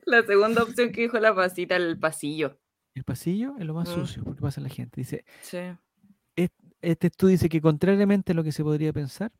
la 0.07 0.23
segunda 0.23 0.63
opción 0.63 0.93
que 0.93 1.03
dijo 1.03 1.19
la 1.19 1.35
pasita, 1.35 1.77
el 1.77 1.99
pasillo. 1.99 2.59
El 2.95 3.05
pasillo 3.05 3.55
es 3.59 3.67
lo 3.67 3.75
más 3.75 3.89
mm. 3.89 3.95
sucio, 3.95 4.25
porque 4.25 4.41
pasa 4.41 4.61
la 4.61 4.69
gente. 4.69 5.01
Dice. 5.01 5.25
Sí. 5.43 5.59
Este 6.81 7.09
estudio 7.09 7.33
dice 7.33 7.49
que, 7.49 7.61
contrariamente 7.61 8.33
a 8.33 8.35
lo 8.35 8.45
que 8.45 8.53
se 8.53 8.63
podría 8.63 8.93
pensar, 8.93 9.33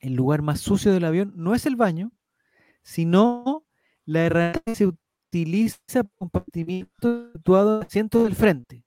el 0.00 0.14
lugar 0.14 0.42
más 0.42 0.60
sucio 0.60 0.92
del 0.92 1.04
avión 1.04 1.32
no 1.36 1.54
es 1.54 1.66
el 1.66 1.76
baño, 1.76 2.12
sino 2.82 3.64
la 4.04 4.24
herramienta 4.26 4.62
que 4.66 4.74
se 4.74 4.86
utiliza 4.86 5.78
para 5.88 6.08
compartimiento 6.16 7.32
situado 7.32 7.82
asiento 7.82 8.24
del 8.24 8.34
frente. 8.34 8.84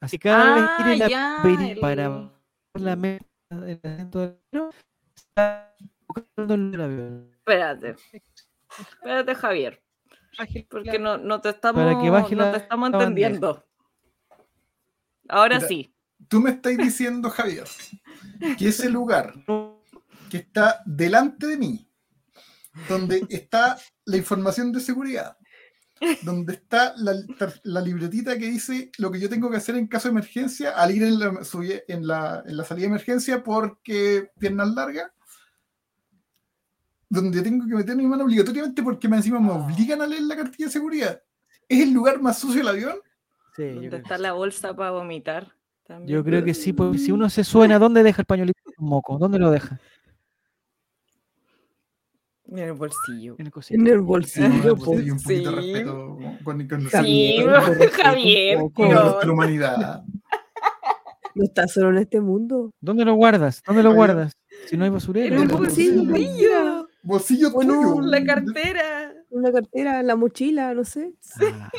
Así 0.00 0.18
que 0.18 0.30
cada 0.30 0.54
vez 0.54 1.00
ah, 1.02 1.42
la 1.44 1.80
para 1.80 2.32
la 2.74 2.96
mesa 2.96 3.26
del 3.50 3.80
asiento 3.82 4.20
del 4.20 4.38
avión, 4.52 4.70
está 5.14 5.74
buscando 6.06 6.54
el 6.54 6.80
avión. 6.80 7.30
Espérate. 7.34 7.96
Espérate, 8.78 9.34
Javier. 9.34 9.82
Porque 10.70 10.98
no, 10.98 11.18
no 11.18 11.40
te 11.40 11.50
estamos, 11.50 11.84
no 11.84 12.52
te 12.52 12.56
estamos 12.56 12.92
entendiendo. 12.92 13.66
Ahora 15.28 15.60
sí. 15.60 15.94
Tú 16.28 16.40
me 16.40 16.50
estás 16.50 16.76
diciendo, 16.76 17.30
Javier, 17.30 17.66
que 18.58 18.68
ese 18.68 18.88
lugar 18.88 19.34
que 20.30 20.38
está 20.38 20.80
delante 20.86 21.46
de 21.46 21.56
mí, 21.56 21.88
donde 22.88 23.26
está 23.28 23.76
la 24.04 24.16
información 24.16 24.72
de 24.72 24.80
seguridad, 24.80 25.36
donde 26.22 26.54
está 26.54 26.94
la, 26.96 27.80
libretita 27.80 28.38
que 28.38 28.46
dice 28.46 28.90
lo 28.98 29.10
que 29.10 29.20
yo 29.20 29.28
tengo 29.28 29.50
que 29.50 29.58
hacer 29.58 29.76
en 29.76 29.86
caso 29.86 30.08
de 30.08 30.12
emergencia 30.12 30.70
al 30.70 30.90
ir 30.92 31.02
en 31.02 31.18
la, 31.18 31.40
en 31.88 32.06
la, 32.06 32.42
en 32.46 32.56
la 32.56 32.64
salida 32.64 32.84
de 32.84 32.94
emergencia 32.94 33.42
porque 33.42 34.30
piernas 34.38 34.70
largas, 34.70 35.10
donde 37.08 37.42
tengo 37.42 37.66
que 37.66 37.74
meter 37.74 37.96
mi 37.96 38.06
mano 38.06 38.24
obligatoriamente 38.24 38.82
porque 38.82 39.08
me 39.08 39.16
encima 39.16 39.40
me 39.40 39.50
obligan 39.50 40.00
a 40.00 40.06
leer 40.06 40.22
la 40.22 40.36
cartilla 40.36 40.66
de 40.66 40.72
seguridad. 40.72 41.22
¿Es 41.68 41.82
el 41.82 41.92
lugar 41.92 42.20
más 42.20 42.38
sucio 42.38 42.58
del 42.58 42.68
avión? 42.68 42.98
Sí, 43.54 43.68
donde 43.68 43.96
está 43.98 44.16
la 44.16 44.32
bolsa 44.32 44.74
para 44.74 44.92
vomitar. 44.92 45.54
Yo 46.06 46.24
creo 46.24 46.44
que 46.44 46.54
sí, 46.54 46.72
porque 46.72 46.98
si 46.98 47.12
uno 47.12 47.28
se 47.30 47.44
suena, 47.44 47.78
¿dónde 47.78 48.02
deja 48.02 48.22
el 48.22 48.26
pañuelito 48.26 48.60
moco? 48.78 49.18
¿Dónde 49.18 49.38
lo 49.38 49.50
deja? 49.50 49.78
En 52.50 52.58
el 52.58 52.72
bolsillo. 52.72 53.36
En 53.38 53.86
el, 53.86 54.00
bolsillo. 54.00 54.48
un 54.74 54.78
poquito 54.78 55.28
de 55.28 55.50
respeto 55.52 56.18
con, 56.42 56.66
con, 56.66 56.82
sí, 56.82 56.88
Javier. 57.92 58.58
Con 58.74 58.90
nuestra 58.90 59.32
humanidad. 59.32 60.02
No 61.34 61.44
estás 61.44 61.72
solo 61.72 61.90
en 61.90 61.98
este 61.98 62.20
mundo. 62.20 62.72
¿Dónde 62.80 63.04
lo 63.04 63.14
guardas? 63.14 63.62
¿Dónde 63.64 63.84
lo 63.84 63.94
guardas? 63.94 64.32
Si 64.66 64.76
no 64.76 64.84
hay 64.84 64.90
basurero. 64.90 65.36
En 65.36 65.42
el 65.42 65.48
bolsillo. 65.48 66.88
Bolsillo 67.02 67.52
tuyo. 67.52 68.00
La 68.00 68.24
cartera. 68.24 69.14
Una 69.30 69.52
cartera, 69.52 70.02
la 70.02 70.16
mochila, 70.16 70.74
no 70.74 70.84
sé. 70.84 71.14
Ah. 71.40 71.70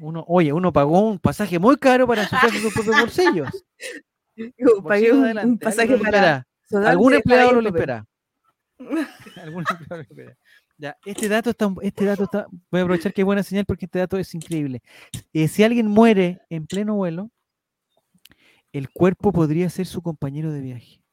Uno, 0.00 0.24
oye, 0.26 0.52
uno 0.52 0.72
pagó 0.72 1.00
un 1.08 1.18
pasaje 1.18 1.58
muy 1.58 1.76
caro 1.76 2.06
para 2.06 2.22
ensuciarse 2.22 2.60
sus 2.60 2.72
propios 2.74 3.00
bolsillos. 3.00 3.64
Yo 4.36 4.82
pagué 4.82 5.12
un, 5.12 5.58
pasaje 5.58 5.96
para. 5.98 6.46
Algún 6.86 7.14
empleado 7.14 7.60
lo 7.60 7.68
espera. 7.68 8.04
Algún 9.42 9.64
empleado 9.68 9.96
lo 9.96 10.00
espera. 10.02 10.36
Ya, 10.76 10.96
este 11.04 11.28
dato 11.28 11.50
está, 11.50 11.72
este 11.82 12.04
dato 12.04 12.24
está, 12.24 12.46
voy 12.68 12.80
a 12.80 12.82
aprovechar 12.82 13.12
que 13.12 13.20
hay 13.20 13.24
buena 13.24 13.44
señal 13.44 13.64
porque 13.64 13.84
este 13.84 14.00
dato 14.00 14.18
es 14.18 14.34
increíble. 14.34 14.82
Eh, 15.32 15.46
si 15.46 15.62
alguien 15.62 15.86
muere 15.86 16.40
en 16.50 16.66
pleno 16.66 16.96
vuelo, 16.96 17.30
el 18.72 18.90
cuerpo 18.90 19.32
podría 19.32 19.70
ser 19.70 19.86
su 19.86 20.02
compañero 20.02 20.50
de 20.50 20.60
viaje. 20.60 21.03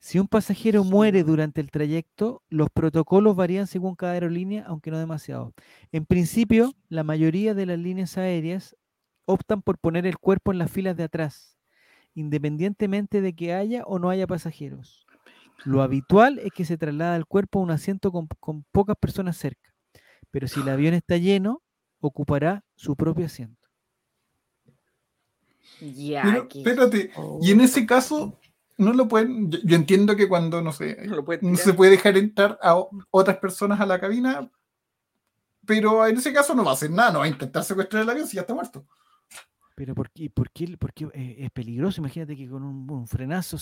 Si 0.00 0.18
un 0.18 0.28
pasajero 0.28 0.84
muere 0.84 1.22
durante 1.22 1.60
el 1.60 1.70
trayecto, 1.70 2.42
los 2.48 2.68
protocolos 2.70 3.36
varían 3.36 3.66
según 3.66 3.94
cada 3.94 4.12
aerolínea, 4.12 4.64
aunque 4.66 4.90
no 4.90 4.98
demasiado. 4.98 5.54
En 5.92 6.04
principio, 6.04 6.74
la 6.88 7.04
mayoría 7.04 7.54
de 7.54 7.66
las 7.66 7.78
líneas 7.78 8.18
aéreas 8.18 8.76
optan 9.24 9.62
por 9.62 9.78
poner 9.78 10.06
el 10.06 10.18
cuerpo 10.18 10.52
en 10.52 10.58
las 10.58 10.70
filas 10.70 10.96
de 10.96 11.04
atrás, 11.04 11.58
independientemente 12.14 13.20
de 13.20 13.34
que 13.34 13.54
haya 13.54 13.84
o 13.84 13.98
no 13.98 14.10
haya 14.10 14.26
pasajeros. 14.26 15.06
Lo 15.64 15.82
habitual 15.82 16.38
es 16.38 16.52
que 16.52 16.64
se 16.64 16.76
traslada 16.76 17.16
el 17.16 17.26
cuerpo 17.26 17.58
a 17.58 17.62
un 17.62 17.70
asiento 17.70 18.12
con, 18.12 18.28
pocas 18.72 18.96
personas 18.96 19.36
cerca, 19.36 19.74
pero 20.30 20.48
si 20.48 20.60
el 20.60 20.68
avión 20.68 20.94
está 20.94 21.16
lleno, 21.16 21.62
ocupará 22.00 22.64
su 22.74 22.96
propio 22.96 23.26
asiento. 23.26 23.66
Ya. 25.80 26.46
espérate, 26.54 27.10
y 27.42 27.50
en 27.50 27.60
ese 27.60 27.84
caso, 27.84 28.38
no 28.78 28.92
lo 28.92 29.08
pueden. 29.08 29.50
Yo, 29.50 29.76
entiendo 29.76 30.16
que 30.16 30.28
cuando, 30.28 30.60
no 30.62 30.72
sé, 30.72 31.06
no, 31.06 31.56
se 31.56 31.74
puede 31.74 31.92
dejar 31.92 32.16
entrar 32.16 32.58
a 32.62 32.76
otras 33.10 33.38
personas 33.38 33.80
a 33.80 33.86
la 33.86 34.00
cabina, 34.00 34.50
pero 35.64 36.06
en 36.06 36.16
ese 36.16 36.32
caso 36.32 36.54
no 36.54 36.64
va 36.64 36.72
a 36.72 36.74
hacer 36.74 36.90
nada, 36.90 37.12
no 37.12 37.18
va 37.20 37.24
a 37.24 37.28
intentar 37.28 37.64
secuestrar 37.64 38.02
el 38.02 38.10
avión 38.10 38.26
si 38.26 38.36
ya 38.36 38.42
está 38.42 38.54
muerto. 38.54 38.86
Pero 39.76 39.94
¿por 39.94 40.10
qué, 40.10 40.30
por 40.30 40.50
qué, 40.50 40.74
por 40.78 40.94
qué 40.94 41.06
eh, 41.12 41.36
es 41.40 41.50
peligroso? 41.50 42.00
Imagínate 42.00 42.34
que 42.34 42.48
con 42.48 42.62
un, 42.62 43.06
frenazo, 43.06 43.58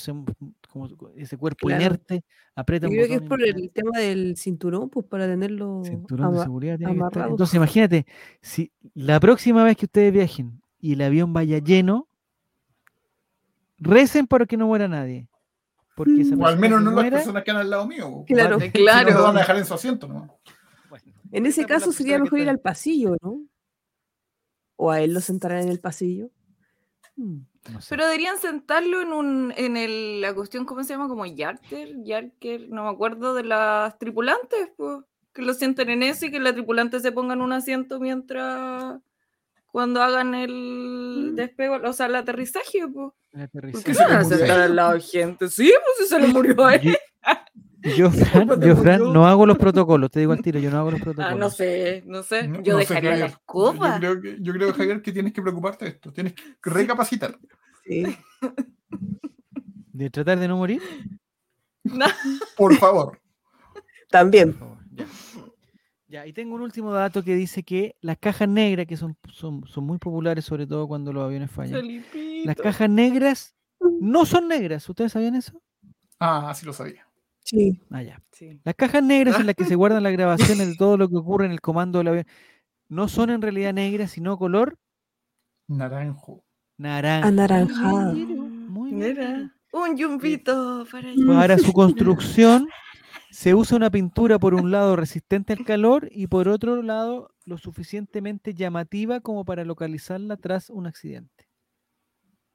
como 0.68 0.86
ese 1.16 1.36
cuerpo 1.36 1.68
inerte, 1.68 2.22
aprieta 2.54 2.86
Yo 2.86 2.92
creo 2.92 3.08
que 3.08 3.14
es 3.14 3.22
por 3.22 3.42
el 3.42 3.68
tema 3.72 3.98
del 3.98 4.36
cinturón, 4.36 4.90
pues 4.90 5.06
para 5.06 5.26
tenerlo 5.26 5.82
cinturón 5.84 6.34
de 6.34 6.42
seguridad 6.42 6.78
tiene 6.78 6.94
que 6.96 7.04
estar. 7.04 7.28
Entonces 7.28 7.56
imagínate, 7.56 8.06
si 8.40 8.70
la 8.94 9.18
próxima 9.18 9.64
vez 9.64 9.76
que 9.76 9.86
ustedes 9.86 10.12
viajen 10.12 10.62
y 10.80 10.92
el 10.92 11.02
avión 11.02 11.32
vaya 11.32 11.58
lleno, 11.58 12.06
recen 13.84 14.26
para 14.26 14.46
que 14.46 14.56
no 14.56 14.66
muera 14.66 14.88
nadie. 14.88 15.28
Porque 15.94 16.24
o 16.36 16.46
al 16.46 16.58
menos 16.58 16.82
no 16.82 16.90
las 16.90 17.10
personas 17.10 17.44
que 17.44 17.50
han 17.52 17.58
al 17.58 17.70
lado 17.70 17.86
mío. 17.86 18.24
Claro, 18.26 18.58
claro. 18.72 19.10
No 19.12 19.22
van 19.22 19.36
a 19.36 19.40
dejar 19.40 19.56
en 19.56 19.64
su 19.64 19.74
asiento, 19.74 20.08
¿no? 20.08 20.38
en 21.30 21.46
ese 21.46 21.64
caso 21.66 21.90
sería 21.90 22.18
mejor 22.18 22.38
ir 22.38 22.48
al 22.48 22.60
pasillo, 22.60 23.16
¿no? 23.20 23.42
O 24.76 24.90
a 24.90 25.00
él 25.00 25.14
lo 25.14 25.20
sentarán 25.20 25.62
en 25.62 25.68
el 25.68 25.80
pasillo. 25.80 26.30
Hmm, 27.16 27.40
Pero 27.88 28.04
deberían 28.04 28.38
sentarlo 28.38 29.00
en 29.00 29.12
un, 29.12 29.52
en 29.56 29.76
el, 29.76 30.20
la 30.20 30.34
cuestión, 30.34 30.64
¿cómo 30.64 30.84
se 30.84 30.94
llama? 30.94 31.08
Como 31.08 31.26
Yarker, 31.26 32.02
Yarker, 32.04 32.68
no 32.70 32.84
me 32.84 32.90
acuerdo 32.90 33.34
de 33.34 33.44
las 33.44 33.98
tripulantes, 33.98 34.70
pues, 34.76 35.04
que 35.32 35.42
lo 35.42 35.54
sienten 35.54 35.90
en 35.90 36.02
eso 36.04 36.26
y 36.26 36.30
que 36.30 36.38
la 36.38 36.52
tripulante 36.52 37.00
se 37.00 37.12
ponga 37.12 37.34
en 37.34 37.40
un 37.40 37.52
asiento 37.52 37.98
mientras 37.98 39.00
cuando 39.74 40.00
hagan 40.00 40.36
el 40.36 41.32
mm. 41.32 41.34
despego, 41.34 41.80
o 41.84 41.92
sea, 41.92 42.06
el 42.06 42.14
aterrizaje, 42.14 42.86
pues. 42.86 43.10
¿Por 43.50 43.82
qué 43.82 43.92
se 43.92 44.04
van 44.04 44.18
a 44.18 44.24
sentar 44.24 44.60
al 44.60 44.76
lado 44.76 45.00
gente? 45.00 45.50
Sí, 45.50 45.74
pues 45.98 46.08
se 46.08 46.20
le 46.20 46.28
murió 46.28 46.64
a 46.64 46.74
él. 46.76 46.96
Yo, 47.96 48.08
Fran, 48.76 49.12
no 49.12 49.26
hago 49.26 49.46
los 49.46 49.58
protocolos, 49.58 50.12
te 50.12 50.20
digo 50.20 50.30
al 50.30 50.42
tiro, 50.42 50.60
yo 50.60 50.70
no 50.70 50.78
hago 50.78 50.92
los 50.92 51.00
protocolos. 51.00 51.32
Ah, 51.32 51.34
no 51.34 51.50
sé, 51.50 52.04
no 52.06 52.22
sé. 52.22 52.48
yo 52.62 52.76
dejaría 52.76 53.16
la 53.16 53.26
escoba. 53.26 53.98
Yo 53.98 54.12
creo, 54.12 54.22
que, 54.22 54.36
yo 54.40 54.52
creo, 54.52 54.72
Javier, 54.74 55.02
que 55.02 55.10
tienes 55.10 55.32
que 55.32 55.42
preocuparte 55.42 55.86
de 55.86 55.90
esto. 55.90 56.12
Tienes 56.12 56.34
que 56.34 56.44
recapacitar. 56.62 57.36
Sí. 57.84 58.16
¿De 59.90 60.08
tratar 60.08 60.38
de 60.38 60.46
no 60.46 60.56
morir? 60.56 60.80
Por 62.56 62.76
favor. 62.76 63.20
También. 64.08 64.56
Ya, 64.92 65.04
y 66.26 66.32
tengo 66.32 66.54
un 66.54 66.60
último 66.60 66.92
dato 66.92 67.22
que 67.22 67.34
dice 67.34 67.62
que 67.62 67.96
las 68.00 68.18
cajas 68.18 68.48
negras, 68.48 68.86
que 68.86 68.96
son, 68.96 69.16
son, 69.32 69.84
muy 69.84 69.98
populares, 69.98 70.44
sobre 70.44 70.66
todo 70.66 70.86
cuando 70.86 71.12
los 71.12 71.24
aviones 71.24 71.50
fallan. 71.50 72.04
Las 72.44 72.56
cajas 72.56 72.88
negras 72.88 73.54
no 74.00 74.24
son 74.24 74.46
negras. 74.48 74.88
¿Ustedes 74.88 75.12
sabían 75.12 75.34
eso? 75.34 75.60
Ah, 76.20 76.52
sí 76.54 76.64
lo 76.64 76.72
sabía. 76.72 77.06
Sí. 77.40 77.80
Ah, 77.90 78.02
Las 78.64 78.74
cajas 78.74 79.02
negras 79.02 79.40
en 79.40 79.46
las 79.46 79.54
que 79.54 79.64
se 79.64 79.74
guardan 79.74 80.02
las 80.02 80.12
grabaciones 80.12 80.68
de 80.68 80.76
todo 80.76 80.96
lo 80.96 81.08
que 81.08 81.16
ocurre 81.16 81.46
en 81.46 81.52
el 81.52 81.60
comando 81.60 81.98
del 81.98 82.08
avión 82.08 82.26
no 82.88 83.08
son 83.08 83.30
en 83.30 83.42
realidad 83.42 83.74
negras, 83.74 84.12
sino 84.12 84.38
color 84.38 84.78
naranjo. 85.66 86.44
Naranja. 86.76 87.28
Anaranjado. 87.28 88.14
Muy 88.14 88.92
bien. 88.92 89.52
Un 89.72 89.96
yumbito 89.96 90.86
para, 90.90 91.12
para 91.26 91.58
su 91.58 91.72
construcción 91.72 92.68
se 93.34 93.52
usa 93.52 93.76
una 93.76 93.90
pintura 93.90 94.38
por 94.38 94.54
un 94.54 94.70
lado 94.70 94.94
resistente 94.94 95.52
al 95.52 95.64
calor 95.64 96.08
y 96.12 96.28
por 96.28 96.46
otro 96.46 96.80
lado 96.82 97.34
lo 97.44 97.58
suficientemente 97.58 98.54
llamativa 98.54 99.18
como 99.18 99.44
para 99.44 99.64
localizarla 99.64 100.36
tras 100.36 100.70
un 100.70 100.86
accidente. 100.86 101.48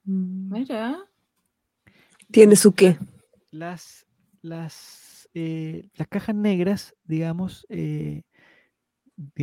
Mm. 0.06 0.54
Mira. 0.54 0.98
¿Tiene 2.32 2.56
su 2.56 2.72
qué? 2.72 2.98
Las, 3.52 4.06
las, 4.42 5.28
eh, 5.34 5.90
las 5.96 6.08
cajas 6.08 6.34
negras, 6.34 6.96
digamos, 7.04 7.66
eh, 7.68 8.24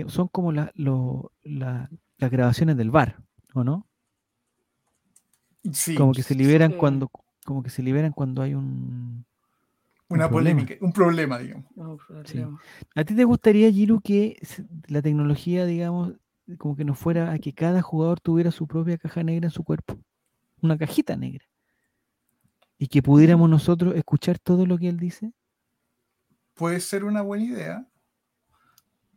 son 0.06 0.28
como 0.28 0.52
la, 0.52 0.72
las 0.74 1.90
grabaciones 2.30 2.78
del 2.78 2.90
bar, 2.90 3.22
¿o 3.52 3.62
no? 3.62 3.86
Sí. 5.70 5.96
Como 5.96 6.14
que 6.14 6.22
se 6.22 6.34
liberan 6.34 6.72
cuando, 6.72 7.10
como 7.44 7.62
que 7.62 7.68
se 7.68 7.82
liberan 7.82 8.12
cuando 8.12 8.40
hay 8.40 8.54
un 8.54 9.26
una 10.08 10.30
polémica, 10.30 10.74
un 10.80 10.92
problema, 10.92 11.38
digamos. 11.38 11.66
¿A 12.94 13.04
ti 13.04 13.14
te 13.14 13.24
gustaría, 13.24 13.70
Giru, 13.70 14.00
que 14.00 14.36
la 14.88 15.02
tecnología, 15.02 15.64
digamos, 15.64 16.14
como 16.58 16.76
que 16.76 16.84
nos 16.84 16.98
fuera 16.98 17.32
a 17.32 17.38
que 17.38 17.52
cada 17.52 17.82
jugador 17.82 18.20
tuviera 18.20 18.50
su 18.50 18.66
propia 18.66 18.98
caja 18.98 19.22
negra 19.22 19.46
en 19.46 19.50
su 19.50 19.64
cuerpo? 19.64 19.98
Una 20.62 20.78
cajita 20.78 21.16
negra. 21.16 21.44
Y 22.78 22.88
que 22.88 23.02
pudiéramos 23.02 23.50
nosotros 23.50 23.96
escuchar 23.96 24.38
todo 24.38 24.66
lo 24.66 24.78
que 24.78 24.88
él 24.88 24.98
dice. 24.98 25.32
Puede 26.54 26.80
ser 26.80 27.04
una 27.04 27.22
buena 27.22 27.44
idea, 27.44 27.86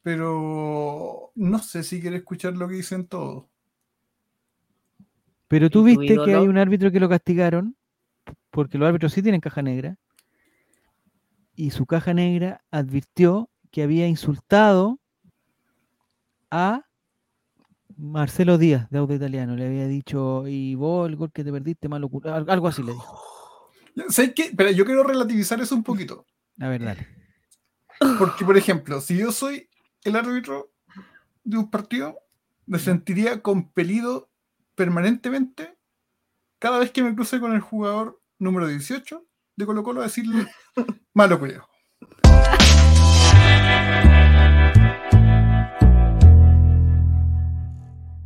pero 0.02 1.32
no 1.36 1.60
sé 1.60 1.84
si 1.84 2.02
quiere 2.02 2.18
escuchar 2.18 2.56
lo 2.58 2.68
que 2.68 2.76
dicen 2.76 3.06
todos. 3.08 3.46
Pero 5.48 5.70
tú 5.70 5.84
viste 5.84 6.18
que 6.26 6.36
hay 6.36 6.48
un 6.48 6.58
árbitro 6.58 6.92
que 6.92 7.00
lo 7.00 7.10
castigaron, 7.10 7.76
porque 8.50 8.78
los 8.78 8.88
árbitros 8.88 9.14
sí 9.14 9.22
tienen 9.22 9.42
caja 9.42 9.62
negra, 9.62 9.98
y 11.60 11.72
su 11.72 11.86
caja 11.86 12.14
negra 12.14 12.64
advirtió 12.72 13.50
que 13.70 13.84
había 13.84 14.08
insultado 14.08 15.02
a 16.50 16.86
Marcelo 17.98 18.58
Díaz, 18.58 18.90
de 18.90 18.98
Auto 18.98 19.14
Italiano. 19.14 19.58
Le 19.58 19.68
había 19.68 19.86
dicho, 19.86 20.48
y 20.48 20.76
vos 20.76 21.10
el 21.10 21.18
gol 21.18 21.34
que 21.34 21.44
te 21.44 21.52
perdiste, 21.52 21.90
malo 21.90 22.10
algo 22.48 22.70
así 22.70 22.82
le 22.82 22.94
dijo. 22.94 23.22
¿Sabes 24.08 24.32
qué? 24.34 24.54
Pero 24.56 24.72
yo 24.72 24.86
quiero 24.86 25.04
relativizar 25.04 25.60
eso 25.60 25.76
un 25.76 25.84
poquito. 25.84 26.26
A 26.62 26.70
ver, 26.70 26.82
dale. 26.82 27.06
Porque, 28.18 28.46
por 28.46 28.58
ejemplo, 28.58 29.02
si 29.02 29.18
yo 29.18 29.34
soy 29.34 29.70
el 30.06 30.16
árbitro 30.16 30.72
de 31.44 31.58
un 31.58 31.70
partido, 31.70 32.20
me 32.68 32.80
sentiría 32.80 33.42
compelido 33.42 34.30
permanentemente 34.76 35.78
cada 36.58 36.80
vez 36.80 36.92
que 36.92 37.04
me 37.04 37.14
cruce 37.14 37.42
con 37.42 37.52
el 37.52 37.60
jugador 37.60 38.22
número 38.38 38.66
18 38.66 39.29
de 39.60 39.66
Colo 39.66 39.84
Colo 39.84 40.00
a 40.00 40.06
decirle 40.06 40.48
malo 41.14 41.38
cuidado. 41.38 41.68